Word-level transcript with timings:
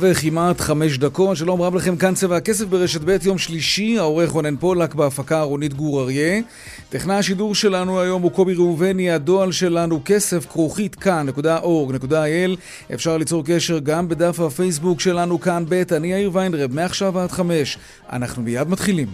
וכמעט 0.00 0.60
חמש 0.60 0.98
דקות, 0.98 1.36
שלום 1.36 1.62
רב 1.62 1.74
לכם, 1.74 1.96
כאן 1.96 2.14
צבע 2.14 2.36
הכסף 2.36 2.64
ברשת 2.64 3.00
ב' 3.04 3.16
יום 3.22 3.38
שלישי, 3.38 3.98
העורך 3.98 4.30
רונן 4.30 4.56
פולק 4.56 4.94
בהפקה 4.94 5.42
רונית 5.42 5.74
גור 5.74 6.02
אריה. 6.02 6.40
טכנאי 6.88 7.16
השידור 7.16 7.54
שלנו 7.54 8.00
היום 8.00 8.22
הוא 8.22 8.30
קובי 8.30 8.54
ראובני, 8.54 9.10
הדועל 9.10 9.52
שלנו 9.52 10.00
כסף 10.04 10.46
כרוכית 10.46 10.94
כאן.org.il 10.94 12.56
אפשר 12.94 13.16
ליצור 13.16 13.42
קשר 13.46 13.78
גם 13.78 14.08
בדף 14.08 14.40
הפייסבוק 14.40 15.00
שלנו 15.00 15.40
כאן 15.40 15.64
ב', 15.68 15.82
אני 15.92 16.12
יאיר 16.12 16.30
ויינרב, 16.32 16.74
מעכשיו 16.74 17.18
עד 17.18 17.30
חמש. 17.30 17.78
אנחנו 18.12 18.42
מיד 18.42 18.68
מתחילים. 18.68 19.08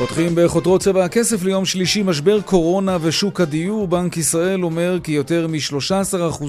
פותחים 0.00 0.32
בחותרות 0.34 0.80
צבע 0.80 1.04
הכסף 1.04 1.42
ליום 1.42 1.64
שלישי 1.64 2.02
משבר 2.02 2.40
קורונה 2.40 2.98
ושוק 3.00 3.40
הדיור. 3.40 3.88
בנק 3.88 4.16
ישראל 4.16 4.64
אומר 4.64 4.98
כי 5.02 5.12
יותר 5.12 5.46
מ-13% 5.46 6.44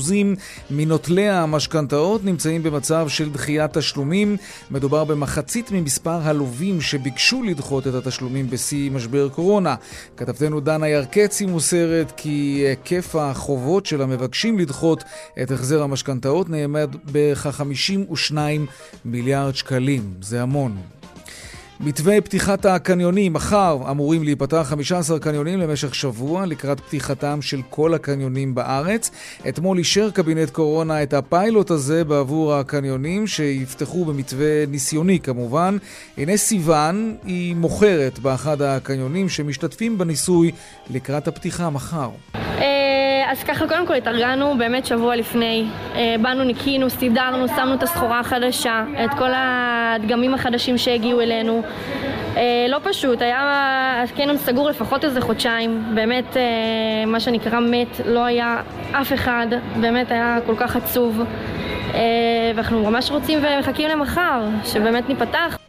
מנוטלי 0.69 1.29
המשכנתאות 1.29 2.25
נמצאים 2.25 2.63
במצב 2.63 3.07
של 3.09 3.29
דחיית 3.29 3.77
תשלומים. 3.77 4.37
מדובר 4.71 5.03
במחצית 5.03 5.71
ממספר 5.71 6.19
הלווים 6.23 6.81
שביקשו 6.81 7.43
לדחות 7.43 7.87
את 7.87 7.93
התשלומים 7.93 8.49
בשיא 8.49 8.91
משבר 8.91 9.29
קורונה. 9.29 9.75
כתבתנו 10.17 10.59
דנה 10.59 10.87
ירקצי 10.87 11.45
מוסרת 11.45 12.11
כי 12.17 12.63
היקף 12.67 13.15
החובות 13.15 13.85
של 13.85 14.01
המבקשים 14.01 14.59
לדחות 14.59 15.03
את 15.41 15.51
החזר 15.51 15.83
המשכנתאות 15.83 16.49
נעמד 16.49 16.95
בכ-52 17.05 18.33
מיליארד 19.05 19.55
שקלים. 19.55 20.13
זה 20.21 20.41
המון. 20.41 21.00
מתווה 21.83 22.21
פתיחת 22.21 22.65
הקניונים, 22.65 23.33
מחר 23.33 23.77
אמורים 23.91 24.23
להיפתח 24.23 24.65
15 24.69 25.19
קניונים 25.19 25.59
למשך 25.59 25.95
שבוע 25.95 26.45
לקראת 26.45 26.79
פתיחתם 26.79 27.41
של 27.41 27.61
כל 27.69 27.93
הקניונים 27.93 28.55
בארץ. 28.55 29.11
אתמול 29.49 29.77
אישר 29.77 30.11
קבינט 30.11 30.49
קורונה 30.49 31.03
את 31.03 31.13
הפיילוט 31.13 31.71
הזה 31.71 32.03
בעבור 32.03 32.53
הקניונים 32.53 33.27
שיפתחו 33.27 34.05
במתווה 34.05 34.65
ניסיוני 34.67 35.19
כמובן. 35.19 35.77
הנה 36.17 36.37
סיוון, 36.37 37.15
היא 37.23 37.55
מוכרת 37.55 38.19
באחד 38.19 38.61
הקניונים 38.61 39.29
שמשתתפים 39.29 39.97
בניסוי 39.97 40.51
לקראת 40.89 41.27
הפתיחה 41.27 41.69
מחר. 41.69 42.09
אה, 43.31 43.35
אז 43.35 43.43
ככה, 43.43 43.67
קודם 43.67 43.87
כל 43.87 43.93
התארגנו 43.93 44.57
באמת 44.57 44.85
שבוע 44.85 45.15
לפני. 45.15 45.65
אה, 45.95 46.15
באנו, 46.21 46.43
ניקינו, 46.43 46.89
סידרנו, 46.89 47.47
שמנו 47.47 47.73
את 47.73 47.83
הסחורה 47.83 48.19
החדשה, 48.19 48.83
את 49.05 49.09
כל 49.17 49.29
הדגמים 49.35 50.33
החדשים 50.33 50.77
שהגיעו 50.77 51.21
אלינו. 51.21 51.61
אה, 52.37 52.65
לא 52.69 52.77
פשוט, 52.83 53.21
היה 53.21 54.03
הקניון 54.03 54.37
סגור 54.37 54.69
לפחות 54.69 55.03
איזה 55.03 55.21
חודשיים. 55.21 55.83
באמת, 55.95 56.37
מה 57.07 57.19
שנקרא 57.19 57.59
מת, 57.59 58.01
לא 58.05 58.25
היה 58.25 58.61
אף 58.91 59.13
אחד. 59.13 59.47
באמת 59.81 60.11
היה 60.11 60.37
כל 60.45 60.55
כך 60.57 60.75
עצוב. 60.75 61.21
ואנחנו 62.55 62.83
ממש 62.83 63.11
רוצים 63.11 63.39
ומחכים 63.41 63.89
למחר, 63.89 64.41
שבאמת 64.65 65.09
ניפתח. 65.09 65.60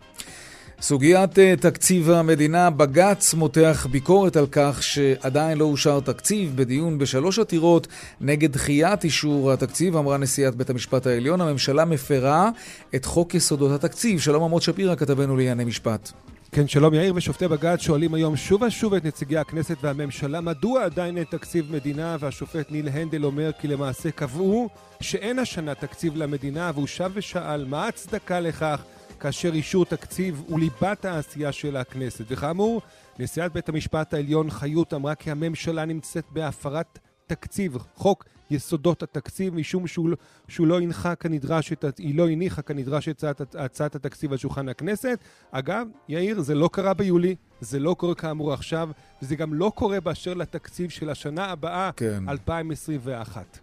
סוגיית 0.82 1.38
אה, 1.38 1.54
תקציב 1.60 2.10
המדינה, 2.10 2.70
בג"ץ 2.70 3.34
מותח 3.34 3.86
ביקורת 3.90 4.36
על 4.36 4.46
כך 4.52 4.82
שעדיין 4.82 5.58
לא 5.58 5.64
אושר 5.64 6.00
תקציב 6.00 6.52
בדיון 6.56 6.98
בשלוש 6.98 7.38
עתירות 7.38 7.86
נגד 8.20 8.52
דחיית 8.52 9.04
אישור 9.04 9.52
התקציב, 9.52 9.96
אמרה 9.96 10.16
נשיאת 10.16 10.54
בית 10.54 10.70
המשפט 10.70 11.06
העליון, 11.06 11.40
הממשלה 11.40 11.84
מפרה 11.84 12.50
את 12.94 13.04
חוק 13.04 13.34
יסודות 13.34 13.84
התקציב. 13.84 14.20
שלום 14.20 14.42
עמוד 14.42 14.62
שפירא, 14.62 14.94
כתבנו 14.94 15.36
לענייני 15.36 15.64
משפט. 15.64 16.12
כן, 16.52 16.68
שלום 16.68 16.94
יאיר 16.94 17.12
ושופטי 17.16 17.48
בג"ץ 17.48 17.80
שואלים 17.80 18.14
היום 18.14 18.36
שוב 18.36 18.62
ושוב 18.62 18.94
את 18.94 19.04
נציגי 19.04 19.38
הכנסת 19.38 19.76
והממשלה 19.82 20.40
מדוע 20.40 20.84
עדיין 20.84 21.16
אין 21.16 21.24
תקציב 21.24 21.72
מדינה 21.72 22.16
והשופט 22.20 22.70
ניל 22.70 22.88
הנדל 22.88 23.24
אומר 23.24 23.50
כי 23.60 23.68
למעשה 23.68 24.10
קבעו 24.10 24.68
שאין 25.00 25.38
השנה 25.38 25.74
תקציב 25.74 26.16
למדינה 26.16 26.70
והוא 26.74 26.86
שב 26.86 27.10
ושאל 27.14 27.64
מה 27.64 27.84
ההצדקה 27.84 28.40
לכך 28.40 28.82
כאשר 29.22 29.52
אישור 29.54 29.84
תקציב 29.84 30.42
הוא 30.46 30.60
ליבת 30.60 31.04
העשייה 31.04 31.52
של 31.52 31.76
הכנסת. 31.76 32.24
וכאמור, 32.28 32.82
נשיאת 33.18 33.52
בית 33.52 33.68
המשפט 33.68 34.14
העליון 34.14 34.50
חיות 34.50 34.94
אמרה 34.94 35.14
כי 35.14 35.30
הממשלה 35.30 35.84
נמצאת 35.84 36.24
בהפרת 36.30 36.98
תקציב, 37.26 37.76
חוק 37.96 38.24
יסודות 38.50 39.02
התקציב, 39.02 39.54
משום 39.54 39.86
שהוא, 39.86 40.08
לא, 40.08 40.16
שהוא 40.48 40.66
לא 40.66 40.80
הנחה 40.80 41.14
כנדרש, 41.14 41.72
את, 41.72 41.84
היא 41.98 42.18
לא 42.18 42.28
הניחה 42.28 42.62
כנדרש 42.62 43.08
את 43.08 43.24
הצעת, 43.24 43.54
הצעת 43.54 43.94
התקציב 43.94 44.32
על 44.32 44.38
שולחן 44.38 44.68
הכנסת. 44.68 45.18
אגב, 45.50 45.86
יאיר, 46.08 46.40
זה 46.40 46.54
לא 46.54 46.68
קרה 46.72 46.94
ביולי, 46.94 47.34
זה 47.60 47.78
לא 47.78 47.94
קורה 47.98 48.14
כאמור 48.14 48.52
עכשיו, 48.52 48.88
וזה 49.22 49.36
גם 49.36 49.54
לא 49.54 49.72
קורה 49.74 50.00
באשר 50.00 50.34
לתקציב 50.34 50.90
של 50.90 51.10
השנה 51.10 51.44
הבאה, 51.44 51.90
כן. 51.96 52.28
2021. 52.28 53.58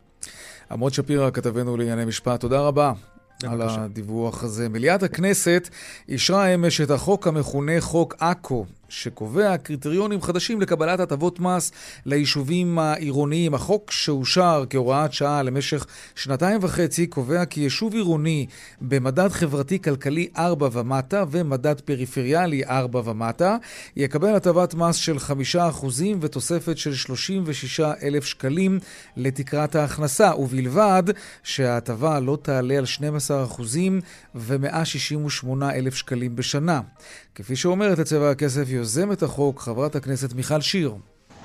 עמוד 0.71 0.93
שפירא, 0.93 1.29
כתבנו 1.31 1.77
לענייני 1.77 2.05
משפט, 2.05 2.39
תודה 2.39 2.61
רבה. 2.61 2.93
על 3.47 3.61
הדיווח 3.61 4.43
הזה. 4.43 4.69
מליאת 4.69 5.03
הכנסת 5.03 5.69
אישרה 6.09 6.47
אמש 6.47 6.81
את 6.81 6.91
החוק 6.91 7.27
המכונה 7.27 7.81
חוק 7.81 8.15
עכו, 8.19 8.65
שקובע 8.89 9.57
קריטריונים 9.57 10.21
חדשים 10.21 10.61
לקבלת 10.61 10.99
הטבות 10.99 11.39
מס 11.39 11.71
ליישובים 12.05 12.79
העירוניים. 12.79 13.53
החוק 13.53 13.91
שאושר 13.91 14.63
כהוראת 14.69 15.13
שעה 15.13 15.43
למשך 15.43 15.85
שנתיים 16.15 16.59
וחצי 16.61 17.07
קובע 17.07 17.45
כי 17.45 17.59
יישוב 17.59 17.93
עירוני 17.93 18.45
במדד 18.81 19.29
חברתי-כלכלי 19.29 20.27
4 20.37 20.69
ומטה 20.71 21.23
ומדד 21.31 21.81
פריפריאלי 21.81 22.65
4 22.65 23.01
ומטה 23.05 23.57
יקבל 23.95 24.35
הטבת 24.35 24.73
מס 24.73 24.95
של 24.95 25.17
5% 25.17 25.85
ותוספת 26.21 26.77
של 26.77 26.93
36,000 26.93 28.25
שקלים 28.25 28.79
לתקרת 29.17 29.75
ההכנסה, 29.75 30.31
ובלבד 30.35 31.03
שההטבה 31.43 32.19
לא 32.19 32.37
תעלה 32.41 32.77
על 32.77 32.85
12% 33.59 33.61
ו-168,000 34.35 35.95
שקלים 35.95 36.35
בשנה. 36.35 36.81
כפי 37.35 37.55
שאומרת 37.55 37.99
לצבע 37.99 38.29
הכסף 38.31 38.69
יוזמת 38.69 39.23
החוק, 39.23 39.59
חברת 39.59 39.95
הכנסת 39.95 40.33
מיכל 40.33 40.61
שיר. 40.61 40.93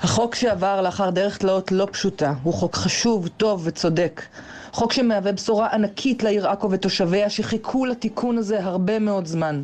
החוק 0.01 0.35
שעבר 0.35 0.81
לאחר 0.81 1.09
דרך 1.09 1.37
תלאות 1.37 1.71
לא 1.71 1.87
פשוטה, 1.91 2.33
הוא 2.43 2.53
חוק 2.53 2.75
חשוב, 2.75 3.27
טוב 3.27 3.61
וצודק. 3.65 4.21
חוק 4.71 4.93
שמהווה 4.93 5.31
בשורה 5.31 5.67
ענקית 5.67 6.23
לעיר 6.23 6.49
עכו 6.49 6.71
ותושביה 6.71 7.29
שחיכו 7.29 7.85
לתיקון 7.85 8.37
הזה 8.37 8.63
הרבה 8.63 8.99
מאוד 8.99 9.25
זמן. 9.25 9.63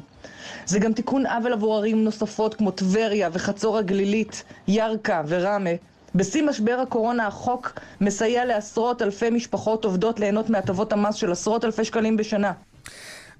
זה 0.65 0.79
גם 0.79 0.93
תיקון 0.93 1.25
עוול 1.25 1.53
עבור 1.53 1.77
ערים 1.77 2.03
נוספות 2.03 2.55
כמו 2.55 2.71
טבריה 2.71 3.29
וחצור 3.33 3.77
הגלילית, 3.77 4.43
ירכא 4.67 5.21
וראמה. 5.27 5.69
בשיא 6.15 6.43
משבר 6.43 6.79
הקורונה 6.83 7.27
החוק 7.27 7.79
מסייע 8.01 8.45
לעשרות 8.45 9.01
אלפי 9.01 9.29
משפחות 9.29 9.85
עובדות 9.85 10.19
ליהנות 10.19 10.49
מהטבות 10.49 10.93
המס 10.93 11.15
של 11.15 11.31
עשרות 11.31 11.65
אלפי 11.65 11.85
שקלים 11.85 12.17
בשנה. 12.17 12.51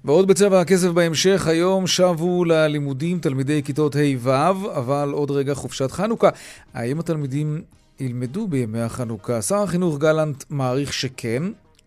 ועוד 0.04 0.28
בצבע 0.28 0.60
הכסף 0.60 0.88
בהמשך, 0.88 1.46
היום 1.46 1.86
שבו 1.86 2.44
ללימודים 2.44 3.18
תלמידי 3.18 3.62
כיתות 3.62 3.96
ה'-ו', 3.96 4.30
אבל 4.78 5.10
עוד 5.12 5.30
רגע 5.30 5.54
חופשת 5.54 5.90
חנוכה. 5.90 6.28
האם 6.74 7.00
התלמידים 7.00 7.62
ילמדו 8.00 8.48
בימי 8.48 8.80
החנוכה? 8.80 9.42
שר 9.42 9.62
החינוך 9.62 9.98
גלנט 9.98 10.44
מעריך 10.50 10.92
שכן, 10.92 11.42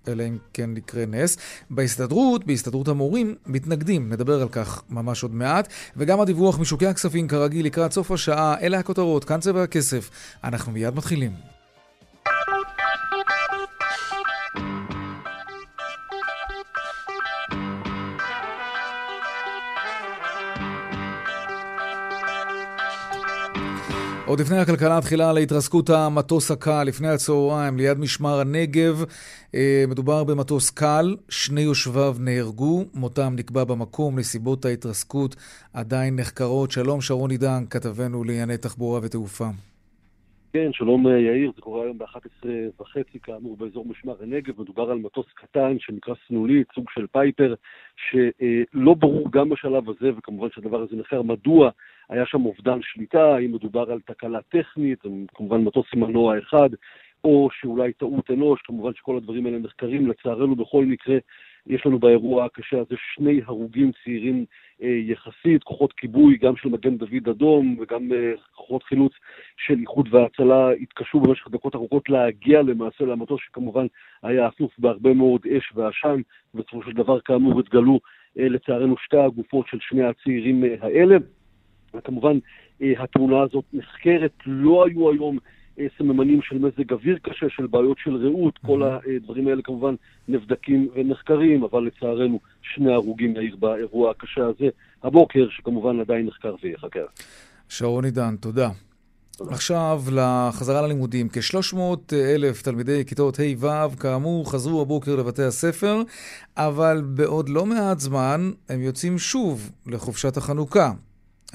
אלא 0.08 0.24
אם 0.24 0.38
כן 0.54 0.78
יקרה 0.78 1.06
נס. 1.06 1.38
בהסתדרות, 1.70 2.46
בהסתדרות 2.46 2.88
המורים, 2.88 3.36
מתנגדים. 3.46 4.10
נדבר 4.10 4.42
על 4.42 4.50
כך 4.50 4.82
ממש 4.90 5.24
עוד 5.24 5.34
מעט. 5.34 5.68
וגם 5.98 6.22
הדיווח 6.22 6.60
משוקי 6.60 6.88
הכספים 6.88 7.28
כרגיל 7.28 7.66
לקראת 7.66 7.94
סוף 7.94 8.12
השעה. 8.12 8.56
אלה 8.62 8.80
הכותרות, 8.80 9.24
כאן 9.24 9.40
צבע 9.40 9.64
הכסף. 9.64 10.10
אנחנו 10.44 10.72
מיד 10.72 10.96
מתחילים. 10.96 11.55
עוד 24.28 24.40
לפני 24.40 24.58
הכלכלה 24.58 24.98
התחילה 24.98 25.30
על 25.30 25.38
התרסקות 25.38 25.90
המטוס 25.90 26.52
הקל 26.52 26.84
לפני 26.84 27.08
הצהריים 27.08 27.78
ליד 27.78 27.98
משמר 28.00 28.40
הנגב. 28.40 28.96
אה, 29.56 29.84
מדובר 29.88 30.24
במטוס 30.24 30.70
קל, 30.70 31.16
שני 31.30 31.62
יושביו 31.62 32.14
נהרגו, 32.20 32.84
מותם 32.94 33.34
נקבע 33.36 33.64
במקום, 33.64 34.20
נסיבות 34.20 34.66
ההתרסקות 34.66 35.36
עדיין 35.74 36.16
נחקרות. 36.16 36.72
שלום 36.72 37.02
שרון 37.02 37.32
עידן, 37.32 37.64
כתבנו 37.70 38.24
לענייני 38.24 38.58
תחבורה 38.58 39.00
ותעופה. 39.04 39.46
כן, 40.54 40.70
שלום 40.74 41.08
אה, 41.08 41.20
יאיר, 41.20 41.52
זה 41.56 41.62
קורה 41.62 41.84
היום 41.84 41.98
ב-11 41.98 42.48
וחצי, 42.80 43.20
כאמור, 43.24 43.58
באזור 43.58 43.86
משמר 43.86 44.16
הנגב. 44.22 44.62
מדובר 44.62 44.92
על 44.92 44.98
מטוס 44.98 45.26
קטן 45.36 45.76
שנקרא 45.80 46.14
סנולית, 46.28 46.68
סוג 46.76 46.86
של 46.94 47.06
פייפר, 47.12 47.54
שלא 48.10 48.94
ברור 48.94 49.32
גם 49.32 49.50
בשלב 49.50 49.90
הזה, 49.90 50.10
וכמובן 50.18 50.48
שהדבר 50.56 50.82
הזה 50.82 50.96
נחקר, 50.96 51.22
מדוע 51.22 51.70
היה 52.10 52.26
שם 52.26 52.46
אובדן 52.46 52.80
שליטה, 52.82 53.36
האם 53.36 53.52
מדובר 53.52 53.92
על 53.92 54.00
תקלה 54.00 54.42
טכנית, 54.42 55.00
כמובן 55.34 55.62
מטוס 55.62 55.86
עם 55.96 56.00
מנוע 56.00 56.40
אחד, 56.40 56.70
או 57.24 57.50
שאולי 57.52 57.94
טעות 57.94 58.32
אנוש, 58.32 58.62
כמובן 58.62 58.92
שכל 58.94 59.18
הדברים 59.18 59.46
האלה 59.46 59.60
נחקרים. 59.60 60.08
לצערנו, 60.08 60.56
בכל 60.56 60.86
מקרה, 60.86 61.18
יש 61.68 61.86
לנו 61.86 62.00
באירוע 62.00 62.46
הקשה 62.46 62.78
הזה 62.78 62.96
שני 63.14 63.42
הרוגים 63.46 63.92
צעירים 64.04 64.46
אה, 64.84 64.88
יחסית, 64.88 65.64
כוחות 65.64 65.94
כיבוי, 65.94 66.38
גם 66.38 66.56
של 66.56 66.70
מגן 66.70 66.98
דוד 66.98 67.30
אדום 67.30 67.78
וגם 67.80 68.14
אה, 68.14 68.34
כוחות 68.56 68.84
חילוץ 68.84 69.14
של 69.58 69.80
איחוד 69.80 70.08
והצלה 70.12 70.72
התקשו 70.72 71.20
במשך 71.20 71.48
דקות 71.48 71.76
ארוכות 71.76 72.10
להגיע 72.10 72.62
למעשה 72.62 73.06
למטוס 73.06 73.42
שכמובן 73.46 73.86
היה 74.24 74.48
אסוף 74.48 74.72
בהרבה 74.80 75.14
מאוד 75.14 75.42
אש 75.58 75.72
ועשן, 75.76 76.22
ובסופו 76.54 76.84
של 76.84 76.92
דבר 76.92 77.20
כאמור 77.20 77.60
התגלו 77.60 78.00
אה, 78.40 78.50
לצערנו 78.50 78.98
שתי 78.98 79.18
הגופות 79.18 79.68
של 79.68 79.78
שני 79.82 80.04
הצעירים 80.04 80.64
אה, 80.64 80.76
האלה. 80.82 81.18
וכמובן 81.98 82.38
אה, 82.82 82.94
התמונה 83.04 83.42
הזאת 83.42 83.64
נחקרת, 83.74 84.34
לא 84.46 84.86
היו 84.86 85.12
היום 85.12 85.38
אה, 85.80 85.86
סממנים 85.98 86.42
של 86.42 86.58
מזג 86.58 86.94
אוויר 86.94 87.18
קשה, 87.22 87.46
של 87.50 87.68
בעיות 87.68 87.98
של 88.04 88.16
רעות, 88.16 88.58
כל 88.58 88.84
הדברים 88.84 89.48
האלה 89.48 89.62
כמובן 89.62 89.96
נבדקים 90.28 90.90
ונחקרים, 90.96 91.64
אבל 91.64 91.84
לצערנו 91.84 92.40
שני 92.62 92.94
הרוגים 92.94 93.36
יאיר 93.36 93.56
באירוע 93.56 94.12
הקשה 94.12 94.46
הזה 94.46 94.70
הבוקר, 95.04 95.48
שכמובן 95.50 96.00
עדיין 96.00 96.26
נחקר 96.26 96.56
ויחקר. 96.64 97.06
שרון 97.70 98.06
עידן, 98.06 98.36
תודה. 98.36 98.70
עכשיו 99.50 100.02
לחזרה 100.12 100.82
ללימודים. 100.82 101.30
כ-300 101.30 101.78
אלף 102.14 102.62
תלמידי 102.62 103.06
כיתות 103.06 103.40
ה'-ו', 103.40 103.98
כאמור, 104.00 104.52
חזרו 104.52 104.82
הבוקר 104.82 105.16
לבתי 105.16 105.44
הספר, 105.44 106.02
אבל 106.58 107.02
בעוד 107.06 107.50
לא 107.50 107.66
מעט 107.66 108.00
זמן 108.00 108.52
הם 108.70 108.82
יוצאים 108.82 109.18
שוב 109.18 109.72
לחופשת 109.88 110.38
החנוכה. 110.38 110.92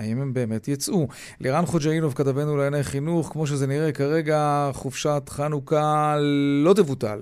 האם 0.01 0.21
הם 0.21 0.33
באמת 0.33 0.69
יצאו? 0.69 1.09
לירן 1.41 1.67
חוג'אינוב, 1.67 2.15
כתבנו 2.15 2.57
לענייני 2.57 2.85
חינוך, 2.85 3.29
כמו 3.33 3.47
שזה 3.47 3.67
נראה 3.67 3.93
כרגע, 3.93 4.71
חופשת 4.73 5.23
חנוכה 5.29 6.17
לא 6.65 6.75
תבוטל. 6.75 7.21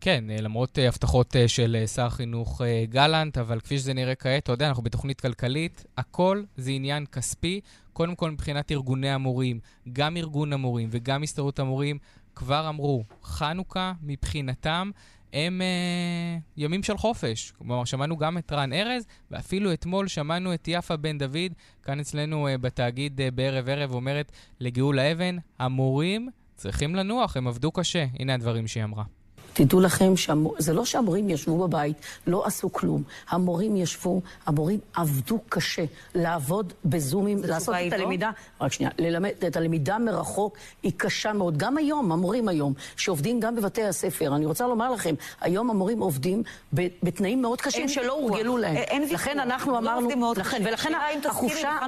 כן, 0.00 0.24
אה, 0.30 0.40
למרות 0.40 0.78
אה, 0.78 0.88
הבטחות 0.88 1.36
אה, 1.36 1.48
של 1.48 1.84
שר 1.94 2.06
החינוך 2.06 2.60
גלנט, 2.88 3.38
אבל 3.38 3.60
כפי 3.60 3.78
שזה 3.78 3.94
נראה 3.94 4.14
כעת, 4.14 4.42
אתה 4.42 4.52
יודע, 4.52 4.68
אנחנו 4.68 4.82
בתוכנית 4.82 5.20
כלכלית, 5.20 5.84
הכל 5.96 6.42
זה 6.56 6.70
עניין 6.70 7.06
כספי. 7.06 7.60
קודם 7.92 8.14
כל 8.14 8.30
מבחינת 8.30 8.72
ארגוני 8.72 9.10
המורים, 9.10 9.60
גם 9.92 10.16
ארגון 10.16 10.52
המורים 10.52 10.88
וגם 10.92 11.22
הסתדרות 11.22 11.58
המורים 11.58 11.98
כבר 12.34 12.68
אמרו, 12.68 13.04
חנוכה 13.22 13.92
מבחינתם 14.02 14.90
הם 15.32 15.62
אה, 15.62 16.38
ימים 16.56 16.82
של 16.82 16.96
חופש. 16.96 17.52
כלומר, 17.58 17.84
שמענו 17.84 18.16
גם 18.16 18.38
את 18.38 18.52
רן 18.52 18.72
ארז, 18.72 19.06
ואפילו 19.30 19.72
אתמול 19.72 20.08
שמענו 20.08 20.54
את 20.54 20.68
יפה 20.68 20.96
בן 20.96 21.18
דוד, 21.18 21.52
כאן 21.82 22.00
אצלנו 22.00 22.48
אה, 22.48 22.58
בתאגיד 22.58 23.20
אה, 23.20 23.30
בערב-ערב, 23.30 23.94
אומרת 23.94 24.32
לגאולה 24.60 25.12
אבן, 25.12 25.36
המורים 25.58 26.28
צריכים 26.56 26.94
לנוח, 26.94 27.36
הם 27.36 27.48
עבדו 27.48 27.72
קשה. 27.72 28.06
הנה 28.18 28.34
הדברים 28.34 28.66
שהיא 28.66 28.84
אמרה. 28.84 29.04
תדעו 29.52 29.80
לכם 29.80 30.16
שזה 30.16 30.72
לא 30.72 30.84
שהמורים 30.84 31.30
ישבו 31.30 31.68
בבית, 31.68 31.96
לא 32.26 32.46
עשו 32.46 32.72
כלום. 32.72 33.02
המורים 33.28 33.76
ישבו, 33.76 34.20
המורים 34.46 34.80
עבדו 34.94 35.38
קשה. 35.48 35.84
לעבוד 36.14 36.72
בזומים, 36.84 37.38
לעשות 37.44 37.74
את 37.88 37.92
הלמידה, 37.92 38.30
לא? 38.60 38.64
רק 38.66 38.72
שנייה, 38.72 38.90
ללמד 38.98 39.30
את 39.46 39.56
הלמידה 39.56 39.98
מרחוק 39.98 40.56
היא 40.82 40.92
קשה 40.96 41.32
מאוד. 41.32 41.56
גם 41.56 41.76
היום, 41.76 42.12
המורים 42.12 42.48
היום, 42.48 42.72
שעובדים 42.96 43.40
גם 43.40 43.56
בבתי 43.56 43.82
הספר, 43.84 44.36
אני 44.36 44.46
רוצה 44.46 44.66
לומר 44.66 44.92
לכם, 44.92 45.14
היום 45.40 45.70
המורים 45.70 46.00
עובדים 46.00 46.42
בתנאים 46.72 47.42
מאוד 47.42 47.60
קשים 47.60 47.88
שלא 47.88 48.12
הורגלו 48.12 48.56
להם. 48.56 48.76
אין 48.76 49.02
ויכוח. 49.02 49.20
לכן 49.20 49.40
אנחנו 49.40 49.72
לא 49.72 49.78
אמרנו, 49.78 50.32
לכן, 50.36 50.62
ולכן 50.64 50.92
החופשה, 51.24 51.78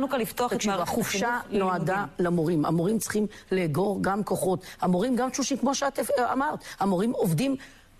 תקשיבו, 0.48 0.74
החופשה 0.74 1.38
נועדה 1.50 2.04
למורים. 2.18 2.64
המורים 2.64 2.98
צריכים 2.98 3.26
לאגור 3.52 3.98
גם 4.00 4.24
כוחות. 4.24 4.60
המורים, 4.80 5.16
גם 5.16 5.30
תשושים, 5.30 5.58
כמו 5.58 5.74
שאת 5.74 5.98
אמרת, 6.32 6.58
המורים 6.80 7.12
עובדים 7.12 7.53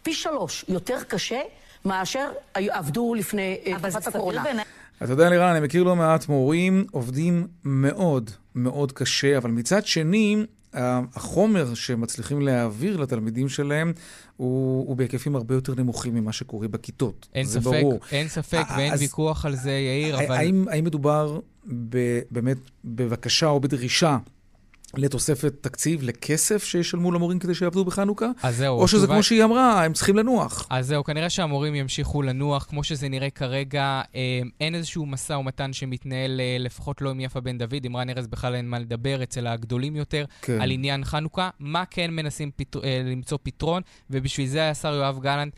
פי 0.05 0.15
שלוש 0.15 0.65
יותר 0.69 0.99
קשה 1.09 1.41
מאשר 1.85 2.29
עבדו 2.55 3.15
לפני 3.15 3.59
אה, 3.67 3.73
תקופת 3.79 4.07
הקורונה. 4.07 4.45
אתה 5.03 5.13
יודע, 5.13 5.29
לירן, 5.31 5.49
אני 5.57 5.67
מכיר 5.67 5.83
לא 5.83 5.97
מעט 5.97 6.29
מורים, 6.29 6.87
עובדים 6.91 7.47
מאוד 7.65 8.31
מאוד 8.55 8.93
קשה, 8.93 9.37
אבל 9.37 9.51
מצד 9.51 9.87
שני, 9.87 10.45
החומר 11.15 11.75
שמצליחים 11.75 12.43
להעביר 12.43 12.97
לתלמידים 12.97 13.49
שלהם 13.49 13.93
הוא, 14.37 14.89
הוא 14.89 14.97
בהיקפים 14.97 15.37
הרבה 15.37 15.55
יותר 15.55 15.75
נמוכים 15.75 16.15
ממה 16.15 16.33
שקורה 16.33 16.69
בכיתות. 16.69 17.29
אין 17.35 17.45
זה 17.45 17.61
ספק, 17.61 17.71
ברור. 17.71 18.01
אין 18.13 18.29
ספק 18.29 18.65
ואין 18.77 18.93
אז, 18.93 19.01
ויכוח 19.01 19.47
על 19.47 19.57
זה, 19.57 19.71
יאיר, 19.71 20.17
אבל... 20.17 20.37
האם, 20.37 20.65
האם 20.69 20.85
מדובר 20.85 21.41
ב, 21.89 22.21
באמת 22.31 22.57
בבקשה 22.85 23.47
או 23.47 23.61
בדרישה 23.61 24.19
לתוספת 24.99 25.55
תקציב, 25.61 26.03
לכסף 26.03 26.65
שישלמו 26.65 27.13
למורים 27.13 27.39
כדי 27.39 27.55
שיעבדו 27.55 27.85
בחנוכה? 27.85 28.27
אז 28.43 28.57
זהו. 28.57 28.81
או 28.81 28.89
שזה 28.89 29.07
כמו 29.07 29.23
שהיא 29.23 29.45
אמרה, 29.45 29.85
הם 29.85 29.93
צריכים 29.93 30.17
לנוח. 30.17 30.67
אז 30.71 30.87
זהו, 30.87 31.05
כנראה 31.05 31.31
שהמורים 31.31 31.75
ימשיכו 31.75 32.23
לנוח, 32.23 32.67
כמו 32.71 32.85
שזה 32.85 33.09
נראה 33.09 33.31
כרגע. 33.31 34.03
אה, 34.15 34.41
אין 34.61 34.75
איזשהו 34.75 35.07
משא 35.07 35.33
ומתן 35.33 35.73
שמתנהל, 35.73 36.41
אה, 36.41 36.57
לפחות 36.61 37.03
לא 37.03 37.11
עם 37.11 37.21
יפה 37.21 37.41
בן 37.41 37.59
דוד, 37.59 37.85
עם 37.85 37.97
רן 37.97 38.11
ארז 38.11 38.27
בכלל 38.27 38.55
אין 38.55 38.69
מה 38.69 38.79
לדבר, 38.79 39.23
אצל 39.23 39.47
הגדולים 39.47 39.97
יותר, 39.97 40.25
כן. 40.43 40.61
על 40.61 40.71
עניין 40.71 41.05
חנוכה. 41.05 41.51
מה 41.59 41.85
כן 41.91 42.11
מנסים 42.11 42.51
פתר, 42.57 42.81
אה, 42.85 43.03
למצוא 43.05 43.39
פתרון, 43.43 43.83
ובשביל 44.11 44.47
זה 44.47 44.71
השר 44.71 44.95
יואב 44.95 45.19
גלנט 45.23 45.53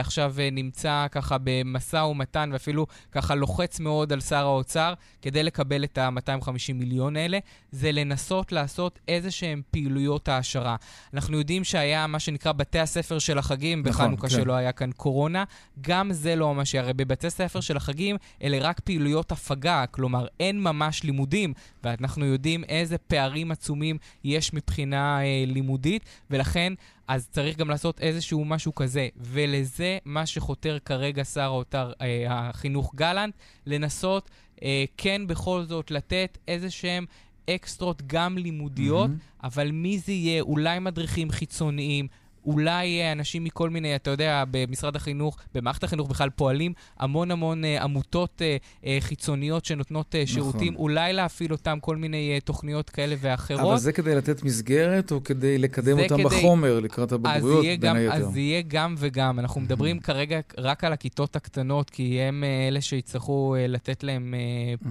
עכשיו 0.00 0.34
נמצא 0.52 1.06
ככה 1.10 1.36
במשא 1.44 1.96
ומתן, 1.96 2.50
ואפילו 2.52 2.86
ככה 3.12 3.34
לוחץ 3.34 3.80
מאוד 3.80 4.12
על 4.12 4.20
שר 4.20 4.44
האוצר, 4.44 4.94
כדי 5.22 5.42
לקבל 5.42 5.84
את 5.84 5.98
ה-250 5.98 6.72
מיליון 6.74 7.16
האלה, 7.16 7.38
זה 7.72 7.92
לנסות 7.92 8.52
לעשות... 8.52 8.82
לעשות 8.82 8.98
איזה 9.08 9.30
שהן 9.30 9.62
פעילויות 9.70 10.28
העשרה. 10.28 10.76
אנחנו 11.14 11.38
יודעים 11.38 11.64
שהיה 11.64 12.06
מה 12.06 12.18
שנקרא 12.18 12.52
בתי 12.52 12.78
הספר 12.78 13.18
של 13.18 13.38
החגים 13.38 13.82
נכון, 13.86 13.92
בחנוכה, 13.92 14.28
כן. 14.28 14.34
שלא 14.34 14.52
היה 14.52 14.72
כאן 14.72 14.92
קורונה. 14.92 15.44
גם 15.80 16.12
זה 16.12 16.36
לא 16.36 16.54
ממש, 16.54 16.74
הרי 16.74 16.92
בבתי 16.92 17.30
ספר 17.30 17.60
של 17.60 17.76
החגים 17.76 18.16
אלה 18.42 18.58
רק 18.60 18.80
פעילויות 18.80 19.32
הפגה, 19.32 19.84
כלומר 19.90 20.26
אין 20.40 20.62
ממש 20.62 21.02
לימודים, 21.02 21.52
ואנחנו 21.84 22.24
יודעים 22.24 22.64
איזה 22.64 22.98
פערים 22.98 23.50
עצומים 23.50 23.98
יש 24.24 24.54
מבחינה 24.54 25.20
אה, 25.22 25.44
לימודית, 25.46 26.04
ולכן 26.30 26.72
אז 27.08 27.28
צריך 27.30 27.56
גם 27.56 27.70
לעשות 27.70 28.00
איזשהו 28.00 28.44
משהו 28.44 28.74
כזה. 28.74 29.08
ולזה 29.16 29.71
מה 30.04 30.26
שחותר 30.26 30.78
כרגע 30.84 31.24
שר 31.24 31.40
האוצר, 31.40 31.92
אה, 32.00 32.24
החינוך 32.28 32.94
גלנט, 32.94 33.34
לנסות 33.66 34.30
אה, 34.62 34.84
כן 34.96 35.26
בכל 35.26 35.62
זאת 35.62 35.90
לתת 35.90 36.38
איזה 36.48 36.70
שהם 36.70 37.06
אקסטרות 37.50 38.02
גם 38.06 38.38
לימודיות, 38.38 39.10
mm-hmm. 39.10 39.46
אבל 39.46 39.70
מי 39.70 39.98
זה 39.98 40.12
יהיה? 40.12 40.42
אולי 40.42 40.78
מדריכים 40.78 41.30
חיצוניים, 41.30 42.08
אולי 42.46 43.12
אנשים 43.12 43.44
מכל 43.44 43.70
מיני, 43.70 43.96
אתה 43.96 44.10
יודע, 44.10 44.44
במשרד 44.50 44.96
החינוך, 44.96 45.36
במערכת 45.54 45.84
החינוך 45.84 46.08
בכלל 46.08 46.30
פועלים 46.30 46.72
המון 46.98 47.30
המון 47.30 47.64
אה, 47.64 47.82
עמותות 47.82 48.42
אה, 48.42 48.56
אה, 48.86 48.98
חיצוניות 49.00 49.64
שנותנות 49.64 50.14
אה, 50.14 50.26
שירותים, 50.26 50.72
נכון. 50.72 50.82
אולי 50.82 51.12
להפעיל 51.12 51.52
אותם 51.52 51.78
כל 51.80 51.96
מיני 51.96 52.32
אה, 52.34 52.40
תוכניות 52.40 52.90
כאלה 52.90 53.14
ואחרות. 53.20 53.60
אבל 53.60 53.76
זה 53.76 53.92
כדי 53.92 54.14
לתת 54.14 54.42
מסגרת 54.42 55.12
או 55.12 55.24
כדי 55.24 55.58
לקדם 55.58 55.98
אותם 55.98 56.14
כדי... 56.14 56.24
בחומר 56.24 56.80
לקראת 56.80 57.12
הבגרויות, 57.12 57.64
בין 57.64 57.80
גם, 57.80 57.96
היתר? 57.96 58.14
אז 58.14 58.36
יהיה 58.36 58.62
גם 58.68 58.94
וגם. 58.98 59.38
אנחנו. 59.38 59.60
מדברים 59.60 60.00
כרגע 60.00 60.40
רק 60.58 60.84
על 60.84 60.92
הכיתות 60.92 61.36
הקטנות, 61.36 61.90
כי 61.90 62.20
הם 62.20 62.44
אה, 62.44 62.68
אלה 62.68 62.80
שיצטרכו 62.80 63.54
אה, 63.54 63.66
לתת 63.66 64.04
להם 64.04 64.34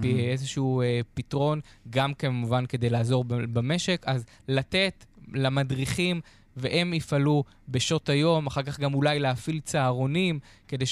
אה, 0.04 0.08
איזשהו 0.30 0.82
אה, 0.82 1.00
פתרון, 1.14 1.60
גם 1.90 2.14
כמובן 2.14 2.66
כדי 2.66 2.90
לעזור 2.90 3.24
במשק, 3.28 4.02
אז 4.06 4.24
לתת 4.48 5.04
למדריכים 5.34 6.20
והם 6.56 6.94
יפעלו 6.94 7.44
בשעות 7.68 8.08
היום, 8.08 8.46
אחר 8.46 8.62
כך 8.62 8.80
גם 8.80 8.94
אולי 8.94 9.18
להפעיל 9.18 9.60
צהרונים 9.60 10.38
כדי 10.72 10.84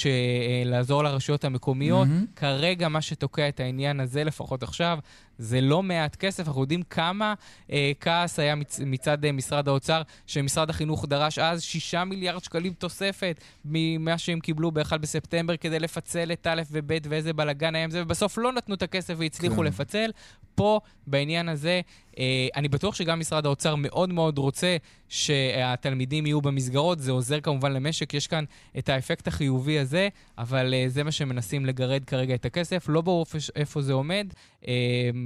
לעזור 0.65 1.03
לרשויות 1.03 1.43
המקומיות. 1.43 2.07
Mm-hmm. 2.07 2.35
כרגע 2.35 2.87
מה 2.87 3.01
שתוקע 3.01 3.49
את 3.49 3.59
העניין 3.59 3.99
הזה, 3.99 4.23
לפחות 4.23 4.63
עכשיו, 4.63 4.99
זה 5.37 5.61
לא 5.61 5.83
מעט 5.83 6.15
כסף. 6.15 6.47
אנחנו 6.47 6.61
יודעים 6.61 6.83
כמה 6.83 7.33
אה, 7.71 7.91
כעס 7.99 8.39
היה 8.39 8.55
מצ, 8.55 8.79
מצד 8.85 9.25
אה, 9.25 9.31
משרד 9.31 9.67
האוצר, 9.67 10.01
שמשרד 10.27 10.69
החינוך 10.69 11.05
דרש 11.05 11.39
אז 11.39 11.61
6 11.61 11.95
מיליארד 11.95 12.43
שקלים 12.43 12.73
תוספת 12.73 13.41
ממה 13.65 14.17
שהם 14.17 14.39
קיבלו 14.39 14.71
ב-1 14.71 14.97
בספטמבר 14.97 15.57
כדי 15.57 15.79
לפצל 15.79 16.31
את 16.31 16.47
א' 16.47 16.61
וב' 16.71 16.91
ואיזה 17.09 17.33
בלאגן 17.33 17.75
היה 17.75 17.83
עם 17.83 17.91
זה, 17.91 18.01
ובסוף 18.01 18.37
לא 18.37 18.51
נתנו 18.51 18.75
את 18.75 18.81
הכסף 18.81 19.13
והצליחו 19.17 19.55
כן. 19.55 19.63
לפצל. 19.63 20.11
פה, 20.55 20.79
בעניין 21.07 21.49
הזה, 21.49 21.81
אה, 22.19 22.47
אני 22.55 22.67
בטוח 22.67 22.95
שגם 22.95 23.19
משרד 23.19 23.45
האוצר 23.45 23.75
מאוד 23.75 24.13
מאוד 24.13 24.37
רוצה 24.37 24.77
שהתלמידים 25.09 26.25
יהיו 26.25 26.41
במסגרות. 26.41 26.99
זה 26.99 27.11
עוזר 27.11 27.39
כמובן 27.39 27.73
למשק, 27.73 28.13
יש 28.13 28.27
כאן 28.27 28.43
את 28.77 28.89
האפקט 28.89 29.27
החיובי 29.27 29.70
הזה, 29.79 30.09
אבל 30.37 30.73
אה, 30.73 30.85
זה 30.87 31.03
מה 31.03 31.11
שמנסים 31.11 31.65
לגרד 31.65 32.05
כרגע 32.05 32.35
את 32.35 32.45
הכסף. 32.45 32.85
לא 32.89 33.01
ברור 33.01 33.25
איפה 33.55 33.81
זה 33.81 33.93
עומד. 33.93 34.27
אה, 34.67 34.73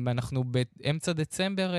אנחנו 0.07 0.43
באמצע 0.43 1.13
דצמבר 1.13 1.73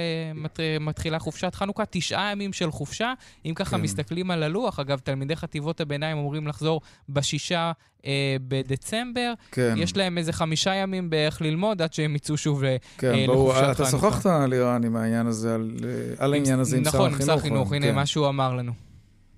מתחילה 0.80 1.18
חופשת 1.18 1.54
חנוכה, 1.54 1.84
תשעה 1.90 2.32
ימים 2.32 2.52
של 2.52 2.70
חופשה. 2.70 3.12
אם 3.46 3.54
ככה 3.54 3.76
כן. 3.76 3.82
מסתכלים 3.82 4.30
על 4.30 4.42
הלוח, 4.42 4.78
אגב, 4.78 4.98
תלמידי 4.98 5.36
חטיבות 5.36 5.80
הביניים 5.80 6.18
אמורים 6.18 6.46
לחזור 6.46 6.80
בשישה 7.08 7.72
אה, 8.06 8.36
בדצמבר. 8.48 9.32
כן. 9.52 9.74
יש 9.78 9.96
להם 9.96 10.18
איזה 10.18 10.32
חמישה 10.32 10.74
ימים 10.74 11.10
בערך 11.10 11.42
ללמוד 11.42 11.82
עד 11.82 11.92
שהם 11.92 12.16
יצאו 12.16 12.36
שוב 12.36 12.62
כן, 12.98 13.12
לחופשת 13.28 13.60
חנוכה. 13.60 13.72
אתה 13.72 13.84
שוחחת, 13.84 14.26
לירן, 14.48 14.84
עם 14.84 14.96
העניין 14.96 15.26
הזה, 15.26 15.54
על, 15.54 15.70
על 16.18 16.32
העניין 16.32 16.58
הזה 16.58 16.76
עם 16.76 16.84
שר 16.84 16.88
החינוך. 16.88 17.06
נכון, 17.06 17.20
עם 17.20 17.26
שר 17.26 17.34
החינוך, 17.34 17.72
הנה 17.72 17.86
כן. 17.86 17.94
מה 17.94 18.06
שהוא 18.06 18.28
אמר 18.28 18.54
לנו. 18.54 18.85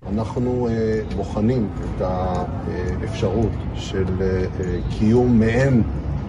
אנחנו 0.07 0.67
uh, 0.67 1.15
בוחנים 1.15 1.69
את 1.83 2.01
האפשרות 2.01 3.51
של 3.75 4.05
uh, 4.05 4.97
קיום 4.97 5.39
מעין 5.39 5.83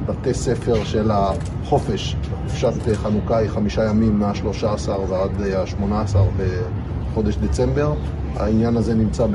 בתי 0.07 0.35
ספר 0.35 0.85
של 0.85 1.11
החופש. 1.11 2.17
חופשת 2.47 2.73
חנוכה 2.95 3.37
היא 3.37 3.51
חמישה 3.51 3.85
ימים 3.85 4.19
מה-13 4.19 4.89
ועד 4.89 5.41
ה-18 5.41 6.17
בחודש 6.37 7.37
דצמבר. 7.37 7.95
העניין 8.37 8.77
הזה 8.77 8.95
נמצא 8.95 9.27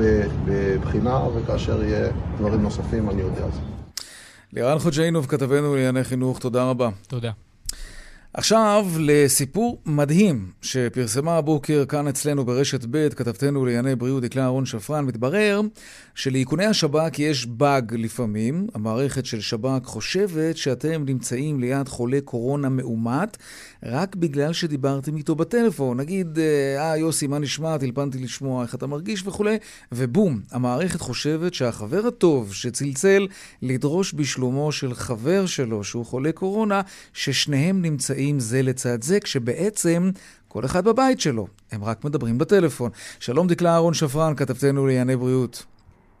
בבחינה, 0.46 1.20
וכאשר 1.34 1.82
יהיה 1.84 2.08
דברים 2.38 2.62
נוספים 2.62 3.10
אני 3.10 3.22
יודע 3.22 3.44
על 3.44 3.50
זה. 3.52 3.60
לירן 4.52 4.78
חוג'יינוב, 4.78 5.26
כתבנו 5.26 5.74
לענייני 5.74 6.04
חינוך, 6.04 6.38
תודה 6.38 6.70
רבה. 6.70 6.88
תודה. 7.08 7.30
עכשיו 8.36 8.86
לסיפור 8.98 9.82
מדהים 9.86 10.50
שפרסמה 10.62 11.36
הבוקר 11.36 11.84
כאן 11.88 12.08
אצלנו 12.08 12.44
ברשת 12.44 12.84
ב', 12.90 13.08
כתבתנו 13.08 13.66
לענייני 13.66 13.96
בריאות 13.96 14.22
דקלה 14.22 14.42
אהרון 14.42 14.66
שפרן, 14.66 15.04
מתברר 15.04 15.60
שלאיכוני 16.14 16.66
השב"כ 16.66 17.18
יש 17.18 17.46
באג 17.46 17.94
לפעמים. 17.94 18.66
המערכת 18.74 19.26
של 19.26 19.40
שב"כ 19.40 19.84
חושבת 19.84 20.56
שאתם 20.56 21.04
נמצאים 21.06 21.60
ליד 21.60 21.88
חולה 21.88 22.18
קורונה 22.24 22.68
מאומת 22.68 23.36
רק 23.82 24.16
בגלל 24.16 24.52
שדיברתם 24.52 25.16
איתו 25.16 25.34
בטלפון. 25.34 25.96
נגיד, 25.96 26.38
אה, 26.78 26.96
יוסי, 26.96 27.26
מה 27.26 27.38
נשמע? 27.38 27.78
טלפנתי 27.78 28.18
לשמוע 28.18 28.62
איך 28.62 28.74
אתה 28.74 28.86
מרגיש 28.86 29.26
וכולי, 29.26 29.56
ובום, 29.92 30.40
המערכת 30.50 31.00
חושבת 31.00 31.54
שהחבר 31.54 32.06
הטוב 32.06 32.54
שצלצל 32.54 33.26
לדרוש 33.62 34.14
בשלומו 34.14 34.72
של 34.72 34.94
חבר 34.94 35.46
שלו 35.46 35.84
שהוא 35.84 36.06
חולה 36.06 36.32
קורונה, 36.32 36.80
ששניהם 37.12 37.82
נמצאים 37.82 38.40
זה 38.40 38.62
לצד 38.62 39.02
זה, 39.02 39.20
כשבעצם 39.20 40.10
כל 40.48 40.64
אחד 40.64 40.84
בבית 40.84 41.20
שלו, 41.20 41.46
הם 41.72 41.84
רק 41.84 42.04
מדברים 42.04 42.38
בטלפון. 42.38 42.90
שלום 43.20 43.46
דקלה 43.46 43.72
אהרון 43.72 43.94
שפרן, 43.94 44.34
כתבתנו 44.36 44.86
לענייני 44.86 45.16
בריאות. 45.16 45.75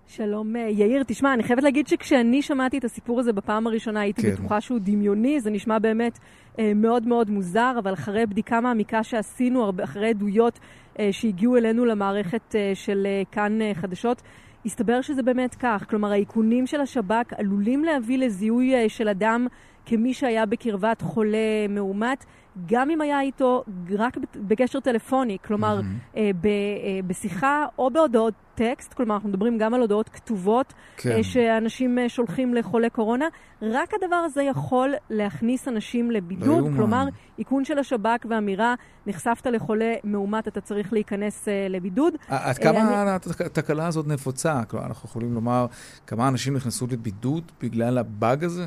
שלום 0.08 0.56
אה, 0.56 0.68
יאיר, 0.70 1.02
תשמע, 1.06 1.34
אני 1.34 1.42
חייבת 1.42 1.62
להגיד 1.62 1.86
שכשאני 1.86 2.42
שמעתי 2.42 2.78
את 2.78 2.84
הסיפור 2.84 3.20
הזה 3.20 3.32
בפעם 3.32 3.66
הראשונה 3.66 4.00
הייתי 4.00 4.22
כן. 4.22 4.30
בטוחה 4.30 4.60
שהוא 4.60 4.78
דמיוני, 4.82 5.40
זה 5.40 5.50
נשמע 5.50 5.78
באמת 5.78 6.18
אה, 6.58 6.72
מאוד 6.74 7.06
מאוד 7.06 7.30
מוזר, 7.30 7.74
אבל 7.78 7.92
אחרי 7.92 8.26
בדיקה 8.26 8.60
מעמיקה 8.60 9.02
שעשינו, 9.02 9.72
אחרי 9.84 10.08
עדויות 10.08 10.58
אה, 10.98 11.08
שהגיעו 11.12 11.56
אלינו 11.56 11.84
למערכת 11.84 12.54
אה, 12.54 12.70
של 12.74 13.06
אה, 13.06 13.22
כאן 13.32 13.62
אה, 13.62 13.74
חדשות, 13.74 14.22
הסתבר 14.66 15.00
שזה 15.00 15.22
באמת 15.22 15.54
כך. 15.54 15.84
כלומר, 15.90 16.12
האיכונים 16.12 16.66
של 16.66 16.80
השב"כ 16.80 17.32
עלולים 17.38 17.84
להביא 17.84 18.18
לזיהוי 18.18 18.74
אה, 18.74 18.88
של 18.88 19.08
אדם 19.08 19.46
כמי 19.86 20.14
שהיה 20.14 20.46
בקרבת 20.46 21.02
חולה 21.02 21.68
מאומת, 21.68 22.24
גם 22.66 22.90
אם 22.90 23.00
היה 23.00 23.20
איתו 23.20 23.64
רק 23.98 24.16
בקשר 24.36 24.80
טלפוני, 24.80 25.36
כלומר, 25.44 25.80
mm-hmm. 25.80 26.16
אה, 26.16 26.30
ב, 26.40 26.46
אה, 26.46 27.00
בשיחה 27.06 27.66
או 27.78 27.90
בהודעות 27.90 28.34
טקסט, 28.56 28.94
כלומר, 28.94 29.14
אנחנו 29.14 29.28
מדברים 29.28 29.58
גם 29.58 29.74
על 29.74 29.80
הודעות 29.80 30.08
כתובות 30.08 30.74
כן. 30.96 31.10
אה, 31.10 31.24
שאנשים 31.24 31.98
אה, 31.98 32.08
שולחים 32.08 32.54
לחולי 32.54 32.90
קורונה, 32.90 33.24
רק 33.62 33.94
הדבר 33.94 34.16
הזה 34.16 34.42
יכול 34.42 34.94
להכניס 35.10 35.68
אנשים 35.68 36.10
לבידוד, 36.10 36.64
לא 36.64 36.76
כלומר, 36.76 37.06
איכון 37.38 37.64
של 37.64 37.78
השב"כ 37.78 38.26
ואמירה, 38.30 38.74
נחשפת 39.06 39.46
לחולה 39.46 39.94
מאומת, 40.04 40.48
אתה 40.48 40.60
צריך 40.60 40.92
להיכנס 40.92 41.48
אה, 41.48 41.66
לבידוד. 41.70 42.14
עד 42.28 42.58
כמה 42.58 43.02
אני... 43.02 43.10
התקלה 43.46 43.86
הזאת 43.86 44.06
נפוצה? 44.06 44.62
כלומר, 44.68 44.86
אנחנו 44.86 45.08
יכולים 45.08 45.34
לומר 45.34 45.66
כמה 46.06 46.28
אנשים 46.28 46.56
נכנסו 46.56 46.86
לבידוד 46.90 47.52
בגלל 47.62 47.98
הבאג 47.98 48.44
הזה? 48.44 48.66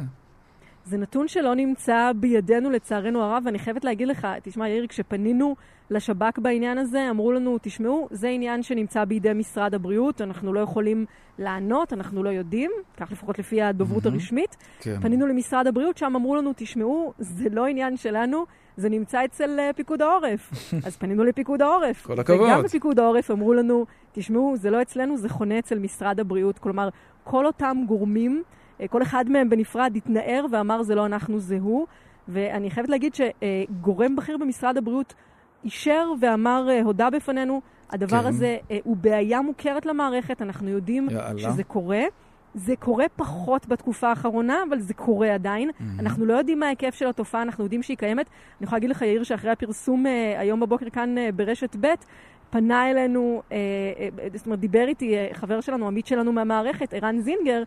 זה 0.86 0.98
נתון 0.98 1.28
שלא 1.28 1.56
נמצא 1.56 2.12
בידינו 2.16 2.70
לצערנו 2.70 3.24
הרב, 3.24 3.44
ואני 3.46 3.60
חייבת 3.60 3.84
להגיד 3.84 4.08
לך, 4.08 4.28
תשמע 4.44 4.70
יאיר, 4.70 4.88
כשפנינו 4.88 5.56
לשב"כ 5.90 6.40
בעניין 6.40 6.78
הזה, 6.78 7.10
אמרו 7.10 7.32
לנו, 7.32 7.58
תשמעו, 7.62 8.08
זה 8.12 8.28
עניין 8.28 8.64
שנמצא 8.64 9.06
בידי 9.06 9.34
משרד 9.34 9.74
הבריאות, 9.74 10.22
אנחנו 10.22 10.54
לא 10.54 10.60
יכולים 10.60 11.06
לענות, 11.40 11.94
אנחנו 11.94 12.24
לא 12.24 12.30
יודעים, 12.30 12.72
כך 12.98 13.12
לפחות 13.12 13.40
לפי 13.40 13.62
הדוברות 13.62 14.06
mm-hmm. 14.06 14.10
הרשמית. 14.10 14.56
כן. 14.80 15.00
פנינו 15.02 15.28
למשרד 15.28 15.68
הבריאות, 15.68 15.98
שם 15.98 16.16
אמרו 16.16 16.36
לנו, 16.36 16.52
תשמעו, 16.56 17.14
זה 17.20 17.50
לא 17.52 17.66
עניין 17.66 17.98
שלנו, 17.98 18.46
זה 18.78 18.90
נמצא 18.90 19.26
אצל 19.26 19.60
uh, 19.60 19.74
פיקוד 19.74 20.02
העורף. 20.02 20.52
אז 20.86 20.98
פנינו 20.98 21.24
לפיקוד 21.24 21.62
העורף. 21.62 22.06
כל 22.06 22.20
הכבוד. 22.20 22.42
וגם 22.42 22.64
בפיקוד 22.64 23.00
העורף 23.00 23.32
אמרו 23.32 23.54
לנו, 23.54 23.86
תשמעו, 24.12 24.54
זה 24.58 24.70
לא 24.70 24.82
אצלנו, 24.82 25.18
זה 25.18 25.30
חונה 25.30 25.60
אצל 25.60 25.80
משרד 25.80 26.20
הבריאות. 26.20 26.60
כלומר, 26.60 26.90
כל 27.24 27.46
אותם 27.46 27.78
גורמים... 27.88 28.44
אה, 28.82 28.88
כל 28.88 29.02
אחד 29.02 29.30
מהם 29.30 29.50
בנפרד 29.50 29.94
התנער 29.96 30.46
ואמר 30.52 30.84
זה 30.84 30.96
לא 30.96 31.06
אנחנו, 31.06 31.40
זה 31.40 31.58
הוא. 31.62 31.88
ואני 32.28 32.72
חייבת 32.72 32.90
להגיד 32.90 33.16
שגורם 33.16 34.16
בכיר 34.16 34.38
במשרד 34.38 34.78
הבריאות 34.78 35.14
אישר 35.64 36.12
ואמר, 36.22 36.68
אה, 36.70 36.82
הודה 36.82 37.10
בפנינו, 37.10 37.62
הדבר 37.90 38.22
כן. 38.22 38.28
הזה 38.28 38.58
אה, 38.72 38.78
הוא 38.84 38.98
בעיה 38.98 39.42
מוכרת 39.42 39.86
למערכת, 39.86 40.42
אנחנו 40.42 40.70
יודעים 40.70 41.08
יאללה. 41.12 41.40
שזה 41.40 41.64
קורה. 41.64 42.02
זה 42.54 42.76
קורה 42.76 43.06
פחות 43.16 43.68
בתקופה 43.68 44.10
האחרונה, 44.10 44.64
אבל 44.70 44.80
זה 44.80 44.94
קורה 44.94 45.34
עדיין. 45.34 45.70
Mm-hmm. 45.70 46.00
אנחנו 46.00 46.26
לא 46.26 46.34
יודעים 46.34 46.60
מה 46.60 46.66
ההיקף 46.66 46.96
של 46.96 47.08
התופעה, 47.08 47.42
אנחנו 47.42 47.64
יודעים 47.64 47.84
שהיא 47.84 47.98
קיימת. 47.98 48.30
אני 48.60 48.66
יכולה 48.66 48.78
להגיד 48.78 48.90
לך, 48.90 49.02
יאיר, 49.02 49.24
שאחרי 49.24 49.52
הפרסום 49.52 50.06
אה, 50.06 50.40
היום 50.40 50.60
בבוקר 50.60 50.90
כאן 50.90 51.18
אה, 51.18 51.30
ברשת 51.32 51.76
ב', 51.82 51.88
פנה 52.50 52.90
אלינו, 52.90 53.42
אה, 53.52 53.58
אה, 54.00 54.28
זאת 54.34 54.46
אומרת, 54.46 54.60
דיבר 54.60 54.86
איתי 54.88 55.18
אה, 55.18 55.28
חבר 55.34 55.62
שלנו, 55.62 55.88
עמית 55.88 56.08
שלנו 56.08 56.34
מהמערכת, 56.34 56.94
ערן 56.94 57.20
זינגר, 57.20 57.64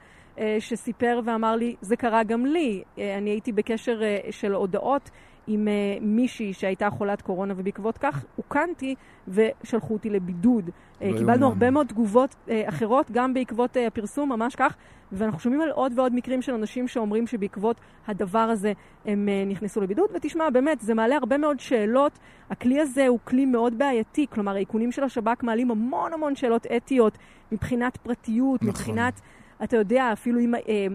שסיפר 0.58 1.20
ואמר 1.24 1.56
לי, 1.56 1.76
זה 1.80 1.96
קרה 1.96 2.22
גם 2.22 2.46
לי. 2.46 2.82
אה, 2.98 3.18
אני 3.18 3.30
הייתי 3.30 3.52
בקשר 3.52 4.02
אה, 4.02 4.18
של 4.30 4.54
הודעות 4.54 5.10
עם 5.46 5.68
מישהי 6.00 6.52
שהייתה 6.52 6.90
חולת 6.90 7.22
קורונה, 7.22 7.54
ובעקבות 7.56 7.98
כך 7.98 8.24
אוכנתי 8.38 8.94
ושלחו 9.28 9.92
אותי 9.94 10.10
לבידוד. 10.10 10.70
לא 11.00 11.18
קיבלנו 11.18 11.46
הרבה 11.46 11.70
מאוד 11.70 11.86
תגובות 11.86 12.34
אחרות, 12.64 13.10
גם 13.10 13.34
בעקבות 13.34 13.76
הפרסום, 13.86 14.28
ממש 14.28 14.54
כך, 14.56 14.76
ואנחנו 15.12 15.40
שומעים 15.40 15.60
על 15.60 15.70
עוד 15.70 15.92
ועוד 15.98 16.14
מקרים 16.14 16.42
של 16.42 16.54
אנשים 16.54 16.88
שאומרים 16.88 17.26
שבעקבות 17.26 17.80
הדבר 18.06 18.38
הזה 18.38 18.72
הם 19.04 19.28
נכנסו 19.46 19.80
לבידוד. 19.80 20.10
ותשמע, 20.14 20.50
באמת, 20.50 20.80
זה 20.80 20.94
מעלה 20.94 21.16
הרבה 21.16 21.38
מאוד 21.38 21.60
שאלות. 21.60 22.18
הכלי 22.50 22.80
הזה 22.80 23.06
הוא 23.06 23.18
כלי 23.24 23.46
מאוד 23.46 23.78
בעייתי, 23.78 24.26
כלומר, 24.30 24.54
האיכונים 24.54 24.92
של 24.92 25.04
השב"כ 25.04 25.42
מעלים 25.42 25.70
המון 25.70 26.12
המון 26.12 26.36
שאלות 26.36 26.66
אתיות 26.76 27.18
מבחינת 27.52 27.96
פרטיות, 27.96 28.62
נכון. 28.62 28.68
מבחינת... 28.68 29.20
אתה 29.62 29.76
יודע, 29.76 30.12
אפילו 30.12 30.40
אם... 30.40 30.54
אה, 30.54 30.86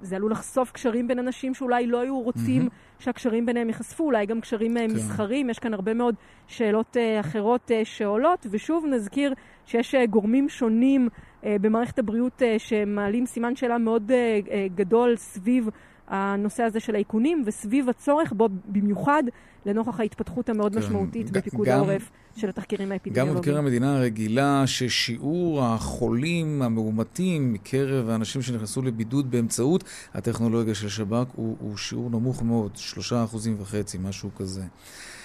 זה 0.00 0.16
עלול 0.16 0.30
לחשוף 0.30 0.72
קשרים 0.72 1.08
בין 1.08 1.18
אנשים 1.18 1.54
שאולי 1.54 1.86
לא 1.86 2.00
היו 2.00 2.20
רוצים 2.20 2.62
mm-hmm. 2.62 3.02
שהקשרים 3.04 3.46
ביניהם 3.46 3.68
ייחשפו, 3.68 4.04
אולי 4.04 4.26
גם 4.26 4.40
קשרים 4.40 4.76
אה, 4.76 4.86
כן. 4.88 4.94
מסחרים, 4.94 5.50
יש 5.50 5.58
כאן 5.58 5.74
הרבה 5.74 5.94
מאוד 5.94 6.14
שאלות 6.46 6.96
uh, 6.96 7.20
אחרות 7.20 7.70
uh, 7.70 7.84
שעולות, 7.84 8.46
ושוב 8.50 8.86
נזכיר 8.86 9.34
שיש 9.66 9.94
uh, 9.94 9.98
גורמים 10.10 10.48
שונים 10.48 11.08
uh, 11.08 11.46
במערכת 11.60 11.98
הבריאות 11.98 12.42
uh, 12.42 12.44
שמעלים 12.58 13.26
סימן 13.26 13.56
שאלה 13.56 13.78
מאוד 13.78 14.10
uh, 14.10 14.46
uh, 14.46 14.50
גדול 14.74 15.16
סביב 15.16 15.68
הנושא 16.08 16.62
הזה 16.62 16.80
של 16.80 16.94
האיכונים, 16.94 17.42
וסביב 17.46 17.88
הצורך 17.88 18.32
בו 18.32 18.48
במיוחד 18.68 19.22
לנוכח 19.66 20.00
ההתפתחות 20.00 20.48
המאוד 20.48 20.72
כן, 20.72 20.78
משמעותית 20.78 21.30
בפיקוד 21.30 21.68
העורף 21.68 22.10
של 22.36 22.48
התחקירים 22.48 22.92
האפידמיולוגיים. 22.92 23.34
גם 23.34 23.40
מבקר 23.40 23.58
המדינה 23.58 23.98
רגילה 23.98 24.66
ששיעור 24.66 25.64
החולים 25.64 26.62
המאומתים 26.62 27.52
מקרב 27.52 28.08
האנשים 28.08 28.42
שנכנסו 28.42 28.82
לבידוד 28.82 29.30
באמצעות 29.30 29.84
הטכנולוגיה 30.14 30.74
של 30.74 30.88
שב"כ 30.88 31.26
הוא, 31.34 31.56
הוא 31.60 31.76
שיעור 31.76 32.10
נמוך 32.10 32.42
מאוד, 32.42 32.70
שלושה 32.76 33.24
אחוזים 33.24 33.56
וחצי, 33.60 33.98
משהו 33.98 34.30
כזה. 34.36 34.62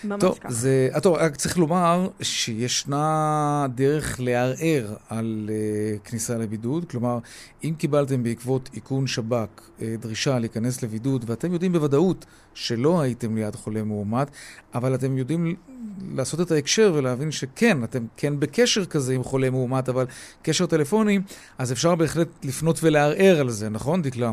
ממש 0.04 0.22
טוב, 0.22 0.38
ככה. 0.40 0.52
זה, 0.52 0.90
טוב, 1.02 1.16
רק 1.16 1.36
צריך 1.36 1.58
לומר 1.58 2.10
שישנה 2.22 3.68
דרך 3.76 4.20
לערער 4.20 4.96
על 5.10 5.50
uh, 5.50 6.10
כניסה 6.10 6.38
לבידוד. 6.38 6.86
כלומר, 6.90 7.20
אם 7.64 7.74
קיבלתם 7.78 8.24
בעקבות 8.24 8.70
איכון 8.76 9.08
שב"כ 9.08 9.48
uh, 9.60 9.82
דרישה 10.00 10.40
להיכנס 10.40 10.84
לבידוד, 10.84 11.26
ואתם 11.28 11.54
יודעים 11.54 11.72
בוודאות 11.72 12.26
שלא 12.54 13.02
הייתם 13.02 13.36
ליד 13.36 13.56
חולה 13.56 13.84
מאומת, 13.84 14.32
אבל 14.74 14.96
אתם 14.96 15.18
יודעים 15.18 15.56
לעשות 16.16 16.42
את 16.42 16.52
ההקשר 16.52 16.92
ולהבין 16.96 17.32
שכן, 17.32 17.84
אתם 17.84 18.06
כן 18.18 18.40
בקשר 18.40 18.86
כזה 18.86 19.14
עם 19.14 19.24
חולה 19.24 19.50
מאומת, 19.50 19.90
אבל 19.90 20.06
קשר 20.42 20.66
טלפוני, 20.66 21.20
אז 21.58 21.72
אפשר 21.72 21.96
בהחלט 21.96 22.46
לפנות 22.46 22.80
ולערער 22.84 23.40
על 23.40 23.50
זה, 23.50 23.70
נכון, 23.70 24.02
דקלה? 24.02 24.32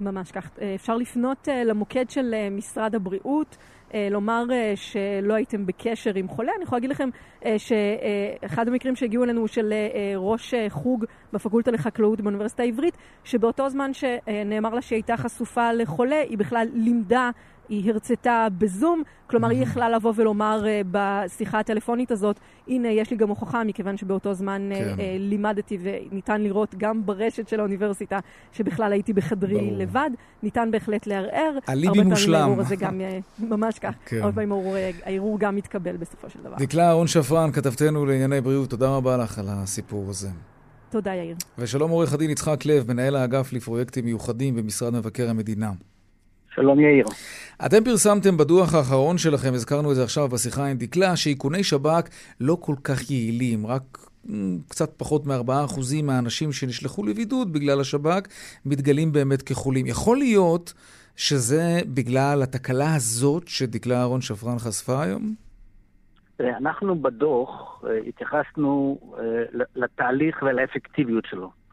ממש 0.00 0.30
כך. 0.30 0.48
אה, 0.60 0.74
אפשר 0.74 0.96
לפנות 0.96 1.48
אה, 1.48 1.64
למוקד 1.64 2.10
של 2.10 2.34
אה, 2.34 2.50
משרד 2.50 2.94
הבריאות, 2.94 3.56
לומר 4.10 4.44
שלא 4.74 5.34
הייתם 5.34 5.66
בקשר 5.66 6.14
עם 6.14 6.28
חולה. 6.28 6.52
אני 6.56 6.64
יכולה 6.64 6.76
להגיד 6.78 6.90
לכם 6.90 7.08
שאחד 7.58 8.68
המקרים 8.68 8.96
שהגיעו 8.96 9.24
אלינו 9.24 9.40
הוא 9.40 9.48
של 9.48 9.74
ראש 10.16 10.54
חוג 10.68 11.04
בפקולטה 11.32 11.70
לחקלאות 11.70 12.20
באוניברסיטה 12.20 12.62
העברית, 12.62 12.96
שבאותו 13.24 13.70
זמן 13.70 13.90
שנאמר 13.94 14.74
לה 14.74 14.82
שהיא 14.82 14.96
הייתה 14.96 15.16
חשופה 15.16 15.72
לחולה, 15.72 16.20
היא 16.20 16.38
בכלל 16.38 16.68
לימדה 16.74 17.30
היא 17.68 17.92
הרצתה 17.92 18.46
בזום, 18.58 19.02
כלומר 19.26 19.48
היא 19.48 19.62
יכלה 19.62 19.90
לבוא 19.90 20.12
ולומר 20.16 20.64
uh, 20.64 20.86
בשיחה 20.90 21.58
הטלפונית 21.58 22.10
הזאת, 22.10 22.40
הנה 22.68 22.88
יש 22.88 23.10
לי 23.10 23.16
גם 23.16 23.28
הוכחה, 23.28 23.64
מכיוון 23.64 23.96
שבאותו 23.96 24.34
זמן 24.34 24.70
כן. 24.74 24.94
uh, 24.96 25.00
לימדתי 25.18 25.78
וניתן 25.80 26.40
לראות 26.40 26.74
גם 26.78 27.06
ברשת 27.06 27.48
של 27.48 27.60
האוניברסיטה 27.60 28.18
שבכלל 28.52 28.92
הייתי 28.92 29.12
בחדרי 29.12 29.54
ברור. 29.54 29.78
לבד, 29.78 30.10
ניתן 30.42 30.68
בהחלט 30.72 31.06
לערער. 31.06 31.58
אליבי 31.68 32.02
מושלם. 32.02 32.34
הרבה 32.34 32.44
פעמים 32.44 32.60
הזה 32.60 32.76
גם, 32.76 33.00
ממש 33.38 33.78
כך, 33.78 33.94
כן. 34.06 34.22
הרבה 34.22 34.32
פעמים 34.32 34.52
הערעור 35.04 35.38
גם 35.38 35.56
מתקבל 35.56 35.96
בסופו 35.96 36.30
של 36.30 36.38
דבר. 36.42 36.56
דקלה 36.58 36.88
אהרון 36.88 37.06
שפרן, 37.06 37.52
כתבתנו 37.52 38.06
לענייני 38.06 38.40
בריאות, 38.40 38.70
תודה 38.70 38.96
רבה 38.96 39.16
לך 39.16 39.38
על 39.38 39.46
הסיפור 39.48 40.10
הזה. 40.10 40.28
תודה, 40.90 41.14
יאיר. 41.14 41.36
ושלום 41.58 41.90
עורך 41.90 42.12
הדין 42.12 42.30
יצחק 42.30 42.66
לב, 42.66 42.92
מנהל 42.92 43.16
האגף 43.16 43.52
לפרויקטים 43.52 44.04
מיוחדים 44.04 44.56
במשרד 44.56 44.94
מבקר 44.94 45.30
המדינה. 45.30 45.72
שלום 46.54 46.80
יאיר. 46.80 47.06
אתם 47.66 47.84
פרסמתם 47.84 48.36
בדוח 48.36 48.74
האחרון 48.74 49.18
שלכם, 49.18 49.54
הזכרנו 49.54 49.90
את 49.90 49.96
זה 49.96 50.02
עכשיו 50.02 50.28
בשיחה 50.28 50.66
עם 50.66 50.76
דקלה, 50.76 51.16
שאיכוני 51.16 51.64
שב"כ 51.64 52.08
לא 52.40 52.56
כל 52.60 52.74
כך 52.84 53.10
יעילים, 53.10 53.66
רק 53.66 53.82
קצת 54.68 54.90
פחות 54.96 55.26
מ-4% 55.26 55.80
מהאנשים 56.02 56.52
שנשלחו 56.52 57.06
לבידוד 57.06 57.52
בגלל 57.52 57.80
השב"כ 57.80 58.28
מתגלים 58.66 59.12
באמת 59.12 59.42
כחולים. 59.42 59.86
יכול 59.86 60.16
להיות 60.18 60.72
שזה 61.16 61.80
בגלל 61.94 62.42
התקלה 62.42 62.94
הזאת 62.94 63.48
שדקלה 63.48 64.00
אהרון 64.00 64.20
שפרן 64.20 64.58
חשפה 64.58 65.02
היום? 65.02 65.34
אנחנו 66.40 67.02
בדוח 67.02 67.82
אה, 67.86 67.98
התייחסנו 68.08 68.98
אה, 69.18 69.22
לתהליך 69.76 70.42
ולאפקטיביות 70.42 71.24
שלו. 71.26 71.63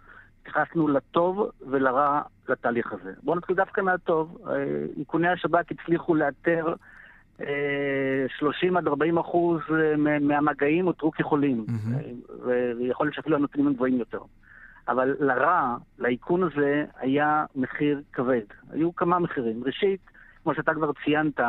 התייחסנו 0.52 0.88
לטוב 0.88 1.50
ולרע 1.70 2.22
לתהליך 2.50 2.94
הזה. 2.94 3.14
בואו 3.24 3.38
נתחיל 3.38 3.56
דווקא 3.56 3.82
מהטוב. 3.82 4.38
אה, 4.48 4.54
איכוני 5.00 5.28
השב"כ 5.28 5.72
הצליחו 5.72 6.16
לאתר 6.16 6.74
30 7.38 8.78
אה, 8.78 8.82
עד 8.82 8.88
40 8.88 9.18
אחוז 9.18 9.62
אה, 9.72 10.20
מהמגעים 10.20 10.88
אותרו 10.88 11.12
כחולים, 11.12 11.66
mm-hmm. 11.68 12.48
ויכול 12.80 13.06
להיות 13.06 13.16
שאפילו 13.16 13.38
הנתונים 13.38 13.68
הם 13.68 13.74
גבוהים 13.74 13.98
יותר. 13.98 14.20
אבל 14.88 15.16
לרע, 15.20 15.76
לאיכון 16.00 16.44
הזה, 16.44 16.86
היה 17.00 17.46
מחיר 17.56 18.02
כבד. 18.14 18.42
היו 18.72 18.96
כמה 18.96 19.20
מחירים. 19.20 19.64
ראשית, 19.64 20.00
כמו 20.44 20.56
שאתה 20.56 20.74
כבר 20.74 20.92
ציינת, 21.04 21.40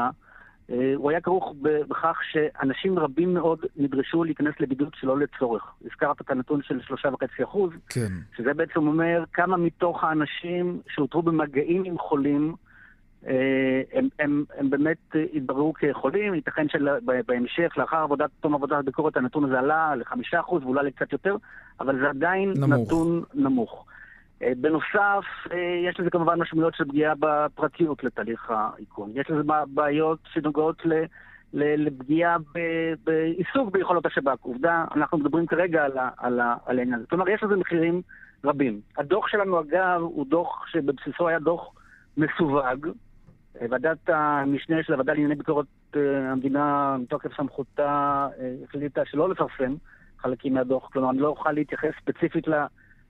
הוא 0.96 1.10
היה 1.10 1.20
כרוך 1.20 1.54
בכך 1.60 2.18
שאנשים 2.30 2.98
רבים 2.98 3.34
מאוד 3.34 3.58
נדרשו 3.76 4.24
להיכנס 4.24 4.54
לבידוד 4.60 4.88
שלא 4.94 5.18
לצורך. 5.18 5.62
הזכרת 5.84 6.20
את 6.20 6.30
הנתון 6.30 6.60
של 6.62 6.80
שלושה 6.80 7.08
וחצי 7.08 7.44
אחוז, 7.44 7.70
כן. 7.88 8.08
שזה 8.36 8.54
בעצם 8.54 8.86
אומר 8.86 9.24
כמה 9.32 9.56
מתוך 9.56 10.04
האנשים 10.04 10.80
שאותרו 10.88 11.22
במגעים 11.22 11.84
עם 11.84 11.98
חולים, 11.98 12.54
אה, 13.26 13.82
הם, 13.92 14.08
הם, 14.18 14.44
הם 14.58 14.70
באמת 14.70 15.14
התבררו 15.34 15.72
כחולים, 15.72 16.34
ייתכן 16.34 16.66
שבהמשך, 16.68 17.72
לאחר 17.76 17.96
עבודת, 17.96 18.30
תום 18.40 18.54
עבודת 18.54 18.78
הביקורת, 18.78 19.16
הנתון 19.16 19.44
הזה 19.44 19.58
עלה 19.58 19.94
לחמישה 19.96 20.40
אחוז 20.40 20.62
ואולי 20.62 20.86
לקצת 20.86 21.12
יותר, 21.12 21.36
אבל 21.80 21.98
זה 22.00 22.08
עדיין 22.08 22.52
נמוך. 22.56 22.86
נתון 22.86 23.22
נמוך. 23.34 23.86
אה, 24.42 24.52
בנוסף, 24.56 25.24
אה, 25.52 25.58
יש 25.88 26.00
לזה 26.00 26.10
כמובן 26.10 26.38
משמעויות 26.40 26.74
של 26.74 26.84
פגיעה 26.84 27.14
בפרטיות 27.18 28.04
לתהליך 28.04 28.50
האיכון. 28.50 29.10
יש 29.14 29.30
לזה 29.30 29.42
בעיות 29.66 30.18
שנוגעות 30.32 30.86
ל... 30.86 30.92
לפגיעה 31.54 32.36
בעיסוק 33.04 33.72
ביכולות 33.72 34.06
השב"כ. 34.06 34.42
עובדה, 34.42 34.84
אנחנו 34.96 35.18
מדברים 35.18 35.46
כרגע 35.46 35.84
על, 35.84 35.92
על, 36.16 36.40
על 36.66 36.78
העניין 36.78 36.94
הזה. 36.94 37.06
כלומר, 37.06 37.28
יש 37.28 37.42
לזה 37.42 37.56
מחירים 37.56 38.02
רבים. 38.44 38.80
הדוח 38.98 39.28
שלנו, 39.28 39.60
אגב, 39.60 40.00
הוא 40.00 40.26
דוח 40.26 40.66
שבבסיסו 40.66 41.28
היה 41.28 41.38
דוח 41.38 41.74
מסווג. 42.16 42.88
אה, 43.60 43.66
ועדת 43.70 44.08
המשנה 44.08 44.82
של 44.82 44.92
הוועדה 44.92 45.12
לענייני 45.12 45.34
ביקורת 45.34 45.66
המדינה, 46.30 46.96
מתוקף 47.00 47.36
סמכותה, 47.36 48.28
החליטה 48.64 49.04
שלא 49.04 49.28
לפרסם 49.28 49.74
חלקים 50.18 50.54
מהדוח. 50.54 50.88
כלומר, 50.92 51.10
אני 51.10 51.18
לא 51.18 51.28
אוכל 51.28 51.52
להתייחס 51.52 51.90
ספציפית 52.00 52.48
ל... 52.48 52.54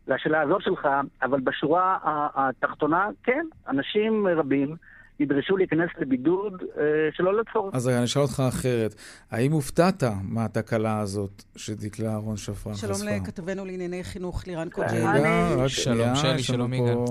לשאלה 0.08 0.40
הזאת 0.40 0.62
שלך, 0.62 0.88
אבל 1.22 1.40
בשורה 1.40 1.98
התחתונה, 2.34 3.08
כן, 3.22 3.46
אנשים 3.68 4.26
רבים 4.36 4.76
נדרשו 5.20 5.56
להיכנס 5.56 5.90
לבידוד 5.98 6.62
אה, 6.78 6.84
שלא 7.12 7.40
לצורך. 7.40 7.74
אז 7.74 7.86
רגע, 7.86 7.96
אני 7.96 8.04
אשאל 8.04 8.22
אותך 8.22 8.42
אחרת. 8.48 8.94
האם 9.30 9.52
הופתעת 9.52 10.02
מהתקלה 10.22 10.98
הזאת 11.00 11.44
שדקלה 11.56 12.10
אהרון 12.10 12.36
שפרן 12.36 12.74
חשפה? 12.74 12.94
שלום 12.94 13.08
לכתבנו 13.08 13.64
לענייני 13.64 14.04
חינוך, 14.04 14.46
לירן 14.46 14.68
קוג'י. 14.70 14.98
רגע, 14.98 15.54
רק 15.56 15.68
שנייה, 15.68 16.14
יש 16.38 16.50
לנו 16.50 16.68
פה 16.78 17.04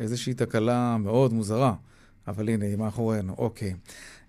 איזושהי 0.00 0.34
תקלה 0.34 0.96
מאוד 0.98 1.32
מוזרה. 1.32 1.74
אבל 2.28 2.48
הנה, 2.48 2.64
היא 2.64 2.76
מאחורינו, 2.76 3.34
אוקיי. 3.38 3.74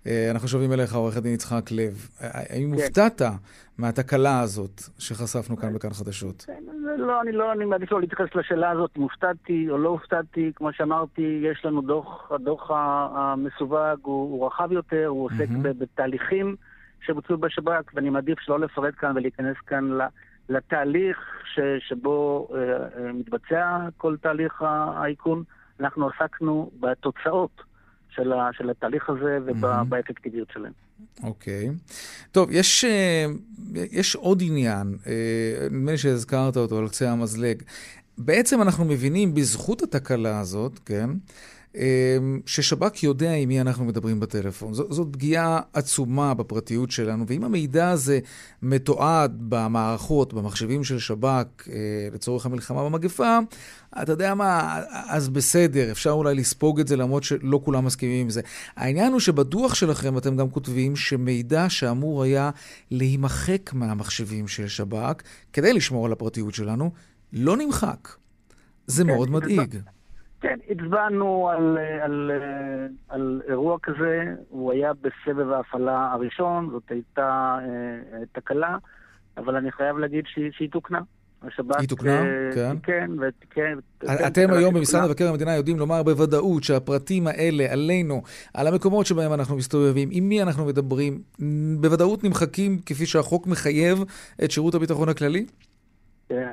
אה, 0.06 0.30
אנחנו 0.30 0.48
שומעים 0.48 0.72
אליך, 0.72 0.94
עורך 0.94 1.16
הדין 1.16 1.34
יצחק 1.34 1.70
לב. 1.70 2.08
האם 2.20 2.74
כן. 2.76 2.82
הופתעת 2.82 3.22
מהתקלה 3.78 4.40
הזאת 4.40 4.80
שחשפנו 4.98 5.56
כאן 5.56 5.74
בכאן 5.74 5.90
חדשות? 5.90 6.44
כן, 6.46 6.62
לא, 6.98 7.20
אני 7.22 7.32
לא, 7.32 7.52
אני 7.52 7.64
מעדיף 7.64 7.92
לא 7.92 8.00
להתייחס 8.00 8.34
לשאלה 8.34 8.70
הזאת, 8.70 8.90
אם 8.96 9.02
הופתעתי 9.02 9.66
או 9.70 9.78
לא 9.78 9.88
הופתעתי. 9.88 10.52
כמו 10.54 10.72
שאמרתי, 10.72 11.40
יש 11.42 11.64
לנו 11.64 11.82
דוח, 11.82 12.32
הדוח 12.32 12.70
המסווג 13.14 13.98
הוא, 14.02 14.46
רחב 14.46 14.72
יותר, 14.72 15.06
הוא 15.06 15.24
עוסק. 15.24 15.48
בתהליכים 15.78 16.56
שבוצעו 17.06 17.36
בשב"כ, 17.36 17.94
ואני 17.94 18.10
מעדיף 18.10 18.40
שלא 18.40 18.60
לפרט 18.60 18.94
כאן 18.98 19.16
ולהיכנס 19.16 19.56
כאן 19.66 19.98
לתהליך 20.48 21.18
ש, 21.54 21.60
שבו 21.88 22.48
אה, 22.54 22.58
אה, 22.60 23.12
מתבצע 23.12 23.78
כל 23.96 24.16
תהליך 24.16 24.62
האיכון. 24.62 25.42
אנחנו 25.80 26.08
עסקנו 26.08 26.70
בתוצאות. 26.80 27.73
של, 28.14 28.32
ה, 28.32 28.50
של 28.52 28.70
התהליך 28.70 29.10
הזה 29.10 29.38
ובאפקטיביות 29.46 30.48
שלהם. 30.52 30.72
אוקיי. 31.22 31.68
Okay. 31.68 31.72
טוב, 32.32 32.48
יש, 32.52 32.84
אה, 32.84 33.26
יש 33.92 34.16
עוד 34.16 34.42
עניין, 34.46 34.96
אה, 35.06 35.66
נדמה 35.70 35.90
לי 35.90 35.98
שהזכרת 35.98 36.56
אותו 36.56 36.78
על 36.78 36.88
קצה 36.88 37.10
המזלג. 37.10 37.62
בעצם 38.18 38.62
אנחנו 38.62 38.84
מבינים 38.84 39.34
בזכות 39.34 39.82
התקלה 39.82 40.40
הזאת, 40.40 40.78
כן, 40.78 41.10
ששב"כ 42.46 43.02
יודע 43.02 43.32
עם 43.32 43.48
מי 43.48 43.60
אנחנו 43.60 43.84
מדברים 43.84 44.20
בטלפון. 44.20 44.74
ז, 44.74 44.80
זאת 44.90 45.08
פגיעה 45.12 45.60
עצומה 45.72 46.34
בפרטיות 46.34 46.90
שלנו, 46.90 47.24
ואם 47.26 47.44
המידע 47.44 47.90
הזה 47.90 48.18
מתועד 48.62 49.36
במערכות, 49.38 50.34
במחשבים 50.34 50.84
של 50.84 50.98
שב"כ, 50.98 51.68
אה, 51.68 52.08
לצורך 52.12 52.46
המלחמה 52.46 52.84
במגפה, 52.84 53.38
אתה 54.02 54.12
יודע 54.12 54.34
מה, 54.34 54.80
אז 55.08 55.28
בסדר, 55.28 55.90
אפשר 55.90 56.10
אולי 56.10 56.34
לספוג 56.34 56.80
את 56.80 56.88
זה 56.88 56.96
למרות 56.96 57.24
שלא 57.24 57.60
כולם 57.64 57.84
מסכימים 57.84 58.20
עם 58.20 58.30
זה. 58.30 58.40
העניין 58.76 59.12
הוא 59.12 59.20
שבדוח 59.20 59.74
שלכם 59.74 60.18
אתם 60.18 60.36
גם 60.36 60.50
כותבים 60.50 60.96
שמידע 60.96 61.66
שאמור 61.68 62.22
היה 62.22 62.50
להימחק 62.90 63.72
מהמחשבים 63.72 64.48
של 64.48 64.68
שב"כ, 64.68 65.22
כדי 65.52 65.72
לשמור 65.72 66.06
על 66.06 66.12
הפרטיות 66.12 66.54
שלנו, 66.54 66.90
לא 67.32 67.56
נמחק. 67.56 68.08
זה 68.86 69.02
כן, 69.02 69.08
מאוד 69.08 69.30
מדאיג. 69.30 69.76
כן, 70.44 70.58
הצבענו 70.70 71.48
על, 71.48 71.78
על, 72.02 72.30
על 73.08 73.42
אירוע 73.48 73.78
כזה, 73.82 74.24
הוא 74.48 74.72
היה 74.72 74.92
בסבב 74.92 75.50
ההפעלה 75.50 76.12
הראשון, 76.12 76.68
זאת 76.72 76.82
הייתה 76.90 77.58
אה, 77.62 78.18
תקלה, 78.32 78.76
אבל 79.36 79.56
אני 79.56 79.72
חייב 79.72 79.98
להגיד 79.98 80.24
שהיא, 80.26 80.50
שהיא 80.52 80.70
תוקנה. 80.70 81.00
השב"כ... 81.42 81.80
היא 81.80 81.88
תוקנה? 81.88 82.22
אה, 82.22 82.50
כן. 82.54 82.76
כן, 82.82 83.10
וכן. 83.20 83.78
אתם 84.26 84.52
היום 84.52 84.74
במשרד 84.74 85.04
מבקר 85.04 85.28
המדינה 85.28 85.54
יודעים 85.56 85.78
לומר 85.78 86.02
בוודאות 86.02 86.64
שהפרטים 86.64 87.26
האלה 87.26 87.72
עלינו, 87.72 88.22
על 88.54 88.66
המקומות 88.66 89.06
שבהם 89.06 89.32
אנחנו 89.32 89.56
מסתובבים, 89.56 90.08
עם 90.12 90.28
מי 90.28 90.42
אנחנו 90.42 90.64
מדברים, 90.64 91.20
בוודאות 91.80 92.24
נמחקים 92.24 92.78
כפי 92.86 93.06
שהחוק 93.06 93.46
מחייב 93.46 93.98
את 94.44 94.50
שירות 94.50 94.74
הביטחון 94.74 95.08
הכללי? 95.08 95.46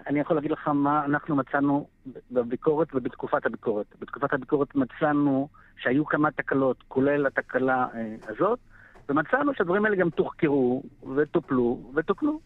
אני 0.08 0.20
יכול 0.20 0.36
להגיד 0.36 0.52
לך 0.52 0.68
מה 0.68 1.06
אנחנו 1.06 1.36
מצאנו 1.36 1.88
בביקורת 2.32 2.88
ובתקופת 2.96 3.46
הביקורת. 3.46 3.86
בתקופת 4.00 4.34
הביקורת 4.34 4.76
מצאנו 4.76 5.48
שהיו 5.78 6.06
כמה 6.06 6.32
תקלות, 6.32 6.84
כולל 6.88 7.28
התקלה 7.28 7.88
אה, 7.96 8.16
הזאת, 8.28 8.60
ומצאנו 9.10 9.52
שהדברים 9.56 9.86
האלה 9.86 9.96
גם 9.96 10.10
תוחקרו 10.10 10.84
וטופלו 11.16 11.92
ותוקנו. 11.96 12.40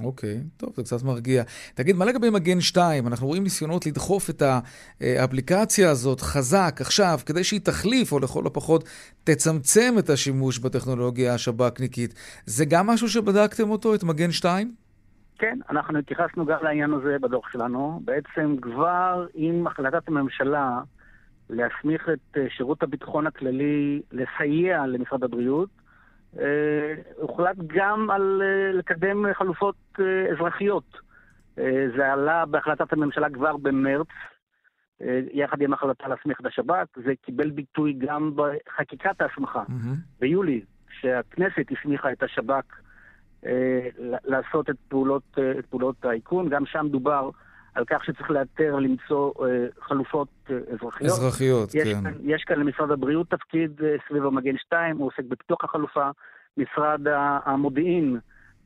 אוקיי, 0.00 0.36
okay, 0.36 0.60
טוב, 0.60 0.72
זה 0.76 0.82
קצת 0.82 1.02
מרגיע. 1.02 1.42
תגיד, 1.74 1.96
מה 1.96 2.04
לגבי 2.04 2.30
מגן 2.30 2.60
2? 2.60 3.06
אנחנו 3.06 3.26
רואים 3.26 3.42
ניסיונות 3.42 3.86
לדחוף 3.86 4.30
את 4.30 4.42
האפליקציה 5.00 5.90
הזאת 5.90 6.20
חזק 6.20 6.76
עכשיו, 6.80 7.18
כדי 7.26 7.44
שהיא 7.44 7.60
תחליף, 7.60 8.12
או 8.12 8.18
לכל 8.18 8.46
הפחות 8.46 8.88
תצמצם 9.24 9.94
את 9.98 10.10
השימוש 10.10 10.58
בטכנולוגיה 10.58 11.34
השב"כניקית. 11.34 12.14
זה 12.46 12.64
גם 12.64 12.86
משהו 12.86 13.08
שבדקתם 13.08 13.70
אותו, 13.70 13.94
את 13.94 14.04
מגן 14.04 14.32
2? 14.32 14.74
כן, 15.38 15.58
אנחנו 15.70 15.98
התייחסנו 15.98 16.46
גם 16.46 16.58
לעניין 16.62 16.92
הזה 16.92 17.16
בדוח 17.20 17.52
שלנו. 17.52 18.00
בעצם 18.04 18.56
כבר 18.60 19.26
עם 19.34 19.66
החלטת 19.66 20.08
הממשלה 20.08 20.80
להסמיך 21.50 22.08
את 22.08 22.36
אה, 22.36 22.46
שירות 22.50 22.82
הביטחון 22.82 23.26
הכללי 23.26 24.02
לסייע 24.12 24.86
למשרד 24.86 25.24
הבריאות, 25.24 25.68
אה, 26.38 26.94
הוחלט 27.16 27.56
גם 27.66 28.10
על 28.10 28.42
אה, 28.44 28.72
לקדם 28.72 29.34
חלופות 29.34 29.76
אזרחיות. 30.32 31.04
זה 31.96 32.12
עלה 32.12 32.46
בהחלטת 32.46 32.92
הממשלה 32.92 33.30
כבר 33.30 33.56
במרץ, 33.56 34.06
יחד 35.32 35.60
עם 35.60 35.72
החלטה 35.72 36.08
להסמיך 36.08 36.40
את 36.40 36.46
השב"כ. 36.46 36.86
זה 37.04 37.12
קיבל 37.22 37.50
ביטוי 37.50 37.92
גם 37.92 38.32
בחקיקת 38.36 39.20
ההסמכה, 39.20 39.62
mm-hmm. 39.62 40.20
ביולי, 40.20 40.60
שהכנסת 41.00 41.66
הסמיכה 41.70 42.12
את 42.12 42.22
השב"כ 42.22 42.64
לעשות 44.24 44.70
את 44.70 44.76
פעולות, 44.88 45.38
את 45.58 45.66
פעולות 45.66 46.04
האיכון. 46.04 46.48
גם 46.48 46.66
שם 46.66 46.86
דובר 46.90 47.30
על 47.74 47.84
כך 47.84 48.04
שצריך 48.04 48.30
לאתר, 48.30 48.76
למצוא 48.76 49.32
אה, 49.46 49.66
חלופות 49.80 50.28
אה, 50.50 50.56
אזרחיות. 50.72 51.10
אזרחיות, 51.10 51.74
יש 51.74 51.88
כן. 51.88 52.02
כאן, 52.02 52.12
יש 52.24 52.44
כאן 52.44 52.58
למשרד 52.58 52.90
הבריאות 52.90 53.30
תפקיד 53.30 53.80
אה, 53.84 53.96
סביב 54.08 54.24
המגן 54.24 54.56
2, 54.56 54.96
הוא 54.96 55.06
עוסק 55.06 55.24
בפיתוח 55.28 55.64
החלופה. 55.64 56.10
משרד 56.56 57.00
המודיעין, 57.44 58.18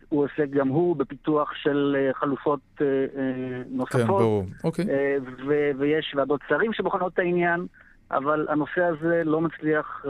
הוא 0.09 0.25
עוסק 0.25 0.51
גם 0.51 0.69
הוא 0.69 0.97
בפיתוח 0.97 1.53
של 1.55 1.97
אה, 1.99 2.15
חלופות 2.15 2.61
אה, 2.81 2.87
אה, 2.87 3.63
נוספות. 3.71 4.01
כן, 4.01 4.07
ברור. 4.07 4.45
אוקיי. 4.65 4.91
אה, 4.91 5.17
ו- 5.47 5.71
ויש 5.79 6.15
ועדות 6.17 6.41
שרים 6.49 6.73
שבוחנות 6.73 7.15
את 7.15 7.19
העניין. 7.19 7.67
אבל 8.11 8.47
הנושא 8.49 8.85
הזה 8.85 9.23
לא 9.25 9.41
מצליח 9.41 10.03
uh, 10.05 10.09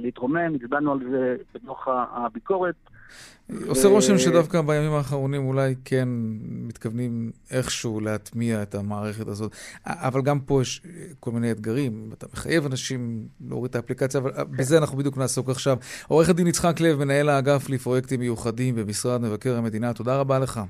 להתרומם, 0.00 0.54
הצבענו 0.54 0.92
על 0.92 0.98
זה 1.10 1.36
בתוך 1.54 1.88
הביקורת. 1.88 2.74
עושה 3.66 3.88
רושם 3.88 4.18
שדווקא 4.18 4.60
בימים 4.60 4.92
האחרונים 4.92 5.46
אולי 5.46 5.74
כן 5.84 6.08
מתכוונים 6.44 7.30
איכשהו 7.50 8.00
להטמיע 8.00 8.62
את 8.62 8.74
המערכת 8.74 9.28
הזאת. 9.28 9.52
אבל 9.86 10.22
גם 10.22 10.40
פה 10.40 10.62
יש 10.62 10.82
כל 11.20 11.30
מיני 11.30 11.50
אתגרים. 11.50 12.10
אתה 12.18 12.26
מחייב 12.32 12.66
אנשים 12.66 13.28
להוריד 13.48 13.70
את 13.70 13.76
האפליקציה, 13.76 14.20
אבל 14.20 14.32
כן. 14.32 14.42
בזה 14.50 14.78
אנחנו 14.78 14.98
בדיוק 14.98 15.16
נעסוק 15.16 15.48
עכשיו. 15.48 15.76
עורך 16.08 16.28
הדין 16.28 16.46
יצחק 16.46 16.80
לב, 16.80 16.98
מנהל 16.98 17.28
האגף 17.28 17.68
לפרויקטים 17.68 18.20
מיוחדים 18.20 18.76
במשרד 18.76 19.20
מבקר 19.20 19.56
המדינה, 19.56 19.92
תודה 19.92 20.16
רבה 20.16 20.38
לך. 20.38 20.60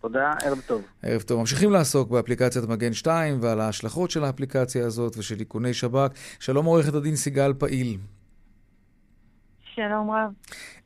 תודה, 0.00 0.32
ערב 0.42 0.60
טוב. 0.66 0.82
ערב 1.02 1.22
טוב. 1.22 1.40
ממשיכים 1.40 1.70
לעסוק 1.70 2.10
באפליקציית 2.10 2.64
מגן 2.64 2.92
2 2.92 3.38
ועל 3.40 3.60
ההשלכות 3.60 4.10
של 4.10 4.24
האפליקציה 4.24 4.86
הזאת 4.86 5.18
ושל 5.18 5.40
איכוני 5.40 5.74
שב"כ. 5.74 6.08
שלום 6.40 6.66
עורכת 6.66 6.94
הדין 6.94 7.16
סיגל 7.16 7.52
פעיל. 7.58 7.98
שלום 9.74 10.10
רב. 10.10 10.32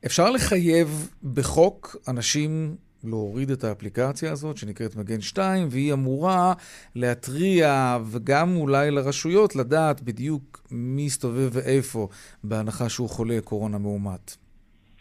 אפשר 0.05 0.29
לחייב 0.29 1.09
בחוק 1.33 1.95
אנשים 2.07 2.75
להוריד 3.03 3.51
את 3.51 3.63
האפליקציה 3.63 4.31
הזאת 4.31 4.57
שנקראת 4.57 4.95
מגן 4.95 5.21
2, 5.21 5.67
והיא 5.71 5.93
אמורה 5.93 6.53
להתריע 6.95 7.97
וגם 8.11 8.55
אולי 8.55 8.91
לרשויות 8.91 9.55
לדעת 9.55 10.01
בדיוק 10.01 10.67
מי 10.71 11.01
יסתובב 11.01 11.49
ואיפה, 11.53 12.07
בהנחה 12.43 12.89
שהוא 12.89 13.09
חולה 13.09 13.37
קורונה 13.43 13.77
מאומת. 13.77 14.37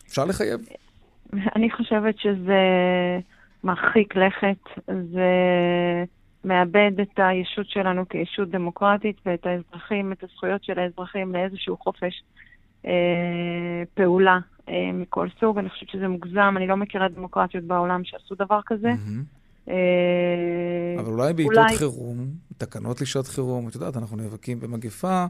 אפשר 0.09 0.25
לחייב? 0.25 0.61
אני 1.57 1.71
חושבת 1.71 2.19
שזה 2.19 2.61
מרחיק 3.65 4.17
לכת, 4.17 4.83
זה 4.87 5.31
מאבד 6.45 7.01
את 7.03 7.19
הישות 7.19 7.67
שלנו 7.69 8.09
כישות 8.09 8.51
דמוקרטית 8.51 9.17
ואת 9.27 9.47
האזרחים, 9.47 10.13
את 10.13 10.25
הזכויות 10.25 10.65
של 10.65 10.79
האזרחים 10.79 11.33
לאיזשהו 11.33 11.77
חופש 11.77 12.23
פעולה 13.95 14.39
אה, 14.69 14.91
מכל 14.95 15.29
סוג. 15.41 15.59
אני 15.59 15.71
חושבת 15.71 15.89
שזה 15.89 16.09
מוגזם, 16.09 16.55
אני 16.57 16.67
לא 16.67 16.77
מכירה 16.77 17.09
דמוקרטיות 17.09 17.65
בעולם 17.65 18.01
שעשו 18.05 18.35
דבר 18.35 18.61
כזה. 18.67 18.91
אה, 19.69 21.01
אבל 21.01 21.13
אולי 21.13 21.33
בעיתות 21.33 21.57
אולי... 21.57 21.77
חירום, 21.77 22.27
תקנות 22.59 23.01
לשעת 23.01 23.27
חירום, 23.27 23.69
את 23.69 23.75
יודעת, 23.75 23.97
אנחנו 23.97 24.17
נאבקים 24.17 24.61
במגפה, 24.61 25.27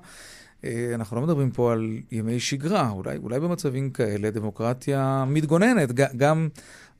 אה, 0.64 0.90
אנחנו 0.94 1.16
לא 1.16 1.22
מדברים 1.22 1.50
פה 1.50 1.72
על 1.72 1.98
ימי 2.12 2.40
שגרה, 2.40 2.90
אולי, 2.90 3.16
אולי 3.16 3.40
במצבים 3.40 3.90
כאלה 3.90 4.30
דמוקרטיה 4.30 5.24
מתגוננת, 5.28 5.92
גם, 5.92 6.48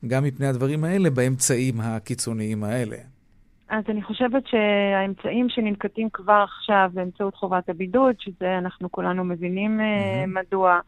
גם 0.07 0.23
מפני 0.23 0.47
הדברים 0.47 0.83
האלה, 0.83 1.09
באמצעים 1.09 1.81
הקיצוניים 1.81 2.63
האלה. 2.63 2.97
אז 3.69 3.83
אני 3.89 4.03
חושבת 4.03 4.43
שהאמצעים 4.47 5.49
שננקטים 5.49 6.09
כבר 6.13 6.45
עכשיו 6.47 6.89
באמצעות 6.93 7.35
חובת 7.35 7.69
הבידוד, 7.69 8.15
שזה 8.19 8.57
אנחנו 8.57 8.91
כולנו 8.91 9.23
מבינים 9.23 9.79
mm-hmm. 9.79 10.27
מדוע, 10.27 10.79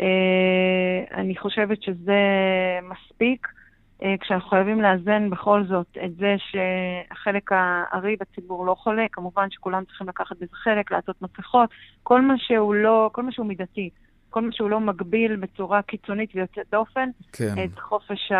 אה, 0.00 1.04
אני 1.14 1.36
חושבת 1.36 1.82
שזה 1.82 2.20
מספיק. 2.82 3.48
כשאנחנו 4.20 4.50
חייבים 4.50 4.80
לאזן 4.80 5.30
בכל 5.30 5.64
זאת 5.68 5.98
את 6.04 6.16
זה 6.16 6.36
שהחלק 6.38 7.50
הארי 7.52 8.16
בציבור 8.20 8.66
לא 8.66 8.74
חולה, 8.74 9.06
כמובן 9.12 9.50
שכולם 9.50 9.84
צריכים 9.84 10.08
לקחת 10.08 10.36
בזה 10.36 10.52
חלק, 10.52 10.90
לעשות 10.90 11.22
מסכות, 11.22 11.70
כל 12.02 12.20
מה 12.20 12.34
שהוא 12.38 12.74
לא, 12.74 13.10
כל 13.12 13.22
מה 13.22 13.32
שהוא 13.32 13.46
מידתי, 13.46 13.90
כל 14.30 14.40
מה 14.40 14.52
שהוא 14.52 14.70
לא 14.70 14.80
מגביל 14.80 15.36
בצורה 15.36 15.82
קיצונית 15.82 16.30
ויוצאת 16.34 16.66
דופן, 16.72 17.08
כן. 17.32 17.54
את 17.64 17.78
חופש 17.78 18.32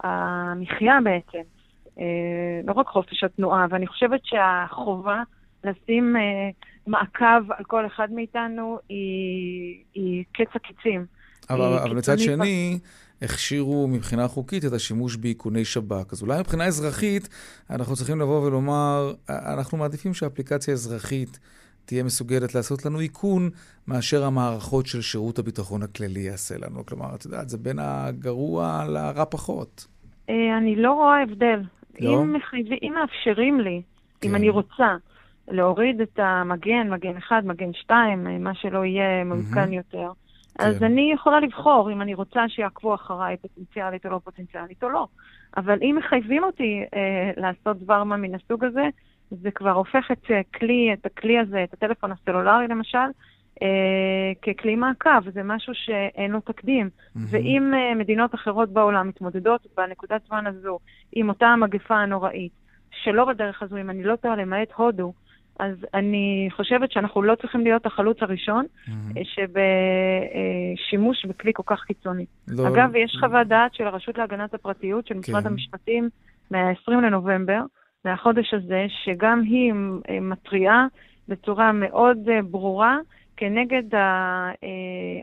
המחיה 0.00 0.98
בעצם. 1.04 1.55
אה, 2.00 2.04
לא 2.64 2.72
רק 2.72 2.86
חופש 2.86 3.24
התנועה, 3.24 3.66
ואני 3.70 3.86
חושבת 3.86 4.20
שהחובה 4.24 5.22
לשים 5.64 6.16
אה, 6.16 6.50
מעקב 6.86 7.52
על 7.56 7.64
כל 7.64 7.86
אחד 7.86 8.08
מאיתנו 8.12 8.78
היא, 8.88 9.84
היא 9.94 10.24
קץ 10.32 10.48
הקיצים. 10.54 11.06
אבל, 11.50 11.78
אבל 11.78 11.96
מצד 11.96 12.18
שני, 12.18 12.78
הכשירו 13.22 13.88
מבחינה 13.88 14.28
חוקית 14.28 14.64
את 14.64 14.72
השימוש 14.72 15.16
באיכוני 15.16 15.64
שב"כ. 15.64 16.12
אז 16.12 16.22
אולי 16.22 16.40
מבחינה 16.40 16.64
אזרחית, 16.64 17.28
אנחנו 17.70 17.96
צריכים 17.96 18.20
לבוא 18.20 18.46
ולומר, 18.46 19.14
אנחנו 19.28 19.78
מעדיפים 19.78 20.14
שאפליקציה 20.14 20.74
אזרחית 20.74 21.38
תהיה 21.84 22.04
מסוגלת 22.04 22.54
לעשות 22.54 22.84
לנו 22.84 23.00
איכון, 23.00 23.50
מאשר 23.88 24.24
המערכות 24.24 24.86
של 24.86 25.00
שירות 25.00 25.38
הביטחון 25.38 25.82
הכללי 25.82 26.20
יעשה 26.20 26.54
לנו. 26.58 26.86
כלומר, 26.86 27.14
את 27.14 27.24
יודעת, 27.24 27.48
זה 27.48 27.58
בין 27.58 27.78
הגרוע 27.78 28.84
לרע 28.88 29.24
פחות. 29.30 29.86
אה, 30.30 30.58
אני 30.58 30.76
לא 30.76 30.92
רואה 30.92 31.22
הבדל. 31.22 31.62
לא? 32.00 32.22
אם, 32.22 32.32
מחייב, 32.32 32.66
אם 32.82 32.92
מאפשרים 32.94 33.60
לי, 33.60 33.82
כן. 34.20 34.28
אם 34.28 34.34
אני 34.34 34.48
רוצה, 34.48 34.96
להוריד 35.48 36.00
את 36.00 36.18
המגן, 36.18 36.90
מגן 36.90 37.16
1, 37.16 37.44
מגן 37.44 37.72
2, 37.72 38.44
מה 38.44 38.54
שלא 38.54 38.84
יהיה 38.84 39.24
מעודכן 39.24 39.70
mm-hmm. 39.70 39.74
יותר, 39.74 40.10
אז 40.58 40.78
כן. 40.78 40.84
אני 40.84 41.12
יכולה 41.14 41.40
לבחור 41.40 41.90
אם 41.92 42.02
אני 42.02 42.14
רוצה 42.14 42.48
שיעקבו 42.48 42.94
אחריי 42.94 43.36
פוטנציאלית 43.36 44.06
או 44.06 44.10
לא 44.10 44.20
פוטנציאלית 44.24 44.84
או 44.84 44.88
לא. 44.88 45.06
אבל 45.56 45.78
אם 45.82 45.96
מחייבים 45.98 46.44
אותי 46.44 46.82
אה, 46.94 47.30
לעשות 47.36 47.78
דבר 47.78 48.04
מה 48.04 48.16
מן 48.16 48.34
הסוג 48.34 48.64
הזה, 48.64 48.88
זה 49.30 49.50
כבר 49.50 49.70
הופך 49.70 50.10
את 50.12 50.30
אה, 50.30 50.40
כלי, 50.54 50.90
את 50.92 51.06
הכלי 51.06 51.38
הזה, 51.38 51.64
את 51.64 51.72
הטלפון 51.72 52.12
הסלולרי 52.12 52.68
למשל, 52.68 53.08
אה, 53.62 54.32
ככלי 54.42 54.76
מעקב, 54.76 55.30
זה 55.34 55.42
משהו 55.42 55.74
שאין 55.74 56.30
לו 56.30 56.40
תקדים. 56.40 56.86
Mm-hmm. 56.86 57.18
ואם 57.30 57.74
אה, 57.74 57.94
מדינות 57.94 58.34
אחרות 58.34 58.72
בעולם 58.72 59.08
מתמודדות 59.08 59.66
בנקודת 59.76 60.20
זמן 60.28 60.46
הזו 60.46 60.78
עם 61.12 61.28
אותה 61.28 61.46
המגפה 61.46 61.96
הנוראית, 61.96 62.52
שלא 62.90 63.24
בדרך 63.24 63.62
הזו, 63.62 63.76
אם 63.76 63.90
אני 63.90 64.04
לא 64.04 64.16
טועה, 64.16 64.36
למעט 64.36 64.72
הודו, 64.76 65.12
אז 65.58 65.86
אני 65.94 66.48
חושבת 66.56 66.92
שאנחנו 66.92 67.22
לא 67.22 67.34
צריכים 67.34 67.60
להיות 67.60 67.86
החלוץ 67.86 68.16
הראשון 68.20 68.64
mm-hmm. 68.64 69.18
שבשימוש 70.84 71.24
בכלי 71.24 71.52
כל 71.54 71.62
כך 71.66 71.84
קיצוני. 71.84 72.26
לא, 72.48 72.68
אגב, 72.68 72.96
לא... 72.96 72.98
יש 72.98 73.16
חוות 73.20 73.46
דעת 73.46 73.74
של 73.74 73.86
הרשות 73.86 74.18
להגנת 74.18 74.54
הפרטיות 74.54 75.06
של 75.06 75.14
משרד 75.14 75.42
כן. 75.42 75.48
המשפטים 75.48 76.08
מה-20 76.50 76.92
לנובמבר, 76.92 77.60
מהחודש 78.04 78.54
הזה, 78.54 78.86
שגם 79.04 79.42
היא 79.44 79.72
מתריעה 80.20 80.86
בצורה 81.28 81.72
מאוד 81.72 82.18
ברורה 82.50 82.98
כנגד 83.36 83.98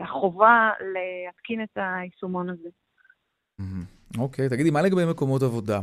החובה 0.02 0.70
להתקין 0.80 1.62
את 1.62 1.76
היישומון 1.76 2.48
הזה. 2.50 2.68
אוקיי, 4.18 4.46
okay, 4.46 4.50
תגידי, 4.50 4.70
מה 4.70 4.82
לגבי 4.82 5.04
מקומות 5.04 5.42
עבודה? 5.42 5.80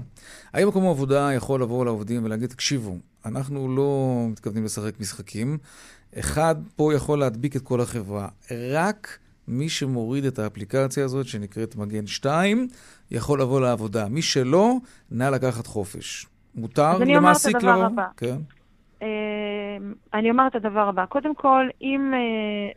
האם 0.53 0.67
מקום 0.67 0.87
עבודה 0.87 1.29
יכול 1.33 1.61
לבוא 1.61 1.85
לעובדים 1.85 2.25
ולהגיד, 2.25 2.49
תקשיבו, 2.49 2.95
אנחנו 3.25 3.75
לא 3.75 4.19
מתכוונים 4.31 4.65
לשחק 4.65 4.99
משחקים, 4.99 5.57
אחד 6.19 6.55
פה 6.75 6.93
יכול 6.93 7.19
להדביק 7.19 7.55
את 7.55 7.61
כל 7.61 7.81
החברה. 7.81 8.27
רק 8.73 9.19
מי 9.47 9.69
שמוריד 9.69 10.25
את 10.25 10.39
האפליקציה 10.39 11.05
הזאת, 11.05 11.27
שנקראת 11.27 11.75
מגן 11.75 12.07
2, 12.07 12.67
יכול 13.11 13.41
לבוא 13.41 13.61
לעבודה. 13.61 14.09
מי 14.09 14.21
שלא, 14.21 14.73
נא 15.11 15.23
לקחת 15.23 15.67
חופש. 15.67 16.27
מותר 16.55 16.97
למעסיק 16.97 17.01
לבוא? 17.01 17.01
אז 17.01 17.01
אני 17.01 17.17
אומרת 17.17 17.37
את 17.47 17.55
הדבר 17.55 17.85
הבא. 17.85 18.07
כן. 18.17 18.37
אני 20.13 20.31
אומר 20.31 20.47
את 20.47 20.55
הדבר 20.55 20.87
הבא. 20.87 21.05
קודם 21.05 21.35
כל, 21.35 21.67
אם 21.81 22.13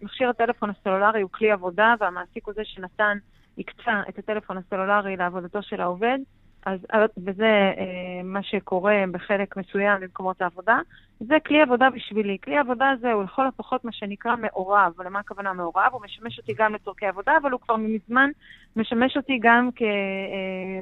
מכשיר 0.03 0.29
הטלפון 0.29 0.71
הסלולרי 0.71 1.23
הוא 1.23 1.31
כלי 1.31 1.51
עבודה 1.51 1.95
והמעסיק 2.01 2.47
הוא 2.47 2.55
זה 2.55 2.63
שנתן, 2.65 3.19
הקצה 3.59 4.03
את 4.09 4.19
הטלפון 4.19 4.57
הסלולרי 4.57 5.17
לעבודתו 5.17 5.63
של 5.63 5.81
העובד, 5.81 6.19
אז, 6.67 6.87
וזה 7.25 7.73
אה, 7.79 8.23
מה 8.25 8.43
שקורה 8.43 9.05
בחלק 9.11 9.57
מסוים 9.57 10.01
במקומות 10.01 10.43
העבודה, 10.43 10.79
זה 11.21 11.35
כלי 11.47 11.63
עבודה 11.63 11.91
בשבילי. 11.91 12.39
כלי 12.45 12.59
עבודה 12.59 12.91
הזה 12.91 13.13
הוא 13.13 13.25
לכל 13.25 13.47
הפחות 13.47 13.85
מה 13.85 13.93
שנקרא 13.93 14.37
מעורב. 14.37 14.93
ולמה 14.99 15.19
הכוונה 15.19 15.53
מעורב? 15.53 15.89
הוא 15.93 16.03
משמש 16.03 16.39
אותי 16.39 16.53
גם 16.57 16.75
לצורכי 16.75 17.07
עבודה, 17.07 17.33
אבל 17.43 17.51
הוא 17.51 17.61
כבר 17.61 17.77
מזמן 17.77 18.31
משמש 18.77 19.17
אותי 19.17 19.39
גם 19.43 19.71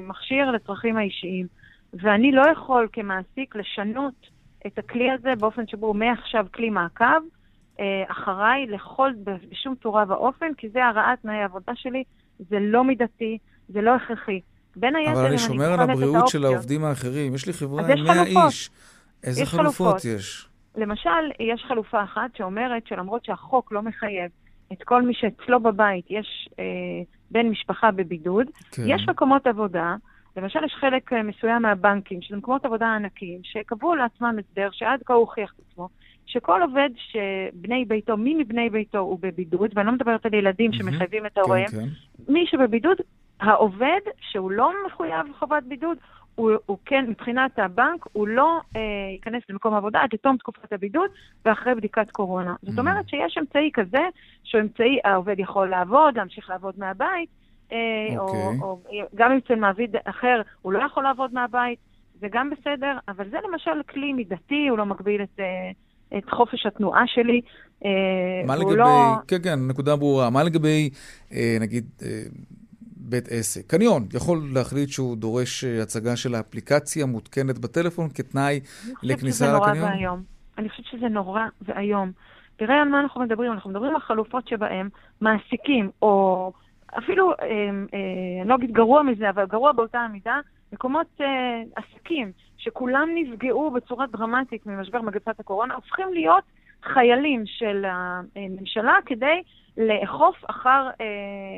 כמכשיר 0.05 0.51
לצרכים 0.51 0.97
האישיים. 0.97 1.47
ואני 1.93 2.31
לא 2.31 2.41
יכול 2.51 2.87
כמעסיק 2.93 3.55
לשנות 3.55 4.27
את 4.67 4.79
הכלי 4.79 5.11
הזה 5.11 5.35
באופן 5.39 5.67
שבו 5.67 5.87
הוא 5.87 5.95
מעכשיו 5.95 6.45
כלי 6.53 6.69
מעקב 6.69 7.21
אה, 7.79 8.03
אחריי 8.07 8.65
לכל, 8.65 9.11
בשום 9.23 9.75
צורה 9.83 10.03
ואופן, 10.07 10.53
כי 10.57 10.69
זה 10.69 10.85
הרעת 10.85 11.21
תנאי 11.21 11.35
העבודה 11.35 11.71
שלי, 11.75 12.03
זה 12.39 12.57
לא 12.59 12.83
מידתי, 12.83 13.37
זה 13.69 13.81
לא 13.81 13.95
הכרחי. 13.95 14.39
בין 14.75 14.95
היתר, 14.95 15.11
אבל 15.11 15.25
אני 15.25 15.37
שומר 15.37 15.73
על 15.73 15.79
הבריאות 15.79 16.27
של 16.27 16.45
העובדים 16.45 16.85
האחרים. 16.85 17.35
יש 17.35 17.47
לי 17.47 17.53
חברה 17.53 17.93
עם 17.93 18.03
100 18.03 18.23
איש. 18.23 18.69
איזה 19.23 19.45
חלופות, 19.45 19.75
חלופות 19.75 20.05
יש? 20.05 20.47
למשל, 20.75 21.09
יש 21.39 21.65
חלופה 21.67 22.03
אחת 22.03 22.35
שאומרת 22.37 22.87
שלמרות 22.87 23.25
שהחוק 23.25 23.71
לא 23.71 23.81
מחייב 23.81 24.31
את 24.73 24.83
כל 24.83 25.01
מי 25.01 25.13
שאצלו 25.13 25.59
בבית 25.59 26.05
יש 26.09 26.49
אה, 26.59 26.63
בן 27.31 27.49
משפחה 27.49 27.91
בבידוד, 27.91 28.47
כן. 28.71 28.83
יש 28.87 29.05
מקומות 29.09 29.47
עבודה, 29.47 29.95
למשל 30.37 30.63
יש 30.63 30.73
חלק 30.79 31.13
אה, 31.13 31.23
מסוים 31.23 31.61
מהבנקים, 31.61 32.21
שזה 32.21 32.37
מקומות 32.37 32.65
עבודה 32.65 32.95
ענקיים, 32.95 33.39
שקבעו 33.43 33.95
לעצמם 33.95 34.35
הסדר 34.39 34.69
שעד 34.71 35.03
כה 35.05 35.13
הוא 35.13 35.21
הוכיח 35.21 35.53
את 35.55 35.59
עצמו, 35.71 35.89
שכל 36.25 36.61
עובד 36.61 36.89
שבני 36.95 37.85
ביתו, 37.85 38.17
מי 38.17 38.35
מבני 38.35 38.69
ביתו 38.69 38.97
הוא 38.97 39.19
בבידוד, 39.21 39.71
ואני 39.75 39.87
לא 39.87 39.93
מדברת 39.93 40.25
על 40.25 40.33
ילדים 40.33 40.73
שמחייבים 40.73 41.25
את 41.25 41.37
ההוריהם, 41.37 41.67
כן, 41.67 41.77
כן. 41.77 42.33
מי 42.33 42.45
שבבידוד, 42.47 42.97
העובד, 43.39 43.99
שהוא 44.19 44.51
לא 44.51 44.71
מחויב 44.87 45.27
לחובת 45.29 45.63
בידוד, 45.63 45.97
הוא, 46.35 46.51
הוא 46.65 46.77
כן, 46.85 47.05
מבחינת 47.09 47.59
הבנק, 47.59 48.05
הוא 48.13 48.27
לא 48.27 48.59
אה, 48.75 48.81
ייכנס 49.13 49.43
למקום 49.49 49.73
העבודה 49.73 50.01
עד 50.01 50.09
לתום 50.13 50.37
תקופת 50.37 50.73
הבידוד 50.73 51.09
ואחרי 51.45 51.75
בדיקת 51.75 52.11
קורונה. 52.11 52.53
Mm. 52.53 52.69
זאת 52.69 52.79
אומרת 52.79 53.09
שיש 53.09 53.37
אמצעי 53.37 53.69
כזה, 53.73 54.07
שהוא 54.43 54.61
אמצעי, 54.61 54.99
העובד 55.03 55.39
יכול 55.39 55.69
לעבוד, 55.69 56.17
להמשיך 56.17 56.49
לעבוד 56.49 56.75
מהבית, 56.77 57.29
okay. 57.73 58.17
או, 58.17 58.23
אוקיי. 58.61 59.01
או 59.01 59.07
גם 59.15 59.31
אם 59.31 59.39
אצל 59.45 59.55
מעביד 59.55 59.95
אחר 60.05 60.41
הוא 60.61 60.73
לא 60.73 60.79
יכול 60.85 61.03
לעבוד 61.03 61.33
מהבית, 61.33 61.79
זה 62.21 62.27
גם 62.31 62.49
בסדר, 62.49 62.97
אבל 63.07 63.29
זה 63.29 63.37
למשל 63.49 63.83
כלי 63.89 64.13
מידתי, 64.13 64.67
הוא 64.69 64.77
לא 64.77 64.85
מגביל 64.85 65.23
את... 65.23 65.39
אה, 65.39 65.71
את 66.17 66.29
חופש 66.29 66.65
התנועה 66.65 67.03
שלי. 67.07 67.41
אה, 67.85 67.89
מה 68.45 68.55
לגבי, 68.55 68.75
לא... 68.75 69.15
כן, 69.27 69.37
כן, 69.43 69.59
נקודה 69.67 69.95
ברורה. 69.95 70.29
מה 70.29 70.43
לגבי, 70.43 70.89
אה, 71.33 71.57
נגיד, 71.59 71.85
בית 72.97 73.27
עסק. 73.31 73.69
קניון 73.69 74.07
יכול 74.13 74.41
להחליט 74.53 74.89
שהוא 74.89 75.17
דורש 75.17 75.63
הצגה 75.63 76.15
של 76.15 76.35
האפליקציה 76.35 77.05
מותקנת 77.05 77.59
בטלפון 77.59 78.09
כתנאי 78.09 78.59
לכניסה 79.03 79.57
לקניון? 79.57 79.73
אני 79.77 79.79
חושבת 79.79 79.85
שזה 79.85 79.89
נורא 79.89 79.95
ואיום. 79.95 80.23
אני 80.57 80.69
חושבת 80.69 80.85
שזה 80.85 81.07
נורא 81.07 81.41
ואיום. 81.61 82.11
תראה 82.55 82.81
על 82.81 82.87
מה 82.87 82.99
אנחנו 82.99 83.21
מדברים. 83.21 83.51
אנחנו 83.51 83.69
מדברים 83.69 83.95
על 83.95 84.01
חלופות 84.01 84.47
שבהן 84.47 84.89
מעסיקים, 85.21 85.89
או 86.01 86.51
אפילו, 86.97 87.31
אה, 87.31 87.35
אה, 87.93 88.41
אני 88.41 88.49
לא 88.49 88.55
אגיד 88.55 88.71
גרוע 88.71 89.03
מזה, 89.03 89.29
אבל 89.29 89.45
גרוע 89.45 89.71
באותה 89.71 89.99
המידה, 89.99 90.39
מקומות 90.73 91.07
אה, 91.21 91.61
עסקים 91.75 92.31
שכולם 92.57 93.09
נפגעו 93.15 93.71
בצורה 93.71 94.07
דרמטית 94.07 94.65
ממשבר 94.65 95.01
מגפת 95.01 95.39
הקורונה, 95.39 95.75
הופכים 95.75 96.13
להיות 96.13 96.43
חיילים 96.83 97.43
של 97.45 97.85
הממשלה 97.87 98.95
כדי 99.05 99.43
לאכוף 99.77 100.35
אחר 100.49 100.89
אה, 101.01 101.05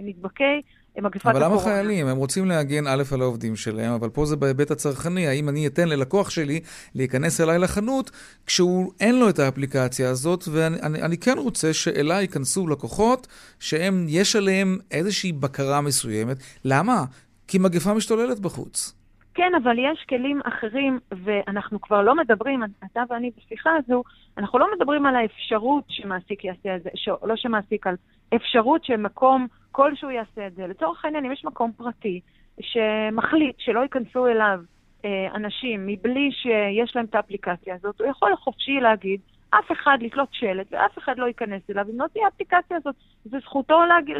נדבקי 0.03 0.61
מגפת 1.03 1.15
הקורונה. 1.15 1.45
אבל 1.45 1.53
למה 1.53 1.63
חיילים? 1.63 2.07
הם 2.07 2.17
רוצים 2.17 2.45
להגן 2.45 2.87
א' 2.87 3.03
על 3.11 3.21
העובדים 3.21 3.55
שלהם, 3.55 3.93
אבל 3.93 4.09
פה 4.09 4.25
זה 4.25 4.35
בהיבט 4.35 4.71
הצרכני. 4.71 5.27
האם 5.27 5.49
אני 5.49 5.67
אתן 5.67 5.87
ללקוח 5.87 6.29
שלי 6.29 6.59
להיכנס 6.95 7.41
אליי 7.41 7.59
לחנות 7.59 8.11
כשהוא 8.45 8.91
אין 8.99 9.19
לו 9.19 9.29
את 9.29 9.39
האפליקציה 9.39 10.09
הזאת, 10.09 10.47
ואני 10.51 10.81
אני, 10.81 11.01
אני 11.01 11.17
כן 11.17 11.37
רוצה 11.37 11.73
שאליי 11.73 12.21
ייכנסו 12.21 12.67
לקוחות 12.67 13.27
שהם, 13.59 14.05
יש 14.09 14.35
עליהם 14.35 14.77
איזושהי 14.91 15.31
בקרה 15.31 15.81
מסוימת. 15.81 16.37
למה? 16.65 17.05
כי 17.47 17.57
מגפה 17.57 17.93
משתוללת 17.93 18.39
בחוץ. 18.39 18.93
כן, 19.35 19.51
אבל 19.63 19.79
יש 19.79 20.05
כלים 20.09 20.41
אחרים, 20.43 20.99
ואנחנו 21.11 21.81
כבר 21.81 22.01
לא 22.01 22.15
מדברים, 22.15 22.63
אתה 22.85 23.03
ואני 23.09 23.31
בשיחה 23.37 23.69
הזו, 23.75 24.03
אנחנו 24.37 24.59
לא 24.59 24.67
מדברים 24.75 25.05
על 25.05 25.15
האפשרות 25.15 25.83
שמעסיק 25.89 26.43
יעשה 26.43 26.75
את 26.75 26.83
זה, 26.83 26.89
ש... 26.95 27.09
לא 27.23 27.35
שמעסיק, 27.35 27.87
על 27.87 27.95
אפשרות 28.35 28.85
שמקום 28.85 29.47
כלשהו 29.71 30.09
יעשה 30.09 30.47
את 30.47 30.55
זה. 30.55 30.67
לצורך 30.67 31.05
העניין, 31.05 31.25
אם 31.25 31.31
יש 31.31 31.45
מקום 31.45 31.71
פרטי 31.77 32.21
שמחליט 32.61 33.55
שלא 33.59 33.79
ייכנסו 33.79 34.27
אליו 34.27 34.59
אה, 35.05 35.27
אנשים 35.35 35.87
מבלי 35.87 36.29
שיש 36.31 36.95
להם 36.95 37.05
את 37.05 37.15
האפליקציה 37.15 37.75
הזאת, 37.75 38.01
הוא 38.01 38.09
יכול 38.09 38.35
חופשי 38.35 38.79
להגיד, 38.81 39.19
אף 39.49 39.71
אחד 39.71 39.97
לתלות 40.01 40.29
שלט 40.31 40.67
ואף 40.71 40.97
אחד 40.97 41.17
לא 41.17 41.25
ייכנס 41.25 41.61
אליו, 41.69 41.85
אם 41.93 42.01
לא 42.01 42.05
תהיה 42.13 42.25
האפליקציה 42.25 42.77
הזאת. 42.77 42.95
זו 43.25 43.39
זכותו 43.39 43.85
להג... 43.85 44.11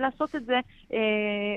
לעשות 0.00 0.36
את 0.36 0.44
זה, 0.44 0.60
אה, 0.92 0.98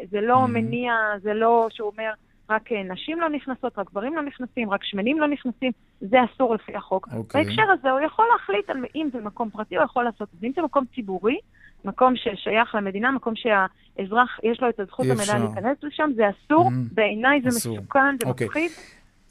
זה 0.10 0.22
לא 0.22 0.44
mm-hmm. 0.44 0.48
מניע, 0.48 0.94
זה 1.22 1.34
לא 1.34 1.68
שהוא 1.72 1.92
אומר... 1.92 2.12
רק 2.50 2.72
אה, 2.72 2.84
נשים 2.84 3.20
לא 3.20 3.30
נכנסות, 3.30 3.78
רק 3.78 3.90
גברים 3.90 4.16
לא 4.16 4.22
נכנסים, 4.22 4.70
רק 4.70 4.84
שמנים 4.84 5.20
לא 5.20 5.28
נכנסים, 5.28 5.72
זה 6.02 6.18
אסור 6.24 6.56
לפי 6.56 6.76
החוק. 6.76 7.08
Okay. 7.08 7.16
אוקיי. 7.16 7.44
בהקשר 7.44 7.72
הזה 7.72 7.92
הוא 7.92 8.00
יכול 8.00 8.26
להחליט 8.34 8.70
על 8.70 8.86
אם 8.96 9.10
זה 9.14 9.20
מקום 9.20 9.50
פרטי, 9.50 9.76
הוא 9.76 9.84
יכול 9.84 10.04
לעשות 10.04 10.30
את 10.36 10.40
זה. 10.40 10.48
אם 10.48 10.52
זה 10.56 10.62
מקום 10.62 10.86
ציבורי, 10.96 11.38
מקום 11.86 12.14
ששייך 12.16 12.76
למדינה, 12.76 13.12
מקום 13.12 13.34
שהאזרח, 13.36 14.40
יש 14.44 14.62
לו 14.62 14.70
את 14.70 14.80
הזכות 14.80 15.06
המלאה 15.06 15.48
להיכנס 15.48 15.78
לשם, 15.84 16.10
זה 16.16 16.24
אסור, 16.30 16.68
mm-hmm. 16.68 16.94
בעיניי 16.94 17.42
זה 17.42 17.50
אסור. 17.50 17.78
מסוכן, 17.78 18.16
זה 18.20 18.26
okay. 18.26 18.30
אוקיי. 18.30 18.48
מפחיד. 18.48 18.72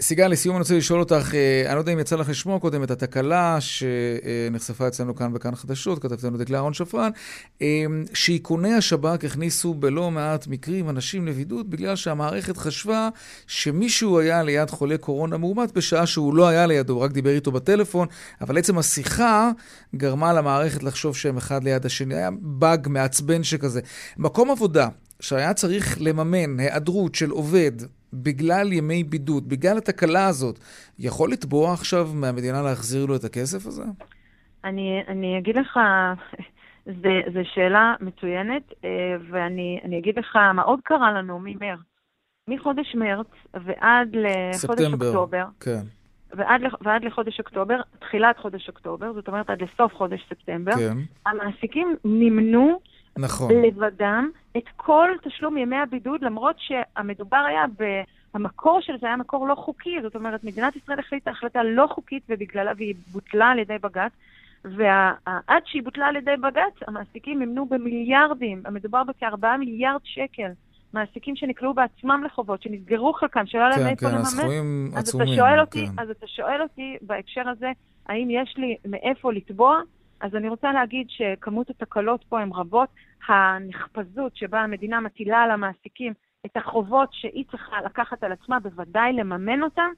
סיגל, 0.00 0.28
לסיום 0.28 0.57
אני 0.57 0.61
רוצה 0.61 0.76
לשאול 0.76 1.00
אותך, 1.00 1.35
אה, 1.35 1.62
אני 1.66 1.74
לא 1.74 1.80
יודע 1.80 1.92
אם 1.92 1.98
יצא 1.98 2.16
לך 2.16 2.28
לשמוע 2.28 2.59
קודם 2.59 2.83
את 2.83 2.90
התקלה 2.90 3.59
שנחשפה 3.61 4.88
אצלנו 4.88 5.14
כאן 5.14 5.33
בכאן 5.33 5.54
חדשות, 5.54 6.02
כתבת 6.02 6.22
לנו 6.22 6.38
דקלה 6.38 6.59
אהרון 6.59 6.74
שפרן, 6.74 7.11
אה, 7.62 7.85
שאיכוני 8.14 8.74
השב"כ 8.74 9.24
הכניסו 9.24 9.74
בלא 9.74 10.11
מעט 10.11 10.46
מקרים 10.46 10.90
אנשים 10.90 11.26
לבידוד 11.26 11.70
בגלל 11.70 11.96
שהמערכת 11.96 12.57
חשבה 12.57 13.09
שמישהו 13.46 14.18
היה 14.18 14.42
ליד 14.42 14.70
חולה 14.70 14.98
קורונה 14.98 15.37
מאומת 15.37 15.72
בשעה 15.72 16.07
שהוא 16.07 16.35
לא 16.35 16.48
היה 16.48 16.66
לידו, 16.66 16.92
הוא 16.92 17.02
רק 17.02 17.12
דיבר 17.12 17.30
איתו 17.30 17.52
בטלפון, 17.52 18.09
אבל 18.40 18.59
עצם 18.59 18.78
השיחה 18.78 19.50
גרמה 19.96 20.33
למערכת 20.33 20.83
לחשוב 20.83 21.16
שהם 21.16 21.37
אחד 21.37 21.64
ליד 21.64 21.87
השני. 21.87 22.14
היה 22.14 22.30
באג 22.40 22.88
מעצבן 22.88 23.42
שכזה. 23.42 23.80
מקום 24.18 24.50
עבודה 24.50 24.88
שהיה 25.20 25.54
צריך 25.54 25.96
לממן 26.00 26.61
היעדרות 26.61 27.14
של 27.14 27.30
עובד 27.30 27.72
בגלל 28.22 28.72
ימי 28.72 29.05
בידוד, 29.05 29.48
בגלל 29.48 29.79
התקלה 29.79 30.27
הזאת, 30.27 30.59
יכול 30.98 31.33
לתבוע 31.33 31.72
עכשיו 31.72 32.09
מהמדינה 32.14 32.62
להחזיר 32.62 33.07
לו 33.07 33.16
את 33.16 33.24
הכסף 33.24 33.66
הזה? 33.66 33.85
אני, 34.64 35.03
אני 35.09 35.38
אגיד 35.38 35.57
לך, 35.57 35.79
זו 37.35 37.40
שאלה 37.55 37.94
מצוינת, 38.00 38.72
אה, 38.85 39.16
ואני 39.31 39.98
אגיד 39.98 40.18
לך 40.18 40.37
מה 40.37 40.62
עוד 40.62 40.81
קרה 40.85 41.12
לנו 41.12 41.38
ממרץ. 41.42 41.79
מחודש 42.48 42.94
מרץ 42.94 43.27
ועד 43.55 44.09
לחודש 44.12 44.57
ספטמבר, 44.57 45.07
אוקטובר. 45.07 45.44
כן. 45.61 45.83
ועד, 46.33 46.61
ועד 46.81 47.05
לחודש 47.05 47.38
אוקטובר, 47.38 47.81
תחילת 47.98 48.38
חודש 48.38 48.68
אוקטובר, 48.68 49.12
זאת 49.12 49.29
אומרת 49.29 49.50
עד 49.50 49.62
לסוף 49.62 49.94
חודש 49.94 50.20
ספטמבר, 50.31 50.72
כן. 50.72 50.96
המעסיקים 51.27 51.96
נמנו 52.05 52.81
נכון. 53.18 53.53
לבדם 53.64 54.31
את 54.57 54.68
כל 54.77 55.09
תשלום 55.22 55.57
ימי 55.57 55.77
הבידוד, 55.77 56.22
למרות 56.22 56.57
שהמדובר 56.59 57.44
היה 57.48 57.64
ב... 57.79 58.03
המקור 58.35 58.81
של 58.81 58.92
זה 59.00 59.07
היה 59.07 59.16
מקור 59.16 59.48
לא 59.48 59.55
חוקי, 59.55 59.96
זאת 60.03 60.14
אומרת, 60.14 60.44
מדינת 60.44 60.77
ישראל 60.77 60.98
החליטה 60.98 61.31
החלטה 61.31 61.62
לא 61.62 61.87
חוקית 61.87 62.22
ובגללה, 62.29 62.72
והיא 62.77 62.94
בוטלה 63.12 63.46
על 63.46 63.59
ידי 63.59 63.77
בג"ץ, 63.83 64.12
ועד 64.64 65.62
שהיא 65.64 65.83
בוטלה 65.83 66.07
על 66.07 66.16
ידי 66.16 66.37
בג"ץ, 66.42 66.88
המעסיקים 66.88 67.42
ימנו 67.42 67.66
במיליארדים, 67.66 68.62
המדובר 68.64 69.03
בכארבעה 69.05 69.57
מיליארד 69.57 70.00
שקל. 70.05 70.50
מעסיקים 70.94 71.37
שנקלעו 71.37 71.74
בעצמם 71.74 72.22
לחובות, 72.27 72.62
שנסגרו 72.62 73.12
חלקם, 73.12 73.46
שלא 73.46 73.61
היה 73.61 73.68
להם 73.68 73.81
כן, 73.81 73.87
איפה 73.87 74.07
כן, 74.07 74.07
לממן. 74.07 74.20
הסכומים 74.20 74.90
עצומים. 74.94 75.27
אתה 75.29 75.37
שואל 75.37 75.61
אותי, 75.61 75.87
כן. 75.87 75.92
אז 76.03 76.11
אתה 76.11 76.27
שואל 76.27 76.62
אותי 76.62 76.96
בהקשר 77.00 77.48
הזה, 77.48 77.70
האם 78.07 78.29
יש 78.31 78.55
לי 78.57 78.77
מאיפה 78.88 79.33
לתבוע? 79.33 79.81
אז 80.24 80.34
אני 80.34 80.48
רוצה 80.48 80.72
להגיד 80.72 81.06
שכמות 81.10 81.70
התקלות 81.70 82.24
פה 82.28 82.40
הן 82.40 82.52
רבות. 82.52 82.88
הנחפזות 83.28 84.37
שבה 84.37 84.60
המדינה 84.60 85.00
מטילה 85.00 85.42
על 85.42 85.50
המעסיקים 85.50 86.12
את 86.46 86.56
החובות 86.56 87.08
שהיא 87.12 87.44
צריכה 87.50 87.76
לקחת 87.84 88.24
על 88.24 88.32
עצמה, 88.32 88.60
בוודאי 88.60 89.12
לממן 89.12 89.62
אותן, 89.62 89.90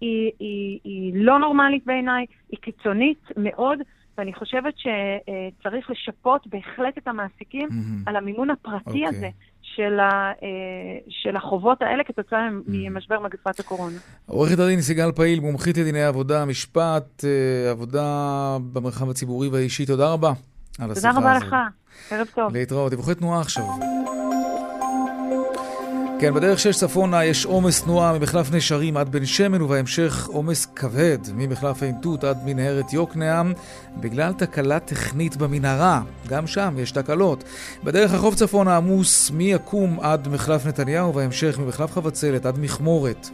היא, 0.00 0.30
היא, 0.38 0.80
היא 0.84 1.12
לא 1.14 1.38
נורמלית 1.38 1.86
בעיניי, 1.86 2.26
היא 2.50 2.58
קיצונית 2.58 3.22
מאוד, 3.36 3.78
ואני 4.18 4.34
חושבת 4.34 4.74
שצריך 4.76 5.90
לשפות 5.90 6.46
בהחלט 6.46 6.98
את 6.98 7.08
המעסיקים 7.08 7.68
mm-hmm. 7.68 8.02
על 8.06 8.16
המימון 8.16 8.50
הפרטי 8.50 8.90
okay. 8.90 8.90
אוקיי. 8.90 9.06
הזה, 9.06 9.28
של, 9.76 10.00
ה, 10.00 10.32
של 11.08 11.36
החובות 11.36 11.82
האלה 11.82 12.04
כתוצאה 12.04 12.48
ממשבר 12.66 13.20
מגפת 13.20 13.60
הקורונה. 13.60 13.96
עורכת 14.26 14.58
הדין 14.58 14.80
סיגל 14.80 15.12
פעיל, 15.12 15.40
מומחית 15.40 15.78
לדיני 15.78 16.02
עבודה, 16.02 16.44
משפט, 16.44 17.24
עבודה 17.70 18.56
במרחב 18.72 19.10
הציבורי 19.10 19.48
והאישי, 19.48 19.86
תודה 19.86 20.12
רבה 20.12 20.32
על 20.78 20.90
השיחה 20.90 21.08
הזאת. 21.10 21.20
תודה 21.22 21.30
רבה 21.30 21.46
לך, 21.46 21.56
ערב 22.10 22.26
טוב. 22.34 22.52
להתראות. 22.52 22.90
דיווחי 22.90 23.14
תנועה 23.14 23.40
עכשיו. 23.40 23.64
כן, 26.22 26.34
בדרך 26.34 26.58
שש 26.58 26.76
צפונה 26.76 27.24
יש 27.24 27.46
עומס 27.46 27.82
תנועה 27.82 28.18
ממחלף 28.18 28.52
נשרים 28.52 28.96
עד 28.96 29.08
בן 29.12 29.26
שמן, 29.26 29.62
ובהמשך 29.62 30.26
עומס 30.26 30.66
כבד 30.66 31.18
ממחלף 31.34 31.82
עין 31.82 31.94
תות 32.02 32.24
עד 32.24 32.38
מנהרת 32.44 32.92
יוקנעם, 32.92 33.52
בגלל 33.96 34.32
תקלה 34.32 34.80
טכנית 34.80 35.36
במנהרה. 35.36 36.02
גם 36.28 36.46
שם 36.46 36.74
יש 36.78 36.90
תקלות. 36.92 37.44
בדרך 37.84 38.14
החוף 38.14 38.34
צפונה 38.34 38.76
עמוס 38.76 39.30
מיקום 39.30 40.00
עד 40.00 40.28
מחלף 40.28 40.66
נתניהו, 40.66 41.08
ובהמשך 41.08 41.58
ממחלף 41.58 41.92
חבצלת 41.92 42.46
עד 42.46 42.58
מכמורת. 42.58 43.30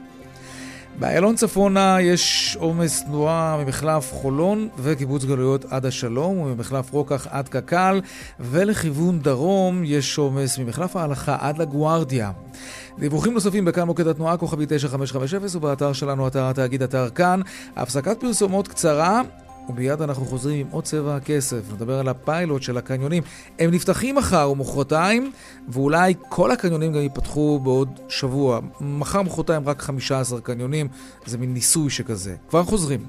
באיילון 1.01 1.37
צפונה 1.37 1.97
יש 2.01 2.57
עומס 2.61 3.05
תנועה 3.05 3.65
ממחלף 3.65 4.13
חולון 4.13 4.69
וקיבוץ 4.79 5.25
גלויות 5.25 5.65
עד 5.71 5.87
השלום 5.87 6.39
וממחלף 6.39 6.93
רוקח 6.93 7.27
עד 7.31 7.49
קק"ל 7.49 8.01
ולכיוון 8.41 9.21
דרום 9.21 9.83
יש 9.85 10.19
עומס 10.19 10.59
ממחלף 10.59 10.97
ההלכה 10.97 11.37
עד 11.41 11.59
לגוארדיה. 11.59 12.31
דיווחים 12.99 13.35
נוספים 13.35 13.65
בכאן 13.65 13.83
מוקד 13.83 14.07
התנועה 14.07 14.37
כוכבי 14.37 14.67
9550 14.69 15.41
ובאתר 15.55 15.93
שלנו 15.93 16.29
אתר 16.29 16.45
התאגיד 16.45 16.83
אתר 16.83 17.09
כאן. 17.11 17.41
הפסקת 17.77 18.21
פרסומות 18.21 18.69
קצרה 18.69 19.23
ומיד 19.69 20.03
אנחנו 20.03 20.25
חוזרים 20.25 20.61
עם 20.61 20.67
עוד 20.71 20.85
צבע 20.85 21.17
הכסף. 21.17 21.73
נדבר 21.73 21.99
על 21.99 22.09
הפיילוט 22.09 22.63
של 22.63 22.79
הקניונים. 22.79 23.23
הם 23.59 23.71
נפתחים 23.71 24.15
מחר 24.15 24.51
ומחרתיים, 24.51 25.33
ואולי 25.69 26.15
כל 26.29 26.51
הקניונים 26.51 26.93
גם 26.93 27.01
ייפתחו 27.01 27.61
בעוד 27.63 28.01
שבוע. 28.09 28.61
מחר 28.81 29.21
ומחרתיים 29.21 29.69
רק 29.69 29.83
15 29.83 30.41
קניונים, 30.41 30.89
זה 31.27 31.39
מין 31.39 31.55
ניסוי 31.55 31.91
שכזה. 31.91 32.37
כבר 32.49 32.65
חוזרים. 32.65 33.01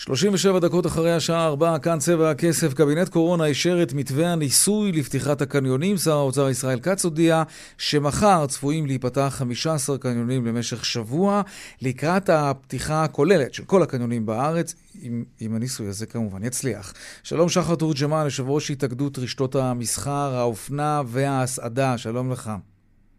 37 0.00 0.58
דקות 0.58 0.86
אחרי 0.86 1.12
השעה 1.12 1.46
4, 1.46 1.78
כאן 1.78 1.98
צבע 1.98 2.30
הכסף. 2.30 2.74
קבינט 2.74 3.08
קורונה 3.08 3.44
אישר 3.44 3.82
את 3.82 3.92
מתווה 3.92 4.32
הניסוי 4.32 4.92
לפתיחת 4.92 5.42
הקניונים. 5.42 5.96
שר 5.96 6.12
האוצר 6.12 6.48
ישראל 6.48 6.80
כץ 6.80 7.04
הודיע 7.04 7.42
שמחר 7.78 8.46
צפויים 8.46 8.86
להיפתח 8.86 9.34
15 9.38 9.98
קניונים 9.98 10.46
למשך 10.46 10.84
שבוע, 10.84 11.42
לקראת 11.82 12.28
הפתיחה 12.28 13.04
הכוללת 13.04 13.54
של 13.54 13.64
כל 13.64 13.82
הקניונים 13.82 14.26
בארץ, 14.26 14.74
אם, 15.02 15.24
אם 15.40 15.54
הניסוי 15.54 15.86
הזה 15.88 16.06
כמובן 16.06 16.44
יצליח. 16.44 16.92
שלום 17.22 17.48
שחר 17.48 17.74
תורג'מן, 17.74 18.22
יושב 18.24 18.50
ראש 18.50 18.70
התאגדות 18.70 19.18
רשתות 19.18 19.54
המסחר, 19.54 20.34
האופנה 20.34 21.02
וההסעדה. 21.06 21.98
שלום 21.98 22.32
לך. 22.32 22.50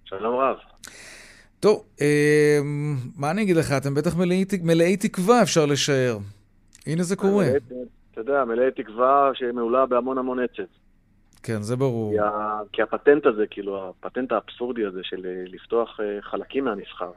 שלום 0.05 0.35
רב. 0.35 0.55
טוב, 1.59 1.83
אה, 2.01 2.59
מה 3.17 3.31
אני 3.31 3.41
אגיד 3.41 3.55
לך? 3.55 3.71
אתם 3.71 3.93
בטח 3.93 4.15
מלאי, 4.15 4.45
מלאי 4.61 4.97
תקווה, 4.97 5.41
אפשר 5.41 5.65
לשער. 5.65 6.17
הנה 6.87 7.03
זה 7.03 7.15
קורה. 7.15 7.45
אתה 8.11 8.21
יודע, 8.21 8.45
מלאי 8.45 8.71
תקווה 8.71 9.31
שמעולה 9.33 9.85
בהמון 9.85 10.17
המון 10.17 10.39
עצב. 10.39 10.63
כן, 11.43 11.61
זה 11.61 11.75
ברור. 11.75 12.11
כי, 12.11 12.19
ה... 12.19 12.59
כי 12.71 12.81
הפטנט 12.81 13.25
הזה, 13.25 13.47
כאילו, 13.47 13.89
הפטנט 13.89 14.31
האבסורדי 14.31 14.85
הזה 14.85 14.99
של 15.03 15.25
אה, 15.25 15.43
לפתוח 15.47 15.99
אה, 15.99 16.21
חלקים 16.21 16.65
מהמסחר. 16.65 17.11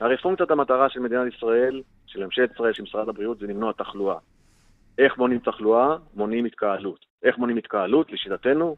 הרי 0.00 0.16
פונקציית 0.16 0.50
המטרה 0.50 0.90
של 0.90 1.00
מדינת 1.00 1.34
ישראל, 1.34 1.82
של 2.06 2.24
ממשלת 2.24 2.50
ישראל, 2.54 2.72
של 2.72 2.82
משרד 2.82 3.08
הבריאות, 3.08 3.38
זה 3.38 3.46
למנוע 3.46 3.72
תחלואה. 3.72 4.16
איך 4.98 5.18
מונעים 5.18 5.40
תחלואה? 5.40 5.96
מונעים 6.14 6.44
התקהלות. 6.44 7.06
איך 7.22 7.38
מונעים 7.38 7.58
התקהלות? 7.58 8.12
לשיטתנו, 8.12 8.76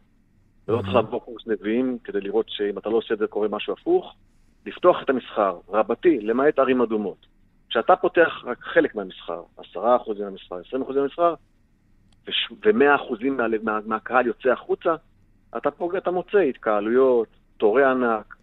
ולא 0.69 0.79
צריך 0.83 0.95
לעבור 0.95 1.25
קורס 1.25 1.47
נביאים 1.47 1.99
כדי 2.05 2.21
לראות 2.21 2.47
שאם 2.49 2.79
אתה 2.79 2.89
לא 2.89 2.97
עושה 2.97 3.15
את 3.15 3.19
זה 3.19 3.27
קורה 3.27 3.49
משהו 3.49 3.73
הפוך. 3.73 4.15
לפתוח 4.67 5.03
את 5.03 5.11
המסחר, 5.11 5.59
רבתי, 5.69 6.21
למעט 6.21 6.59
ערים 6.59 6.81
אדומות. 6.81 7.27
כשאתה 7.71 7.97
פותח 7.97 8.29
רק 8.45 8.59
חלק 8.61 8.95
מהמסחר, 8.95 9.43
10% 9.59 9.63
מהמסחר, 10.19 10.61
20% 10.77 10.95
מהמסחר, 10.95 11.35
ו-100% 12.65 13.25
מה, 13.31 13.47
מה, 13.63 13.79
מהקהל 13.87 14.27
יוצא 14.27 14.49
החוצה, 14.49 14.95
אתה 15.57 15.71
פוגע, 15.71 15.99
אתה 15.99 16.11
מוצא 16.11 16.39
התקהלויות, 16.39 17.29
תורי 17.57 17.85
ענק, 17.85 18.35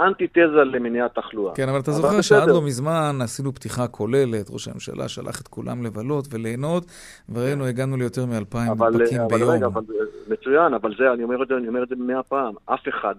אנטיתזה 0.00 0.64
למניעת 0.64 1.14
תחלואה. 1.14 1.54
כן, 1.54 1.68
אבל 1.68 1.80
אתה 1.80 1.92
זוכר 1.92 2.20
שעד 2.20 2.48
לא 2.48 2.62
מזמן 2.62 3.18
עשינו 3.22 3.54
פתיחה 3.54 3.88
כוללת, 3.88 4.50
ראש 4.50 4.68
הממשלה 4.68 5.08
שלח 5.08 5.40
את 5.40 5.48
כולם 5.48 5.84
לבלות 5.84 6.24
וליהנות, 6.30 6.84
וראינו, 7.28 7.66
הגענו 7.66 7.96
ליותר 7.96 8.26
מאלפיים 8.26 8.72
נדבקים 8.72 9.18
ביום. 9.28 9.42
אבל 9.42 9.50
רגע, 9.50 9.66
אבל 9.66 9.82
מצוין, 10.28 10.74
אבל 10.74 10.94
זה, 10.98 11.12
אני 11.12 11.22
אומר 11.22 11.42
את 11.42 11.48
זה, 11.48 11.54
אני 11.56 11.68
אומר 11.68 11.82
את 11.82 11.88
זה 11.88 11.94
מאה 11.96 12.22
פעם, 12.22 12.54
אף 12.64 12.88
אחד 12.88 13.14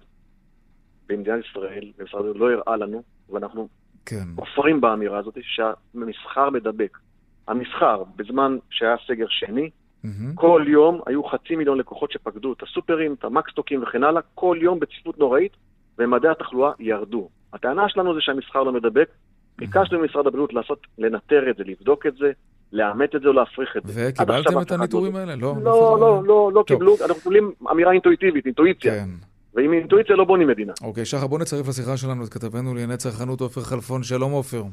במדינת 1.09 1.45
ישראל, 1.49 1.91
במשרד 1.97 2.19
הבריאות, 2.19 2.37
לא 2.37 2.51
הראה 2.51 2.77
לנו, 2.77 3.03
ואנחנו 3.29 3.67
כן. 4.05 4.27
כופרים 4.35 4.81
באמירה 4.81 5.17
הזאת 5.19 5.37
שהמסחר 5.41 6.49
מדבק. 6.49 6.97
המסחר, 7.47 8.03
בזמן 8.15 8.57
שהיה 8.69 8.95
סגר 9.07 9.25
שני, 9.29 9.69
mm-hmm. 9.69 10.07
כל 10.35 10.65
יום 10.67 11.01
היו 11.05 11.23
חצי 11.23 11.55
מיליון 11.55 11.77
לקוחות 11.77 12.11
שפקדו 12.11 12.53
את 12.53 12.63
הסופרים, 12.63 13.13
את 13.19 13.23
המקסטוקים 13.23 13.83
וכן 13.83 14.03
הלאה, 14.03 14.21
כל 14.35 14.57
יום 14.61 14.79
בצפיפות 14.79 15.19
נוראית, 15.19 15.51
ומדעי 15.99 16.31
התחלואה 16.31 16.71
ירדו. 16.79 17.29
הטענה 17.53 17.89
שלנו 17.89 18.13
זה 18.13 18.19
שהמסחר 18.21 18.63
לא 18.63 18.71
מדבק. 18.71 19.09
ביקשנו 19.57 19.99
ממשרד 19.99 20.27
הבריאות 20.27 20.53
לעשות, 20.53 20.87
לנטר 20.97 21.49
את 21.49 21.57
זה, 21.57 21.63
לבדוק 21.63 22.05
את 22.05 22.15
זה, 22.15 22.31
לאמת 22.71 23.15
את 23.15 23.21
זה 23.21 23.27
או 23.27 23.33
להפריך 23.33 23.77
את 23.77 23.81
זה. 23.85 24.09
וקיבלתם 24.09 24.61
את 24.61 24.71
הניטורים 24.71 25.15
האלה? 25.15 25.35
לא, 25.35 25.55
לא, 25.63 25.97
לא, 25.99 26.23
לא, 26.25 26.51
לא 26.53 26.63
קיבלו, 26.67 26.95
אנחנו 27.01 27.15
מקבלים 27.15 27.51
אמירה 27.71 27.91
אינטואיטיבית, 27.91 28.45
אינטואיציה. 28.45 28.91
כן. 28.91 29.09
ועם 29.55 29.73
אינטואיציה 29.73 30.15
לא 30.15 30.25
בונים 30.25 30.47
מדינה. 30.47 30.73
אוקיי, 30.83 31.05
שחר, 31.05 31.27
בוא 31.27 31.39
נצרף 31.39 31.67
לשיחה 31.67 31.97
שלנו 31.97 32.23
את 32.23 32.29
כתבנו 32.29 32.73
לענייני 32.73 32.97
צרכנות 32.97 33.41
עופר 33.41 33.61
חלפון. 33.61 34.03
שלום 34.03 34.31
עופר. 34.31 34.63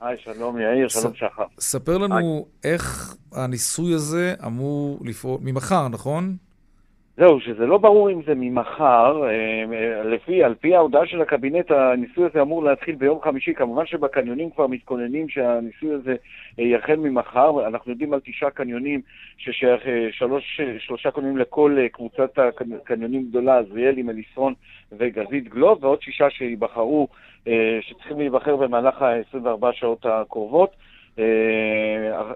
היי, 0.00 0.16
שלום 0.24 0.60
יאיר, 0.60 0.88
שלום 0.88 1.14
שחר. 1.14 1.44
ספר 1.60 1.98
לנו 1.98 2.46
איך 2.64 3.14
הניסוי 3.32 3.94
הזה 3.94 4.34
אמור 4.46 5.00
לפעול, 5.04 5.38
ממחר, 5.42 5.88
נכון? 5.88 6.36
זהו, 7.18 7.40
שזה 7.40 7.66
לא 7.66 7.78
ברור 7.78 8.10
אם 8.10 8.22
זה 8.22 8.32
ממחר, 8.34 9.28
אה, 9.28 10.02
לפי, 10.04 10.44
על 10.44 10.54
פי 10.54 10.74
ההודעה 10.74 11.06
של 11.06 11.22
הקבינט, 11.22 11.70
הניסוי 11.70 12.24
הזה 12.24 12.42
אמור 12.42 12.64
להתחיל 12.64 12.94
ביום 12.94 13.20
חמישי. 13.22 13.54
כמובן 13.54 13.86
שבקניונים 13.86 14.50
כבר 14.50 14.66
מתכוננים 14.66 15.28
שהניסוי 15.28 15.94
הזה 15.94 16.14
אה, 16.58 16.64
יחל 16.64 16.96
ממחר. 16.96 17.66
אנחנו 17.66 17.90
יודעים 17.90 18.12
על 18.12 18.20
תשעה 18.24 18.50
קניונים 18.50 19.00
ששייך 19.38 19.86
אה, 19.86 20.08
שלוש, 20.12 20.60
שלושה 20.78 21.10
קניונים 21.10 21.36
לכל 21.36 21.76
קבוצת 21.92 22.38
הקניונים 22.38 23.26
גדולה, 23.28 23.58
עזריאלי, 23.58 24.02
מליסרון 24.02 24.54
וגזית 24.92 25.48
גלוב, 25.48 25.84
ועוד 25.84 26.02
שישה 26.02 26.30
שייבחרו, 26.30 27.08
שצריכים 27.80 28.18
להיבחר 28.18 28.56
במהלך 28.56 29.02
ה-24 29.02 29.72
שעות 29.72 30.06
הקרובות. 30.06 30.70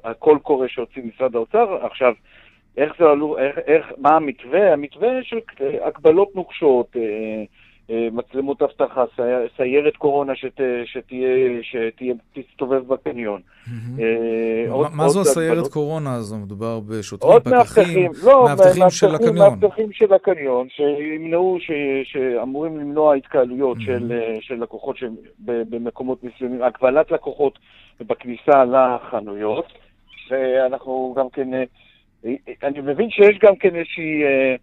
הקול 0.04 0.38
קורא 0.38 0.66
שהוציא 0.68 1.02
משרד 1.02 1.36
האוצר. 1.36 1.86
עכשיו, 1.86 2.14
איך 2.80 2.92
זה 2.98 3.04
עלו, 3.04 3.38
איך, 3.38 3.58
איך, 3.66 3.86
מה 3.98 4.16
המתווה? 4.16 4.72
המתווה 4.72 5.08
של 5.22 5.38
הגבלות 5.84 6.28
נוקשות, 6.34 6.96
אה, 6.96 7.02
אה, 7.90 8.08
מצלמות 8.12 8.62
אבטחה, 8.62 9.04
סיירת 9.56 9.96
קורונה 9.96 10.32
שת, 10.36 10.60
שתהיה, 10.84 11.28
שתהיה, 11.62 12.14
תסתובב 12.32 12.88
בקניון. 12.88 13.40
אה, 13.98 14.88
מה 14.92 15.08
זו 15.08 15.20
הסיירת 15.20 15.66
קורונה 15.66 16.14
הזו? 16.14 16.36
מדובר 16.36 16.80
בשוטרים, 16.80 17.40
פקחים, 17.40 18.10
לא, 18.24 18.44
מאבטחים 18.44 18.90
של 18.90 19.14
הקניון. 19.14 19.36
מאבטחים 19.36 19.92
של 19.92 20.14
הקניון, 20.14 20.68
שימנעו, 20.70 21.58
שאמורים 22.04 22.78
למנוע 22.78 23.14
התקהלויות 23.14 23.78
של 24.40 24.62
לקוחות 24.62 24.96
במקומות 25.38 26.24
מסוימים, 26.24 26.62
הגבלת 26.62 27.10
לקוחות 27.10 27.58
בכניסה 28.00 28.64
לחנויות, 28.64 29.66
ואנחנו 30.30 31.14
גם 31.18 31.28
כן... 31.32 31.48
אני 32.62 32.80
מבין 32.80 33.10
שיש 33.10 33.38
גם 33.42 33.56
כן 33.56 33.76
איזושהי 33.76 34.22
אה, 34.24 34.54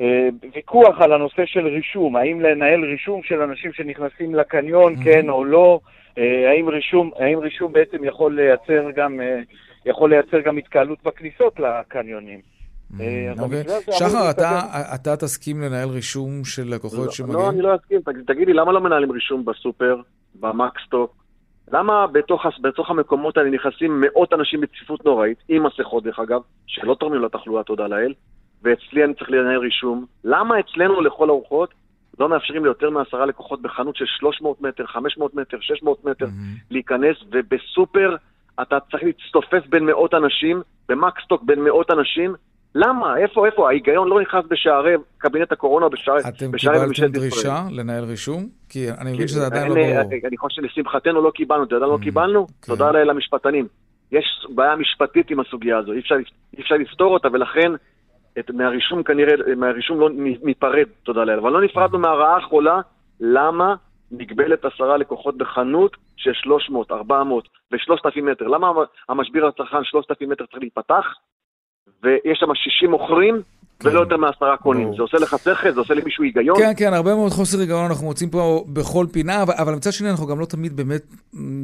אה, 0.00 0.28
ויכוח 0.54 1.00
על 1.00 1.12
הנושא 1.12 1.42
של 1.46 1.66
רישום, 1.66 2.16
האם 2.16 2.40
לנהל 2.40 2.84
רישום 2.84 3.22
של 3.22 3.40
אנשים 3.40 3.72
שנכנסים 3.72 4.34
לקניון, 4.34 4.94
mm-hmm. 4.94 5.04
כן 5.04 5.28
או 5.28 5.44
לא, 5.44 5.80
אה, 6.18 6.50
האם, 6.50 6.68
רישום, 6.68 7.10
האם 7.16 7.38
רישום 7.38 7.72
בעצם 7.72 8.04
יכול 8.04 8.36
לייצר 8.36 8.90
גם, 8.96 9.20
אה, 9.20 9.40
יכול 9.86 10.10
לייצר 10.10 10.40
גם 10.40 10.56
התקהלות 10.58 10.98
בכניסות 11.04 11.60
לקניונים. 11.60 12.40
אה, 13.00 13.32
אוקיי. 13.38 13.62
שחר, 13.90 14.30
אתה 14.94 15.16
תסכים 15.16 15.60
לנהל 15.60 15.88
רישום 15.88 16.44
של 16.44 16.74
לקוחות 16.74 17.06
לא, 17.06 17.12
שמגיעים? 17.12 17.38
לא, 17.38 17.50
אני 17.50 17.62
לא 17.62 17.74
אסכים. 17.74 18.00
תגיד 18.26 18.48
לי, 18.48 18.54
למה 18.54 18.72
לא 18.72 18.80
מנהלים 18.80 19.12
רישום 19.12 19.44
בסופר, 19.44 20.00
במקסטוק, 20.40 21.21
למה 21.72 22.06
בתוך, 22.06 22.46
בתוך 22.60 22.90
המקומות 22.90 23.36
האלה 23.36 23.50
נכנסים 23.50 24.00
מאות 24.00 24.32
אנשים 24.32 24.60
בצפיפות 24.60 25.04
נוראית, 25.04 25.38
עם 25.48 25.66
מסכות 25.66 26.04
דרך 26.04 26.18
אגב, 26.18 26.40
שלא 26.66 26.94
תורמים 26.94 27.22
לתחלואה, 27.22 27.62
תודה 27.64 27.86
לאל, 27.86 28.12
ואצלי 28.62 29.04
אני 29.04 29.14
צריך 29.14 29.30
לנהל 29.30 29.58
רישום. 29.58 30.06
למה 30.24 30.60
אצלנו 30.60 31.00
לכל 31.00 31.28
הרוחות 31.28 31.74
לא 32.18 32.28
מאפשרים 32.28 32.64
ליותר 32.64 32.90
מעשרה 32.90 33.26
לקוחות 33.26 33.62
בחנות 33.62 33.96
של 33.96 34.04
300 34.06 34.60
מטר, 34.60 34.86
500 34.86 35.34
מטר, 35.34 35.56
600 35.60 36.04
מטר 36.04 36.26
mm-hmm. 36.26 36.64
להיכנס, 36.70 37.16
ובסופר 37.32 38.16
אתה 38.62 38.80
צריך 38.80 39.02
להצטופף 39.02 39.66
בין 39.68 39.86
מאות 39.86 40.14
אנשים, 40.14 40.62
במקסטוק 40.88 41.42
בין 41.42 41.64
מאות 41.64 41.90
אנשים, 41.90 42.34
למה? 42.74 43.16
איפה, 43.18 43.46
איפה? 43.46 43.68
ההיגיון 43.68 44.08
לא 44.08 44.20
נכנס 44.20 44.44
בשערי 44.48 44.94
קבינט 45.18 45.52
הקורונה, 45.52 45.88
בשערי 45.88 46.20
אתם 46.20 46.52
קיבלתם 46.56 47.12
דרישה 47.12 47.62
לנהל 47.70 48.04
רישום? 48.04 48.48
כי 48.68 48.90
אני 48.90 49.12
מבין 49.12 49.28
שזה 49.28 49.46
עדיין 49.46 49.68
לא 49.68 49.74
ברור. 49.74 50.00
אני 50.28 50.36
חושב 50.36 50.62
שלשמחתנו 50.62 51.22
לא 51.22 51.30
קיבלנו, 51.30 51.64
אתה 51.64 51.74
יודע 51.74 51.86
לא 51.86 51.98
קיבלנו? 52.02 52.46
כן. 52.46 52.66
תודה 52.66 52.90
לאל 52.90 53.10
המשפטנים. 53.10 53.66
יש 54.12 54.46
בעיה 54.54 54.76
משפטית 54.76 55.30
עם 55.30 55.40
הסוגיה 55.40 55.78
הזו, 55.78 55.92
אי 55.92 55.98
אפשר, 55.98 56.14
אי 56.56 56.62
אפשר 56.62 56.74
לפתור 56.74 57.14
אותה, 57.14 57.28
ולכן 57.32 57.72
את, 58.38 58.50
מהרישום 58.50 59.02
כנראה, 59.02 59.34
מהרישום 59.56 60.00
לא 60.00 60.10
ניפרד, 60.42 60.86
תודה 61.02 61.24
לאל. 61.24 61.38
אבל 61.38 61.52
לא 61.52 61.60
נפרדנו 61.62 61.98
מהרעה 61.98 62.36
החולה, 62.36 62.80
למה 63.20 63.74
מגבלת 64.10 64.64
עשרה 64.64 64.96
לקוחות 64.96 65.38
בחנות 65.38 65.96
של 66.16 66.32
300, 66.32 66.92
400 66.92 67.48
ו-3,000 67.72 68.22
מטר? 68.22 68.46
למה 68.46 68.72
המשביר 69.08 69.46
לצרכן 69.46 69.84
3,000 69.84 70.30
מטר 70.30 70.46
צריך 70.46 70.58
להיפתח, 70.62 71.04
ויש 72.02 72.38
שם 72.40 72.54
60 72.54 72.90
מוכרים, 72.90 73.42
כן. 73.80 73.88
ולא 73.88 74.00
יותר 74.00 74.16
מעשרה 74.16 74.56
קונים. 74.56 74.92
זה 74.96 75.02
עושה 75.02 75.16
לך 75.16 75.36
שכל? 75.38 75.72
זה 75.74 75.80
עושה 75.80 75.94
למישהו 75.94 76.24
היגיון? 76.24 76.58
כן, 76.58 76.72
כן, 76.76 76.92
הרבה 76.92 77.14
מאוד 77.14 77.32
חוסר 77.32 77.60
היגיון 77.60 77.84
אנחנו 77.84 78.06
מוצאים 78.06 78.30
פה 78.30 78.64
בכל 78.72 79.06
פינה, 79.12 79.42
אבל, 79.42 79.54
אבל 79.58 79.74
מצד 79.74 79.92
שני 79.92 80.10
אנחנו 80.10 80.26
גם 80.26 80.40
לא 80.40 80.44
תמיד 80.44 80.76
באמת 80.76 81.02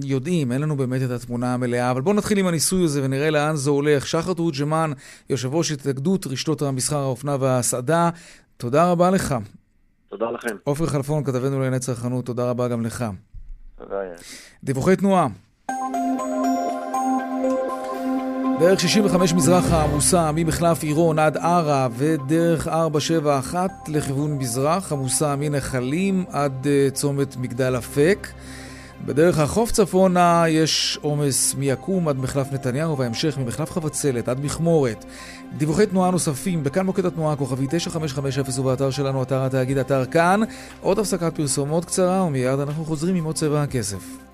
יודעים, 0.04 0.52
אין 0.52 0.62
לנו 0.62 0.76
באמת 0.76 1.02
את 1.02 1.10
התמונה 1.10 1.54
המלאה. 1.54 1.90
אבל 1.90 2.00
בואו 2.00 2.14
נתחיל 2.14 2.38
עם 2.38 2.46
הניסוי 2.46 2.84
הזה 2.84 3.04
ונראה 3.04 3.30
לאן 3.30 3.56
זה 3.56 3.70
הולך. 3.70 4.06
שחר 4.06 4.34
תורג'מן, 4.34 4.90
יושב 5.30 5.54
ראש 5.54 5.72
התאגדות 5.72 6.26
רשתות 6.26 6.62
המסחר, 6.62 6.98
האופנה 6.98 7.36
וההסעדה, 7.40 8.10
תודה 8.56 8.90
רבה 8.90 9.10
לך. 9.10 9.34
תודה 10.08 10.30
לכם. 10.30 10.56
עופר 10.64 10.86
חלפון, 10.86 11.24
כתבנו 11.24 11.56
לענייני 11.56 11.78
צרכנות, 11.78 12.26
תודה 12.26 12.50
רבה 12.50 12.68
גם 12.68 12.82
לך. 12.82 13.04
תודה. 13.78 13.96
דיווחי 14.64 14.96
תנועה. 14.96 15.26
דרך 18.58 18.80
65 18.80 19.32
מזרחה 19.32 19.84
עמוסה 19.84 20.30
ממחלף 20.34 20.82
עירון 20.82 21.18
עד 21.18 21.36
ערה 21.36 21.88
ודרך 21.96 22.68
471 22.68 23.70
לכיוון 23.88 24.38
מזרח 24.38 24.92
עמוסה 24.92 25.34
מנחלים 25.38 26.24
עד 26.30 26.66
uh, 26.66 26.94
צומת 26.94 27.36
מגדל 27.36 27.78
אפק. 27.78 28.28
בדרך 29.06 29.38
החוף 29.38 29.70
צפונה 29.70 30.44
יש 30.48 30.98
עומס 31.02 31.54
מיקום 31.54 32.08
עד 32.08 32.18
מחלף 32.18 32.52
נתניהו 32.52 32.98
והמשך 32.98 33.38
ממחלף 33.38 33.70
חבצלת 33.70 34.28
עד 34.28 34.44
מכמורת. 34.44 35.04
דיווחי 35.56 35.86
תנועה 35.86 36.10
נוספים 36.10 36.64
בכאן 36.64 36.86
מוקד 36.86 37.06
התנועה 37.06 37.36
כוכבי 37.36 37.66
9550 37.70 38.64
ובאתר 38.64 38.90
שלנו 38.90 39.22
אתר 39.22 39.42
התאגיד 39.42 39.78
אתר 39.78 40.04
כאן. 40.04 40.40
עוד 40.80 40.98
הפסקת 40.98 41.36
פרסומות 41.36 41.84
קצרה 41.84 42.22
ומיד 42.22 42.60
אנחנו 42.60 42.84
חוזרים 42.84 43.16
עם 43.16 43.24
עוד 43.24 43.34
צבע 43.34 43.62
הכסף. 43.62 44.28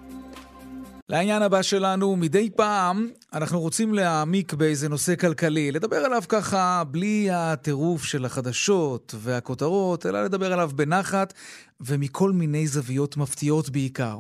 לעניין 1.09 1.43
הבא 1.43 1.63
שלנו, 1.63 2.17
מדי 2.17 2.51
פעם 2.51 3.09
אנחנו 3.33 3.61
רוצים 3.61 3.95
להעמיק 3.95 4.53
באיזה 4.55 4.89
נושא 4.89 5.17
כלכלי, 5.17 5.73
לדבר 5.73 5.97
עליו 5.97 6.23
ככה 6.29 6.83
בלי 6.91 7.29
הטירוף 7.33 8.05
של 8.05 8.25
החדשות 8.25 9.15
והכותרות, 9.19 10.07
אלא 10.07 10.25
לדבר 10.25 10.53
עליו 10.53 10.71
בנחת 10.75 11.35
ומכל 11.81 12.33
מיני 12.33 12.67
זוויות 12.67 13.17
מפתיעות 13.17 13.71
בעיקר. 13.71 14.19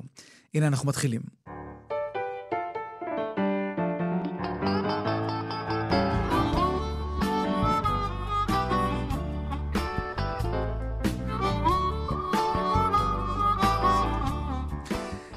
הנה 0.54 0.66
אנחנו 0.66 0.88
מתחילים. 0.88 1.20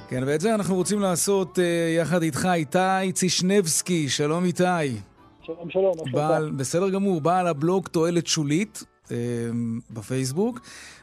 כן, 0.10 0.24
ואת 0.28 0.42
זה 0.42 0.56
אנחנו 0.56 0.76
רוצים 0.76 1.00
לעשות 1.00 1.58
uh, 1.58 1.62
יחד 1.98 2.22
איתך, 2.22 2.48
איתי 2.54 3.12
צישנבסקי. 3.14 4.10
שלום 4.10 4.44
איתי. 4.46 4.64
שלום, 5.42 5.70
שלום. 5.70 5.94
בעל, 6.12 6.52
בסדר 6.52 6.90
גמור, 6.90 7.22
בעל 7.22 7.48
הבלוג 7.48 7.88
תועלת 7.88 8.28
שולית 8.28 8.84
uh, 9.06 9.10
בפייסבוק. 9.92 10.60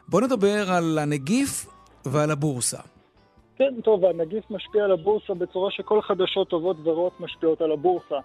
בוא 0.09 0.21
נדבר 0.21 0.71
על 0.71 0.99
הנגיף 0.99 1.67
ועל 2.05 2.31
הבורסה. 2.31 2.79
כן, 3.57 3.75
טוב, 3.85 4.05
הנגיף 4.05 4.51
משפיע 4.51 4.85
על 4.85 4.93
הבורסה 4.93 5.35
בצורה 5.35 5.71
שכל 5.71 6.03
חדשות 6.03 6.49
טובות 6.49 6.77
ורעות 6.85 7.21
משפיעות 7.21 7.61
על 7.61 7.73
הבורסה. 7.73 8.19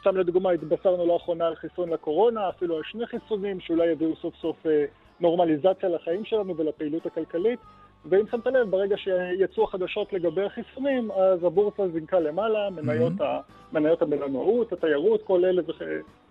סתם 0.00 0.16
לדוגמה, 0.16 0.50
התבשרנו 0.50 1.06
לאחרונה 1.06 1.46
על 1.46 1.54
חיסון 1.54 1.88
לקורונה, 1.88 2.48
אפילו 2.48 2.76
על 2.76 2.82
שני 2.90 3.06
חיסונים 3.06 3.60
שאולי 3.60 3.86
יביאו 3.92 4.16
סוף 4.22 4.34
סוף 4.40 4.56
אה, 4.66 4.84
נורמליזציה 5.20 5.88
לחיים 5.88 6.24
שלנו 6.24 6.56
ולפעילות 6.56 7.06
הכלכלית. 7.06 7.60
ואם 8.08 8.26
שמת 8.30 8.46
לב, 8.46 8.70
ברגע 8.70 8.96
שיצאו 8.96 9.64
החדשות 9.64 10.12
לגבי 10.12 10.44
החיסונים, 10.44 11.10
אז 11.10 11.44
הבורסה 11.44 11.88
זינקה 11.88 12.20
למעלה, 12.20 12.70
מניות, 12.70 13.12
mm-hmm. 13.20 13.24
ה, 13.24 13.40
מניות 13.72 14.02
המלונאות, 14.02 14.72
התיירות, 14.72 15.22
כל 15.22 15.44
אלה 15.44 15.62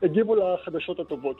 הגיבו 0.04 0.36
לחדשות 0.36 1.00
הטובות. 1.00 1.38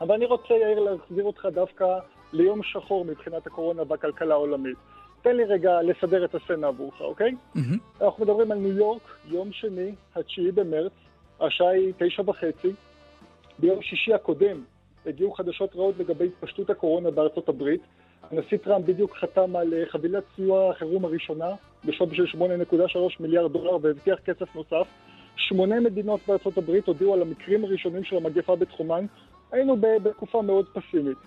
אבל 0.00 0.14
אני 0.14 0.26
רוצה, 0.26 0.54
יאיר, 0.54 0.80
להחזיר 0.80 1.24
אותך 1.24 1.46
דווקא 1.52 1.98
ליום 2.32 2.62
שחור 2.62 3.04
מבחינת 3.04 3.46
הקורונה 3.46 3.82
והכלכלה 3.88 4.34
העולמית. 4.34 4.76
תן 5.22 5.36
לי 5.36 5.44
רגע 5.44 5.82
לסדר 5.82 6.24
את 6.24 6.34
הסצנה 6.34 6.66
עבורך, 6.66 7.00
אוקיי? 7.00 7.34
Mm-hmm. 7.56 8.04
אנחנו 8.04 8.24
מדברים 8.24 8.52
על 8.52 8.58
ניו 8.58 8.78
יורק, 8.78 9.02
יום 9.28 9.52
שני, 9.52 9.94
התשיעי 10.14 10.52
במרץ, 10.52 10.92
השעה 11.40 11.68
היא 11.68 11.92
תשע 11.98 12.22
וחצי. 12.26 12.72
ביום 13.58 13.82
שישי 13.82 14.14
הקודם 14.14 14.62
הגיעו 15.06 15.32
חדשות 15.32 15.76
רעות 15.76 15.94
לגבי 15.98 16.26
התפשטות 16.26 16.70
הקורונה 16.70 17.10
בארצות 17.10 17.48
הברית. 17.48 17.80
הנשיא 18.30 18.58
טראמפ 18.58 18.86
בדיוק 18.86 19.16
חתם 19.16 19.56
על 19.56 19.74
אה, 19.74 19.82
חבילת 19.90 20.24
סיוע 20.36 20.70
החירום 20.70 21.04
הראשונה 21.04 21.48
בשווי 21.84 22.16
של 22.16 22.24
8.3 22.24 22.76
מיליארד 23.20 23.52
דולר 23.52 23.76
והבטיח 23.82 24.18
כסף 24.24 24.54
נוסף. 24.54 24.86
שמונה 25.36 25.80
מדינות 25.80 26.20
בארצות 26.28 26.58
הברית 26.58 26.86
הודיעו 26.86 27.14
על 27.14 27.22
המקרים 27.22 27.64
הראשונים 27.64 28.04
של 28.04 28.16
המגפה 28.16 28.56
בתחומן. 28.56 29.06
היינו 29.52 29.76
בתקופה 29.80 30.42
מאוד 30.42 30.66
פסימית. 30.72 31.18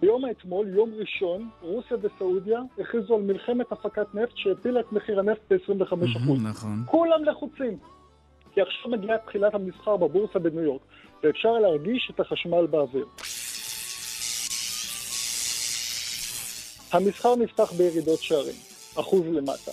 ביום 0.00 0.24
האתמול, 0.24 0.68
יום 0.68 0.90
ראשון, 0.94 1.48
רוסיה 1.60 1.96
וסעודיה 2.02 2.60
הכריזו 2.78 3.14
על 3.14 3.22
מלחמת 3.22 3.72
הפקת 3.72 4.14
נפט 4.14 4.36
שהפילה 4.36 4.80
את 4.80 4.92
מחיר 4.92 5.18
הנפט 5.20 5.52
ב-25%. 5.52 5.96
נכון. 6.42 6.82
כולם 6.86 7.24
לחוצים. 7.24 7.78
כי 8.54 8.60
עכשיו 8.60 8.90
מגיעה 8.90 9.18
תחילת 9.18 9.54
המסחר 9.54 9.96
בבורסה 9.96 10.38
בניו 10.38 10.62
יורק, 10.62 10.82
ואפשר 11.22 11.52
להרגיש 11.52 12.10
את 12.14 12.20
החשמל 12.20 12.66
באוויר. 12.66 13.06
המסחר 16.92 17.36
נפתח 17.36 17.72
בירידות 17.72 18.18
שערים, 18.18 18.54
אחוז 19.00 19.22
למטה, 19.26 19.70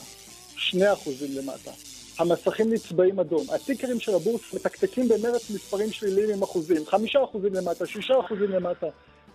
שני 0.55 0.93
אחוזים 0.93 1.29
למטה. 1.37 1.71
המסכים 2.19 2.73
נצבעים 2.73 3.19
אדום. 3.19 3.45
הטיקרים 3.55 3.99
של 3.99 4.15
הבורס 4.15 4.53
מתקתקים 4.53 5.07
במרץ 5.07 5.51
מספרים 5.55 5.91
שליליים 5.91 6.29
עם 6.37 6.43
אחוזים, 6.43 6.85
חמישה 6.85 7.23
אחוזים 7.23 7.53
למטה, 7.53 7.85
שישה 7.85 8.13
אחוזים 8.19 8.49
למטה. 8.49 8.87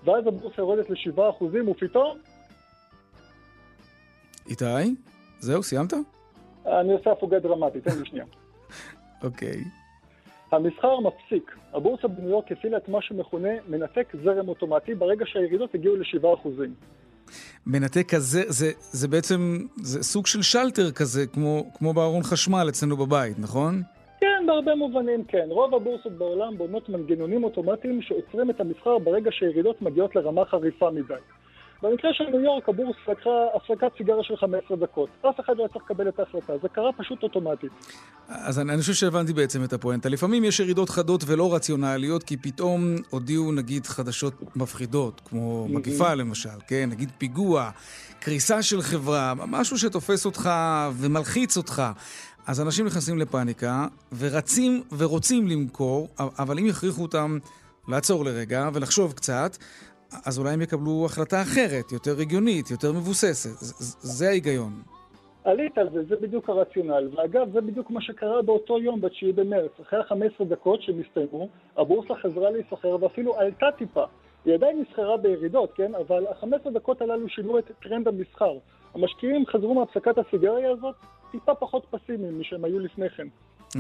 ואז 0.05 0.27
הבורס 0.27 0.59
יורדת 0.59 0.91
לשבעה 0.91 1.31
אחוזים, 1.31 1.69
ופתאום... 1.69 2.19
איתי? 4.49 4.95
זהו, 5.39 5.63
סיימת? 5.63 5.93
אני 6.67 6.93
עושה 6.93 7.13
הפוגה 7.13 7.39
דרמטית, 7.39 7.85
תן 7.85 7.99
לי 7.99 8.07
שנייה. 8.07 8.25
אוקיי. 9.25 9.65
המסחר 10.53 11.01
מפסיק. 11.01 11.57
הבורסה 11.73 12.09
בניו 12.09 12.31
יורק 12.31 12.53
הפעילה 12.53 12.77
את 12.77 12.89
מה 12.89 13.03
שמכונה 13.03 13.49
מנתק 13.69 14.13
זרם 14.25 14.49
אוטומטי 14.49 14.95
ברגע 14.95 15.25
שהירידות 15.29 15.75
הגיעו 15.75 15.97
לשבעה 15.97 16.35
אחוזים. 16.35 16.75
מנתק 17.67 18.15
כזה, 18.15 18.43
זה, 18.47 18.71
זה 18.79 19.09
בעצם, 19.09 19.59
זה 19.77 20.03
סוג 20.03 20.27
של 20.27 20.43
שלטר 20.43 20.91
כזה, 20.91 21.27
כמו, 21.27 21.71
כמו 21.75 21.93
בארון 21.93 22.23
חשמל 22.23 22.67
אצלנו 22.69 22.97
בבית, 22.97 23.39
נכון? 23.39 23.83
כן, 24.21 24.47
בהרבה 24.47 24.75
מובנים 24.75 25.25
כן. 25.25 25.47
רוב 25.49 25.75
הבורסות 25.75 26.13
בעולם 26.13 26.59
בונות 26.59 26.89
מנגנונים 26.89 27.45
אוטומטיים 27.45 28.03
שעוצרים 28.03 28.51
את 28.51 28.61
המסחר 28.61 28.99
ברגע 28.99 29.31
שהירידות 29.33 29.83
מגיעות 29.83 30.17
לרמה 30.17 30.45
חריפה 30.45 30.91
מדי. 30.91 31.15
במקרה 31.85 32.11
של 32.15 32.25
ניו 32.25 32.41
יורק 32.41 32.69
הבורס 32.69 32.97
לקחה 33.09 33.31
הפסקת 33.55 33.97
סיגריה 33.99 34.23
של 34.23 34.37
15 34.37 34.77
דקות. 34.77 35.09
אף 35.21 35.41
אחד 35.41 35.57
לא 35.57 35.67
צריך 35.73 35.85
לקבל 35.85 36.09
את 36.09 36.19
ההחלטה, 36.19 36.53
זה 36.63 36.69
קרה 36.69 36.93
פשוט 36.93 37.23
אוטומטית. 37.23 37.73
אז 38.29 38.59
אני, 38.59 38.73
אני 38.73 38.81
חושב 38.81 38.93
שהבנתי 38.93 39.33
בעצם 39.33 39.65
את 39.65 39.73
הפואנטה. 39.73 40.09
לפעמים 40.09 40.45
יש 40.45 40.61
ירידות 40.61 40.89
חדות 40.89 41.25
ולא 41.27 41.55
רציונליות, 41.55 42.23
כי 42.23 42.37
פתאום 42.37 42.97
הודיעו 43.11 43.53
נגיד 43.53 43.87
חדשות 43.87 44.57
מפחידות, 44.57 45.21
כמו 45.25 45.69
מגיפה 45.69 46.15
למשל, 46.15 46.59
כן? 46.69 46.89
נגיד 46.91 47.11
פיגוע, 47.19 47.71
קריסה 48.21 48.63
של 48.63 48.83
חברה, 48.83 49.33
משהו 49.37 49.79
שתופס 49.79 50.27
אותך 50.27 50.51
ומלחיץ 50.93 51.57
אותך. 51.57 51.83
אז 52.47 52.61
אנשים 52.61 52.87
נכנסים 52.87 53.19
לפאניקה 53.19 53.87
ורצים 54.19 54.83
ורוצים 54.97 55.49
למכור, 55.49 56.09
אבל 56.19 56.59
אם 56.59 56.67
יכריחו 56.67 57.03
אותם 57.03 57.39
לעצור 57.89 58.25
לרגע 58.25 58.69
ולחשוב 58.73 59.13
קצת, 59.13 59.57
אז 60.27 60.39
אולי 60.39 60.53
הם 60.53 60.63
יקבלו 60.63 61.07
החלטה 61.07 61.43
אחרת, 61.43 61.93
יותר 61.93 62.21
הגיונית, 62.21 62.71
יותר 62.71 62.93
מבוססת. 62.93 63.51
זה 64.01 64.29
ההיגיון. 64.29 64.73
עלית 65.45 65.79
על 65.79 65.89
זה, 65.93 66.03
זה 66.09 66.17
בדיוק 66.17 66.49
הרציונל. 66.49 67.09
ואגב, 67.17 67.53
זה 67.53 67.61
בדיוק 67.61 67.91
מה 67.91 68.01
שקרה 68.01 68.43
באותו 68.43 68.79
יום, 68.79 69.01
ב-9 69.01 69.33
במרץ. 69.35 69.71
אחרי 69.83 69.99
ה-15 69.99 70.45
דקות 70.45 70.83
שהם 70.83 71.01
הסתיימו, 71.01 71.49
הבורסה 71.77 72.15
חזרה 72.15 72.51
להיסחר 72.51 72.97
ואפילו 73.01 73.37
עלתה 73.37 73.67
טיפה. 73.79 74.05
היא 74.45 74.55
עדיין 74.55 74.83
נסחרה 74.83 75.17
בירידות, 75.17 75.73
כן? 75.75 75.95
אבל 75.95 76.27
ה-15 76.27 76.71
דקות 76.71 77.03
הללו 77.03 77.29
שינו 77.29 77.59
את 77.59 77.71
טרנד 77.83 78.09
המסחר. 78.09 78.59
המשקיעים 78.95 79.47
חזרו 79.47 79.75
מהפסקת 79.75 80.19
הסיגריה 80.19 80.71
הזאת 80.71 80.95
טיפה 81.31 81.55
פחות 81.55 81.87
פסימיים 81.91 82.41
משהם 82.41 82.65
היו 82.65 82.79
לפני 82.79 83.11
כן. 83.11 83.29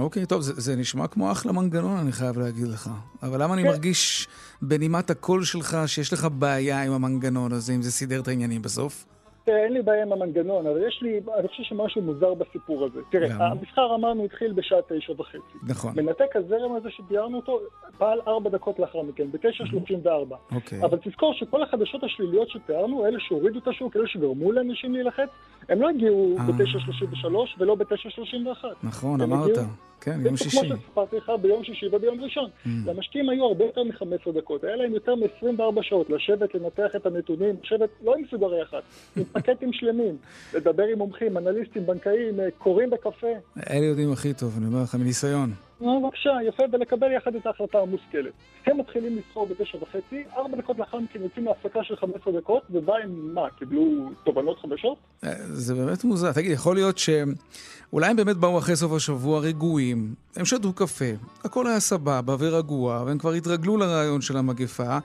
אוקיי, 0.00 0.26
טוב, 0.26 0.42
זה, 0.42 0.52
זה 0.56 0.76
נשמע 0.76 1.06
כמו 1.06 1.32
אחלה 1.32 1.52
מנגנון, 1.52 1.98
אני 1.98 2.12
חייב 2.12 2.38
להגיד 2.38 2.68
לך. 2.68 2.90
אבל 3.22 3.42
למה 3.42 3.54
כן. 3.54 3.58
אני 3.58 3.68
מרגיש 3.68 4.28
בנימת 4.62 5.10
הקול 5.10 5.44
שלך 5.44 5.78
שיש 5.86 6.12
לך 6.12 6.28
בעיה 6.38 6.82
עם 6.82 6.92
המנגנון 6.92 7.52
הזה, 7.52 7.74
אם 7.74 7.82
זה 7.82 7.92
סידר 7.92 8.20
את 8.20 8.28
העניינים 8.28 8.62
בסוף? 8.62 9.04
תראה, 9.44 9.64
אין 9.64 9.72
לי 9.72 9.82
בעיה 9.82 10.02
עם 10.02 10.12
המנגנון, 10.12 10.66
אבל 10.66 10.88
יש 10.88 10.98
לי, 11.02 11.20
אני 11.38 11.48
חושב 11.48 11.62
שמשהו 11.62 12.02
מוזר 12.02 12.34
בסיפור 12.34 12.84
הזה. 12.84 13.00
תראה, 13.10 13.28
למה? 13.28 13.46
המסחר 13.46 13.94
אמרנו 13.94 14.24
התחיל 14.24 14.52
בשעה 14.52 14.78
תשע 14.88 15.12
וחצי. 15.12 15.58
נכון. 15.62 15.92
מנתק 15.96 16.36
הזרם 16.36 16.74
הזה 16.76 16.90
שתיארנו 16.90 17.36
אותו, 17.36 17.60
פעל 17.98 18.20
ארבע 18.28 18.50
דקות 18.50 18.78
לאחר 18.78 19.02
מכן, 19.02 19.30
בתשע 19.30 19.66
שלושים 19.66 20.00
וארבע. 20.02 20.36
אוקיי. 20.54 20.84
אבל 20.84 20.98
תזכור 21.04 21.34
שכל 21.34 21.62
החדשות 21.62 22.04
השליליות 22.04 22.48
שתיארנו, 22.48 23.06
אלה 23.06 23.18
שהורידו 23.20 23.58
את 23.58 23.68
השוק, 23.68 23.96
אלה 23.96 24.06
שגרמו 24.06 24.52
לאנשים 24.52 24.92
להילחץ, 24.92 25.28
הם 25.68 25.82
לא 25.82 25.88
הגיעו 25.88 26.36
אה. 26.38 26.44
בתשע 26.46 26.78
שלושים 26.78 27.08
ושלוש 27.12 27.56
ולא 27.58 27.74
בתשע 27.74 28.10
שלושים 28.10 28.46
ואחת. 28.46 28.68
נכון, 28.82 29.20
אמרת. 29.20 29.58
כן, 30.04 30.20
יום 30.26 30.36
שישי. 30.36 30.60
כמו 30.60 30.76
שסיפרתי 30.76 31.16
לך 31.16 31.32
ביום 31.42 31.64
שישי 31.64 31.86
וביום 31.92 32.20
ראשון. 32.20 32.50
Mm. 32.50 32.68
למשקיעים 32.86 33.28
היו 33.28 33.44
הרבה 33.44 33.64
יותר 33.64 33.82
מ-15 33.82 34.32
דקות, 34.32 34.64
היה 34.64 34.76
להם 34.76 34.94
יותר 34.94 35.14
מ-24 35.14 35.82
שעות 35.82 36.10
לשבת, 36.10 36.54
לנתח 36.54 36.96
את 36.96 37.06
הנתונים, 37.06 37.54
לשבת 37.62 37.88
לא 38.04 38.14
עם 38.14 38.24
סוגרי 38.30 38.62
אחת, 38.62 38.82
עם 39.16 39.24
פקטים 39.24 39.72
שלמים, 39.72 40.16
לדבר 40.54 40.82
עם 40.82 40.98
מומחים, 40.98 41.38
אנליסטים, 41.38 41.86
בנקאים, 41.86 42.40
אה, 42.40 42.50
קוראים 42.58 42.90
בקפה. 42.90 43.26
אלה 43.70 43.84
יודעים 43.84 44.12
הכי 44.12 44.34
טוב, 44.34 44.54
אני 44.58 44.66
אומר 44.66 44.82
לך 44.82 44.94
מניסיון. 44.94 45.50
בבקשה, 45.80 46.30
יפה, 46.48 46.62
ולקבל 46.72 47.12
יחד 47.12 47.34
את 47.34 47.46
ההחלטה 47.46 47.78
המושכלת. 47.78 48.32
הם 48.66 48.78
מתחילים 48.78 49.18
לסחור 49.18 49.46
בתשע 49.46 49.78
וחצי, 49.82 50.24
ארבע 50.36 50.56
דקות 50.56 50.78
לאחר 50.78 50.98
מכן 50.98 51.22
יוצאים 51.22 51.44
להפסקה 51.44 51.84
של 51.84 51.96
15 51.96 52.32
דקות, 52.32 52.62
ובא 52.70 52.94
עם 53.04 53.34
מה, 53.34 53.50
קיבלו 53.58 54.10
תובנות 54.24 54.58
חדשות? 54.58 54.98
אה, 55.24 55.32
זה 55.38 55.74
באמת 55.74 56.04
מוזר. 56.04 56.32
תגיד, 56.32 56.50
יכול 56.50 56.74
להיות 56.76 56.98
שאולי 56.98 58.06
הם 58.06 58.16
באמת 58.16 58.36
באו 58.36 58.58
אחרי 58.58 58.76
סוף 58.76 58.92
השבוע 58.92 59.40
רגועים, 59.40 60.14
הם 60.36 60.44
שתו 60.44 60.72
קפה, 60.72 61.10
הכל 61.44 61.66
היה 61.66 61.80
סבבה 61.80 62.36
ורגוע, 62.38 63.02
והם 63.06 63.18
כבר 63.18 63.32
התרגלו 63.32 63.76
לרעיון 63.76 64.20
של 64.20 64.36
המגפה, 64.36 64.98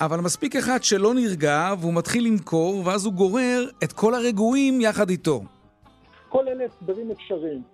אבל 0.00 0.20
מספיק 0.20 0.56
אחד 0.56 0.82
שלא 0.82 1.14
נרגע, 1.14 1.74
והוא 1.80 1.94
מתחיל 1.94 2.26
למכור, 2.26 2.82
ואז 2.86 3.06
הוא 3.06 3.12
גורר 3.12 3.64
את 3.84 3.92
כל 3.92 4.14
הרגועים 4.14 4.80
יחד 4.80 5.10
איתו. 5.10 5.42
כל 6.28 6.48
אלה 6.48 6.64
הסברים 6.64 7.10
אפשריים. 7.10 7.71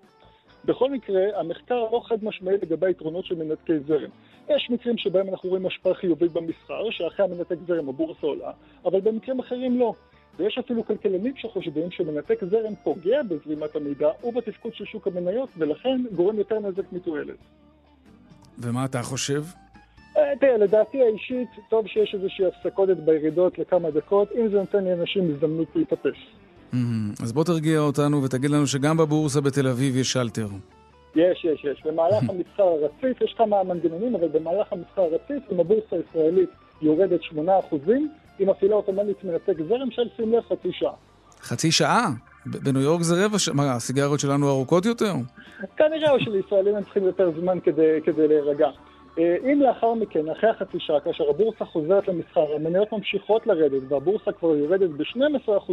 בכל 0.68 0.90
מקרה, 0.90 1.22
המחקר 1.40 1.74
לא 1.92 2.00
חד 2.04 2.24
משמעי 2.24 2.54
לגבי 2.62 2.86
היתרונות 2.86 3.24
של 3.24 3.34
מנתקי 3.34 3.78
זרם. 3.86 4.10
יש 4.48 4.70
מקרים 4.70 4.98
שבהם 4.98 5.28
אנחנו 5.28 5.48
רואים 5.48 5.66
השפעה 5.66 5.94
חיובית 5.94 6.32
במסחר, 6.32 6.90
שאחרי 6.90 7.26
המנתק 7.26 7.56
זרם 7.66 7.88
הבורסה 7.88 8.26
עולה, 8.26 8.50
אבל 8.84 9.00
במקרים 9.00 9.38
אחרים 9.38 9.78
לא. 9.78 9.94
ויש 10.36 10.58
אפילו 10.58 10.84
כלכלנים 10.86 11.32
שחושבים 11.36 11.90
שמנתק 11.90 12.44
זרם 12.50 12.74
פוגע 12.84 13.22
בזרימת 13.22 13.76
המידע 13.76 14.08
ובתפקוד 14.24 14.74
של 14.74 14.84
שוק 14.84 15.06
המניות, 15.06 15.48
ולכן 15.58 16.00
גורם 16.16 16.38
יותר 16.38 16.58
נזק 16.58 16.92
מתועלת. 16.92 17.38
ומה 18.58 18.84
אתה 18.84 19.02
חושב? 19.02 19.42
אה, 20.16 20.36
תראה, 20.40 20.56
לדעתי 20.56 21.02
האישית, 21.02 21.48
טוב 21.68 21.86
שיש 21.86 22.14
איזושהי 22.14 22.46
הפסקות 22.46 22.88
בירידות 22.88 23.58
לכמה 23.58 23.90
דקות, 23.90 24.32
אם 24.32 24.48
זה 24.48 24.58
נותן 24.58 24.84
לאנשים 24.84 25.30
הזדמנות 25.30 25.68
להתאפס. 25.76 26.16
Mm-hmm. 26.72 27.22
אז 27.22 27.32
בוא 27.32 27.44
תרגיע 27.44 27.78
אותנו 27.78 28.22
ותגיד 28.22 28.50
לנו 28.50 28.66
שגם 28.66 28.96
בבורסה 28.96 29.40
בתל 29.40 29.68
אביב 29.68 29.96
יש 29.96 30.12
שלטר. 30.12 30.48
יש, 31.16 31.44
יש, 31.44 31.64
יש. 31.64 31.82
במהלך 31.84 32.22
המסחר 32.30 32.62
הרציף, 32.62 33.22
יש 33.22 33.34
כמה 33.38 33.62
מנגנונים, 33.62 34.14
אבל 34.14 34.28
במהלך 34.28 34.66
המסחר 34.72 35.02
הרציף, 35.02 35.52
אם 35.52 35.60
הבורסה 35.60 35.96
הישראלית 35.96 36.50
יורדת 36.82 37.20
8%, 37.20 37.36
היא 38.38 38.46
מפעילה 38.46 38.74
אוטומטית 38.74 39.24
מנתק 39.24 39.54
זרם 39.68 39.90
של 39.90 40.02
שים 40.16 40.32
לב 40.32 40.42
חצי 40.48 40.68
שעה. 40.72 40.92
חצי 41.40 41.72
שעה? 41.72 42.10
בניו 42.46 42.82
יורק 42.82 43.02
זה 43.02 43.24
רבע 43.24 43.38
שעה? 43.38 43.54
מה, 43.54 43.72
הסיגריות 43.72 44.20
שלנו 44.20 44.48
ארוכות 44.48 44.86
יותר? 44.86 45.12
כנראה 45.76 46.10
או 46.10 46.20
שלישראלים 46.20 46.76
הם 46.76 46.84
צריכים 46.84 47.04
יותר 47.04 47.30
זמן 47.40 47.58
כדי, 47.60 47.98
כדי 48.04 48.28
להירגע. 48.28 48.68
אה, 49.18 49.36
אם 49.52 49.60
לאחר 49.62 49.94
מכן, 49.94 50.28
אחרי 50.28 50.50
החצי 50.50 50.78
שעה, 50.80 51.00
כאשר 51.00 51.24
הבורסה 51.30 51.64
חוזרת 51.64 52.08
למסחר, 52.08 52.54
המניות 52.56 52.92
ממשיכות 52.92 53.46
לרדת 53.46 53.82
והבורסה 53.88 54.32
כבר 54.32 54.56
יורדת 54.56 54.90
ב-12%, 54.90 55.72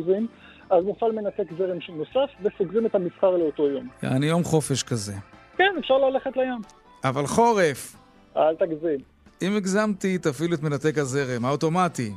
אז 0.70 0.84
מופעל 0.84 1.11
מנתק 1.11 1.43
זרם 1.57 1.78
נוסף 1.89 2.32
וסוגרים 2.41 2.86
את 2.86 2.95
המסחר 2.95 3.38
לאותו 3.38 3.68
יום. 3.70 3.88
יעני 4.03 4.26
יום 4.26 4.43
חופש 4.43 4.84
כזה. 4.84 5.13
כן, 5.57 5.76
אפשר 5.80 5.97
ללכת 5.97 6.38
לים. 6.38 6.61
אבל 7.03 7.28
חורף. 7.28 7.95
אל 8.38 8.55
תגזים. 8.55 8.99
אם 9.41 9.55
הגזמתי, 9.57 10.18
תפעיל 10.18 10.53
את 10.53 10.63
מנתק 10.63 10.97
הזרם, 10.97 11.45
האוטומטי. 11.45 12.11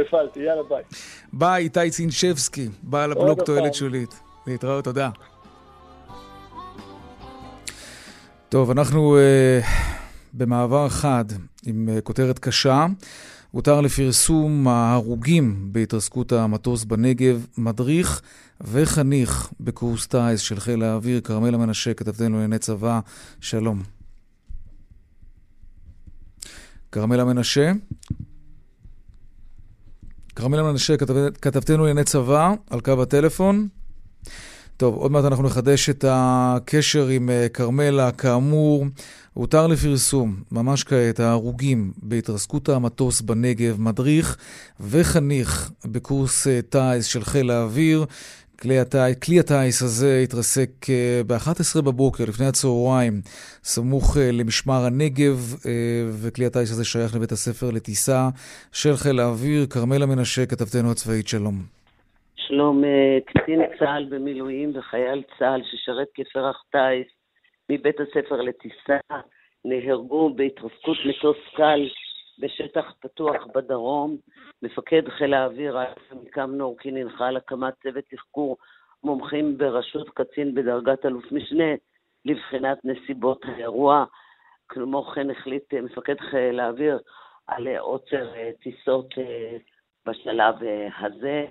הפעלתי, 0.00 0.40
יאללה 0.40 0.62
ביי. 0.68 0.82
ביי, 1.32 1.62
איתי 1.62 1.90
צינשבסקי, 1.90 2.68
בעל 2.82 3.12
הבלוג 3.12 3.42
תועלת 3.42 3.74
שולית. 3.74 4.20
להתראות, 4.46 4.84
תודה. 4.84 5.10
טוב, 8.48 8.70
אנחנו 8.70 9.16
uh, 9.16 9.64
במעבר 10.32 10.88
חד 10.88 11.24
עם 11.66 11.88
uh, 11.88 12.00
כותרת 12.00 12.38
קשה. 12.38 12.86
הותר 13.52 13.80
לפרסום 13.80 14.68
ההרוגים 14.68 15.68
בהתרסקות 15.72 16.32
המטוס 16.32 16.84
בנגב, 16.84 17.46
מדריך 17.58 18.22
וחניך 18.60 19.52
בקורס 19.60 20.06
טיס 20.06 20.40
של 20.40 20.60
חיל 20.60 20.82
האוויר, 20.82 21.20
כרמלה 21.20 21.58
מנשה, 21.58 21.94
כתבתנו 21.94 22.34
לענייני 22.34 22.58
צבא, 22.58 23.00
שלום. 23.40 23.82
כרמלה 26.92 27.24
מנשה. 27.24 27.72
כרמלה 30.36 30.62
מנשה, 30.62 30.96
כתבתנו 31.42 31.78
לענייני 31.78 32.04
צבא, 32.04 32.54
על 32.70 32.80
קו 32.80 33.02
הטלפון. 33.02 33.68
טוב, 34.82 34.94
עוד 34.94 35.12
מעט 35.12 35.24
אנחנו 35.24 35.44
נחדש 35.44 35.90
את 35.90 36.04
הקשר 36.08 37.06
עם 37.06 37.30
אה, 37.30 37.48
כרמלה. 37.48 38.12
כאמור, 38.12 38.86
הותר 39.34 39.66
לפרסום, 39.66 40.42
ממש 40.52 40.84
כעת, 40.84 41.20
ההרוגים 41.20 41.92
בהתרסקות 42.02 42.68
המטוס 42.68 43.20
בנגב, 43.20 43.80
מדריך 43.80 44.36
וחניך 44.80 45.70
בקורס 45.84 46.46
אה, 46.46 46.60
טיס 46.68 47.04
של 47.06 47.24
חיל 47.24 47.50
האוויר. 47.50 48.04
כלי, 48.60 48.78
הטי, 48.78 48.98
כלי 49.22 49.40
הטיס 49.40 49.82
הזה 49.82 50.20
התרסק 50.24 50.70
אה, 50.88 51.22
ב-11 51.26 51.80
בבוקר, 51.80 52.24
לפני 52.24 52.46
הצהריים, 52.46 53.20
סמוך 53.64 54.16
למשמר 54.32 54.84
הנגב, 54.84 55.56
וכלי 56.12 56.46
הטיס 56.46 56.70
הזה 56.70 56.84
שייך 56.84 57.14
לבית 57.14 57.32
הספר 57.32 57.70
לטיסה 57.70 58.28
של 58.72 58.96
חיל 58.96 59.20
האוויר. 59.20 59.66
כרמלה 59.66 60.06
מנשה, 60.06 60.46
כתבתנו 60.46 60.90
הצבאית, 60.90 61.28
שלום. 61.28 61.81
שלום, 62.48 62.84
אה, 62.84 63.18
קצין 63.26 63.60
צה"ל 63.78 64.04
במילואים 64.04 64.72
וחייל 64.74 65.22
צה"ל 65.38 65.62
ששרת 65.64 66.08
כפרח 66.14 66.64
טיס 66.70 67.12
מבית 67.70 67.96
הספר 68.00 68.36
לטיסה 68.36 68.98
נהרגו 69.64 70.34
בהתרסקות 70.34 70.96
מטוס 71.08 71.36
קל 71.56 71.88
בשטח 72.38 72.92
פתוח 73.00 73.46
בדרום. 73.54 74.16
מפקד 74.62 75.08
חיל 75.08 75.34
האוויר, 75.34 75.78
עמיקם 76.10 76.50
נורקין, 76.54 76.96
הנחה 76.96 77.26
על 77.26 77.36
הקמת 77.36 77.74
צוות 77.82 78.04
תחקור 78.10 78.56
מומחים 79.04 79.58
בראשות 79.58 80.10
קצין 80.10 80.54
בדרגת 80.54 81.06
אלוף 81.06 81.32
משנה 81.32 81.74
לבחינת 82.24 82.78
נסיבות 82.84 83.44
האירוע. 83.44 84.04
כמו 84.68 85.02
כן 85.02 85.30
החליט 85.30 85.74
מפקד 85.74 86.20
חיל 86.20 86.60
האוויר 86.60 86.98
על 87.46 87.68
עוצר 87.76 88.34
אה, 88.34 88.50
טיסות 88.62 89.18
אה, 89.18 89.56
בשלב 90.06 90.54
הזה. 90.98 91.46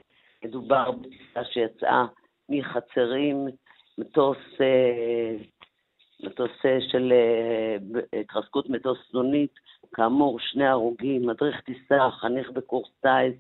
מדובר 0.45 0.91
בטיסה 0.91 1.43
שיצאה 1.43 2.05
מחצרים, 2.49 3.47
מטוס, 3.97 4.37
אה, 4.61 5.35
מטוס 6.23 6.51
אה, 6.65 6.77
של 6.91 7.13
אה, 7.13 7.77
התרסקות 8.19 8.69
מטוס 8.69 8.97
סנונית, 9.11 9.53
כאמור 9.93 10.39
שני 10.39 10.67
הרוגים, 10.67 11.27
מדריך 11.27 11.61
טיסה, 11.61 12.09
חניך 12.11 12.49
בקורס 12.49 12.89
טיס, 13.01 13.35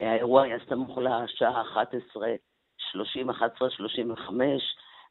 האירוע 0.00 0.42
היה 0.42 0.56
סמוך 0.68 0.98
לשעה 0.98 1.62
11:30, 1.62 3.30
11:35, 3.30 4.30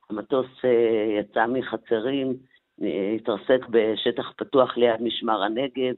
המטוס 0.09 0.47
יצא 1.19 1.45
מחצרים, 1.47 2.37
התרסק 3.15 3.65
בשטח 3.69 4.31
פתוח 4.37 4.77
ליד 4.77 5.01
משמר 5.01 5.43
הנגב, 5.43 5.93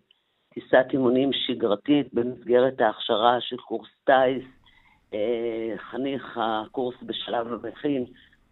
טיסת 0.54 0.86
אימונים 0.94 1.30
שגרתית 1.34 2.14
במסגרת 2.14 2.82
ההכשרה 2.82 3.42
של 3.42 3.58
קורס 3.58 3.90
אה, 4.10 4.26
חניך 5.78 6.40
הקורס 6.42 6.96
בשלב 7.04 7.48
המכין, 7.54 8.06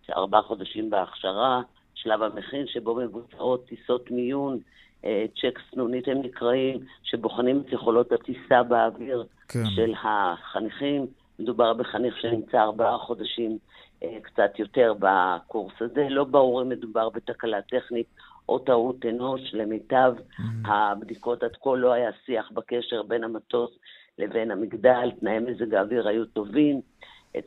ארבעה 0.10 0.42
חודשים 0.42 0.90
בהכשרה, 0.90 1.62
שלב 1.96 2.22
המכין 2.22 2.68
שבו 2.68 2.96
מבוצעות 2.96 3.66
טיסות 3.66 4.12
מיון, 4.12 4.60
אה, 5.06 5.26
צ'ק 5.42 5.60
סנונית 5.72 6.08
הם 6.08 6.22
נקראים, 6.22 6.80
שבוחנים 7.04 7.64
את 7.66 7.74
יכולות 7.74 8.12
הטיסה 8.12 8.64
באוויר 8.64 9.24
כן. 9.48 9.66
של 9.76 9.94
החניכים. 10.04 11.08
מדובר 11.40 11.74
בחניך 11.74 12.18
שנמצא 12.22 12.62
ארבעה 12.62 12.98
חודשים 12.98 13.58
אה, 14.04 14.18
קצת 14.22 14.60
יותר 14.60 14.94
בקורס 15.00 15.74
הזה. 15.80 16.08
לא 16.10 16.24
ברור 16.24 16.62
אם 16.62 16.70
מדובר 16.70 17.10
בתקלה 17.10 17.62
טכנית 17.62 18.08
או 18.50 18.60
טעות 18.60 19.06
אנוש. 19.06 19.42
למיטב 19.54 20.14
mm-hmm. 20.18 20.68
הבדיקות 20.68 21.44
עד 21.44 21.56
כה 21.64 21.76
לא 21.76 21.94
היה 21.94 22.10
שיח 22.26 22.52
בקשר 22.52 23.04
בין 23.04 23.24
המטוס 23.24 23.72
לבין 24.20 24.52
המגדל, 24.52 25.12
תנאי 25.20 25.40
מזג 25.40 25.74
האוויר 25.74 26.08
היו 26.08 26.26
טובים. 26.26 26.82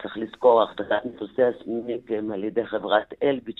צריך 0.02 0.16
לזכור, 0.16 0.62
החלטת 0.62 1.04
מטוסי 1.04 1.42
הסמינים 1.42 2.32
על 2.32 2.44
ידי 2.44 2.66
חברת 2.66 3.14
אלביט 3.22 3.56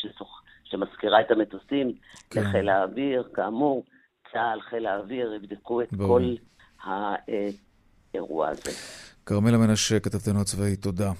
שמזכירה 0.64 1.20
את 1.20 1.30
המטוסים 1.30 1.92
כן. 2.30 2.40
לחיל 2.40 2.68
האוויר, 2.68 3.28
כאמור, 3.34 3.84
צה"ל, 4.32 4.61
חיל 4.61 4.86
האוויר, 4.86 5.34
יבדקו 5.34 5.82
את 5.82 5.92
בוא. 5.92 6.06
כל 6.06 6.34
האירוע 6.84 8.48
הזה. 8.48 8.70
כרמלה 9.26 9.59
מנשה, 9.59 10.00
כתבתנו 10.00 10.40
הצבאית, 10.40 10.82
תודה. 10.82 11.12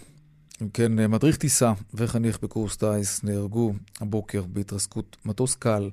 אם 0.63 0.69
כן, 0.69 1.11
מדריך 1.11 1.37
טיסה 1.37 1.73
וחניך 1.95 2.41
בקורס 2.43 2.77
טיס 2.77 3.25
נהרגו 3.25 3.73
הבוקר 4.01 4.43
בהתרסקות 4.43 5.17
מטוס 5.25 5.55
קל 5.55 5.91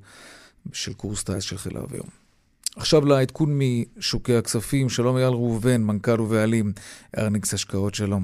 של 0.74 0.94
קורס 0.94 1.24
טיס 1.24 1.44
של 1.44 1.58
חיל 1.58 1.78
האוויר. 1.78 2.04
עכשיו 2.78 3.06
לעדכון 3.06 3.50
משוקי 3.60 4.36
הכספים, 4.36 4.90
שלום 4.90 5.18
אייל 5.18 5.30
ראובן, 5.30 5.82
מנכ"ל 5.82 6.22
ובעלים, 6.22 6.66
ארניקס 7.18 7.54
השקעות, 7.54 7.96
שלום. 7.96 8.22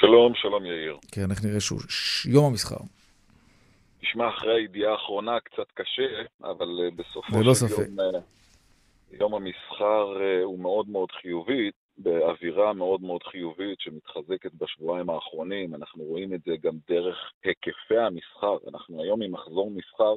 שלום, 0.00 0.32
שלום 0.34 0.66
יאיר. 0.66 0.96
כן, 1.12 1.30
איך 1.30 1.44
נראה 1.44 1.60
שהוא 1.60 1.80
יום 2.28 2.44
המסחר. 2.44 2.84
נשמע 4.02 4.28
אחרי 4.28 4.54
הידיעה 4.54 4.92
האחרונה 4.92 5.40
קצת 5.40 5.72
קשה, 5.74 6.08
אבל 6.42 6.66
uh, 6.66 6.94
בסופו 6.96 7.44
של 7.44 7.54
ספק. 7.54 7.88
יום, 7.88 7.98
uh, 8.00 9.16
יום 9.20 9.34
המסחר 9.34 10.14
uh, 10.16 10.44
הוא 10.44 10.58
מאוד 10.58 10.88
מאוד 10.88 11.08
חיובי, 11.12 11.70
באווירה 11.98 12.72
מאוד 12.72 13.00
מאוד 13.00 13.22
חיובית 13.22 13.80
שמתחזקת 13.80 14.50
בשבועיים 14.54 15.10
האחרונים. 15.10 15.74
אנחנו 15.74 16.04
רואים 16.04 16.34
את 16.34 16.40
זה 16.46 16.52
גם 16.62 16.74
דרך 16.88 17.16
היקפי 17.44 17.98
המסחר. 17.98 18.56
אנחנו 18.68 19.02
היום 19.02 19.22
עם 19.22 19.32
מחזור 19.32 19.70
מסחר 19.70 20.14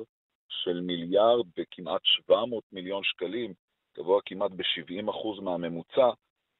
של 0.63 0.81
מיליארד 0.81 1.45
וכמעט 1.57 2.01
700 2.03 2.63
מיליון 2.71 3.03
שקלים, 3.03 3.53
גבוה 3.97 4.21
כמעט 4.25 4.51
ב-70% 4.51 5.41
מהממוצע, 5.41 6.09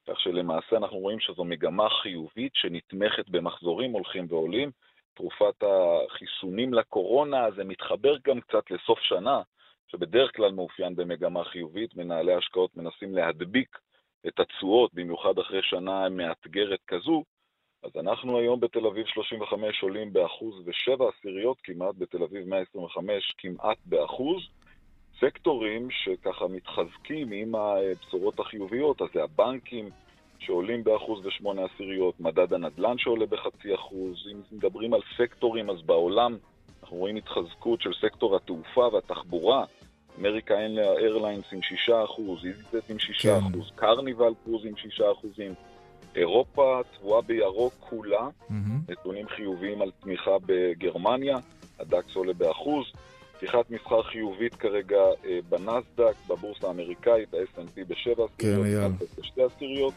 כך 0.08 0.20
שלמעשה 0.20 0.78
אנחנו 0.78 0.98
רואים 0.98 1.20
שזו 1.20 1.44
מגמה 1.44 1.90
חיובית 1.90 2.52
שנתמכת 2.56 3.30
במחזורים 3.30 3.92
הולכים 3.92 4.26
ועולים. 4.30 4.72
תרופת 5.14 5.64
החיסונים 5.64 6.74
לקורונה, 6.74 7.52
זה 7.52 7.64
מתחבר 7.64 8.18
גם 8.28 8.42
קצת 8.42 8.72
לסוף 8.72 9.00
שנה, 9.00 9.42
שבדרך 9.88 10.36
כלל 10.36 10.52
מאופיין 10.52 10.96
במגמה 10.96 11.44
חיובית. 11.44 11.96
מנהלי 11.96 12.34
השקעות 12.34 12.78
מנסים 12.78 13.16
להדביק 13.16 13.78
את 14.28 14.40
התשואות, 14.40 14.94
במיוחד 14.94 15.40
אחרי 15.40 15.64
שנה 15.64 16.10
מאתגרת 16.10 16.80
כזו, 16.88 17.24
אז 17.84 17.92
אנחנו 18.00 18.38
היום 18.38 18.60
בתל 18.60 18.88
אביב 18.88 19.06
35 19.08 19.82
עולים 19.82 20.14
באחוז 20.14 20.56
ושבע 20.66 21.06
עשיריות 21.10 21.58
כמעט, 21.64 21.96
בתל 21.98 22.24
אביב 22.24 22.48
125 22.48 23.34
כמעט 23.38 23.78
באחוז. 23.86 24.42
סקטורים 25.20 25.88
שככה 25.92 26.48
מתחזקים 26.48 27.32
עם 27.32 27.56
הבשורות 27.56 28.40
החיוביות, 28.40 29.02
אז 29.02 29.08
זה 29.14 29.24
הבנקים 29.24 29.90
שעולים 30.40 30.84
באחוז 30.84 31.26
ושמונה 31.26 31.62
עשיריות, 31.66 32.20
מדד 32.20 32.54
הנדל"ן 32.54 32.98
שעולה 32.98 33.26
בחצי 33.26 33.76
אחוז, 33.76 34.28
אם 34.32 34.42
מדברים 34.52 34.94
על 34.94 35.02
סקטורים 35.18 35.70
אז 35.70 35.82
בעולם 35.82 36.38
אנחנו 36.84 36.98
רואים 36.98 37.16
התחזקות 37.16 37.82
של 37.82 37.94
סקטור 38.02 38.36
התעופה 38.36 38.90
והתחבורה, 38.94 39.66
אמריקה 40.20 40.60
אין 40.60 40.76
לה 40.76 40.92
איירליינס 40.98 41.46
עם 41.54 41.60
6%, 41.60 42.46
איזיטט 42.46 42.90
עם 42.90 42.98
6%, 42.98 43.02
כן. 43.22 43.40
קרניבל 43.76 44.34
קרוז 44.44 44.66
עם 44.66 44.74
6%, 44.76 45.04
אירופה 46.16 46.82
צבועה 46.98 47.22
בירוק 47.22 47.74
כולה, 47.80 48.28
mm-hmm. 48.28 48.92
נתונים 48.92 49.28
חיוביים 49.28 49.82
על 49.82 49.92
תמיכה 50.00 50.32
בגרמניה, 50.46 51.38
הדקס 51.80 52.16
עולה 52.16 52.34
באחוז, 52.34 52.86
פתיחת 53.38 53.70
מסחר 53.70 54.04
חיובית 54.04 54.56
כרגע 54.56 55.02
אה, 55.26 55.40
בנסדק, 55.50 56.16
בבורסה 56.30 56.68
האמריקאית, 56.68 57.34
ה-S&P 57.34 57.80
בשבע 57.88 58.26
עשיריות, 58.38 58.92
כן, 59.00 59.06
בשתי 59.22 59.42
עשיריות. 59.44 59.94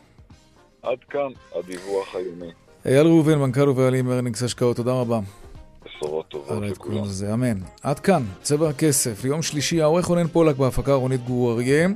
עד 0.83 0.99
כאן 1.11 1.29
הדיווח 1.55 2.15
היומי. 2.15 2.53
אייל 2.85 3.07
ראובן, 3.07 3.39
מנכ"ל 3.39 3.69
ובעלים 3.69 4.11
ארנינגס 4.11 4.43
השקעות, 4.43 4.77
תודה 4.77 4.93
רבה. 4.93 5.21
בשורות 5.97 6.29
טובות 6.29 6.47
לכולם. 6.47 6.63
על 6.63 6.69
העדכון 6.69 7.05
הזה, 7.05 7.35
אמן. 7.35 7.59
עד 7.83 7.99
כאן, 7.99 8.23
צבע 8.43 8.69
הכסף. 8.69 9.25
יום 9.25 9.43
שלישי, 9.43 9.83
העורך 9.83 10.07
רונן 10.07 10.27
פולק 10.27 10.57
בהפקה 10.57 10.95
רונית 10.95 11.25
גור 11.25 11.53
אריה. 11.53 11.89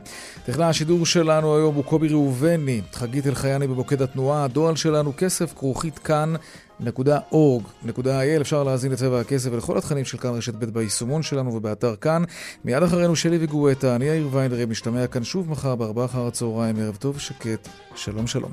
טכנאי 0.46 0.66
השידור 0.66 1.06
שלנו 1.06 1.56
היום 1.56 1.74
הוא 1.74 1.84
קובי 1.84 2.08
ראובני, 2.08 2.80
חגית 2.92 3.26
אלחייני 3.26 3.66
במוקד 3.66 4.02
התנועה. 4.02 4.44
הדואל 4.44 4.76
שלנו 4.76 5.12
כסף 5.16 5.54
כרוכית 5.58 5.98
כאן. 5.98 6.34
נקודה 6.82 7.18
אורג, 7.32 7.62
נקודה 7.84 8.20
אייל, 8.20 8.40
אפשר 8.40 8.64
להאזין 8.64 8.92
לצבע 8.92 9.20
הכסף 9.20 9.50
ולכל 9.52 9.78
התכנים 9.78 10.04
של 10.04 10.18
כאן 10.18 10.30
רשת 10.30 10.54
ב' 10.54 10.64
ביישומון 10.64 11.22
שלנו 11.22 11.54
ובאתר 11.54 11.96
כאן. 11.96 12.24
מיד 12.64 12.82
אחרינו 12.82 13.16
שלי 13.16 13.38
וגואטה, 13.40 13.96
אני 13.96 14.04
יאיר 14.04 14.28
ויינדרי, 14.30 14.66
משתמע 14.66 15.06
כאן 15.06 15.24
שוב 15.24 15.50
מחר 15.50 15.74
בארבעה 15.74 16.04
אחר 16.04 16.26
הצהריים, 16.26 16.76
ערב 16.78 16.96
טוב 16.96 17.16
ושקט, 17.16 17.68
שלום 17.94 18.26
שלום. 18.26 18.52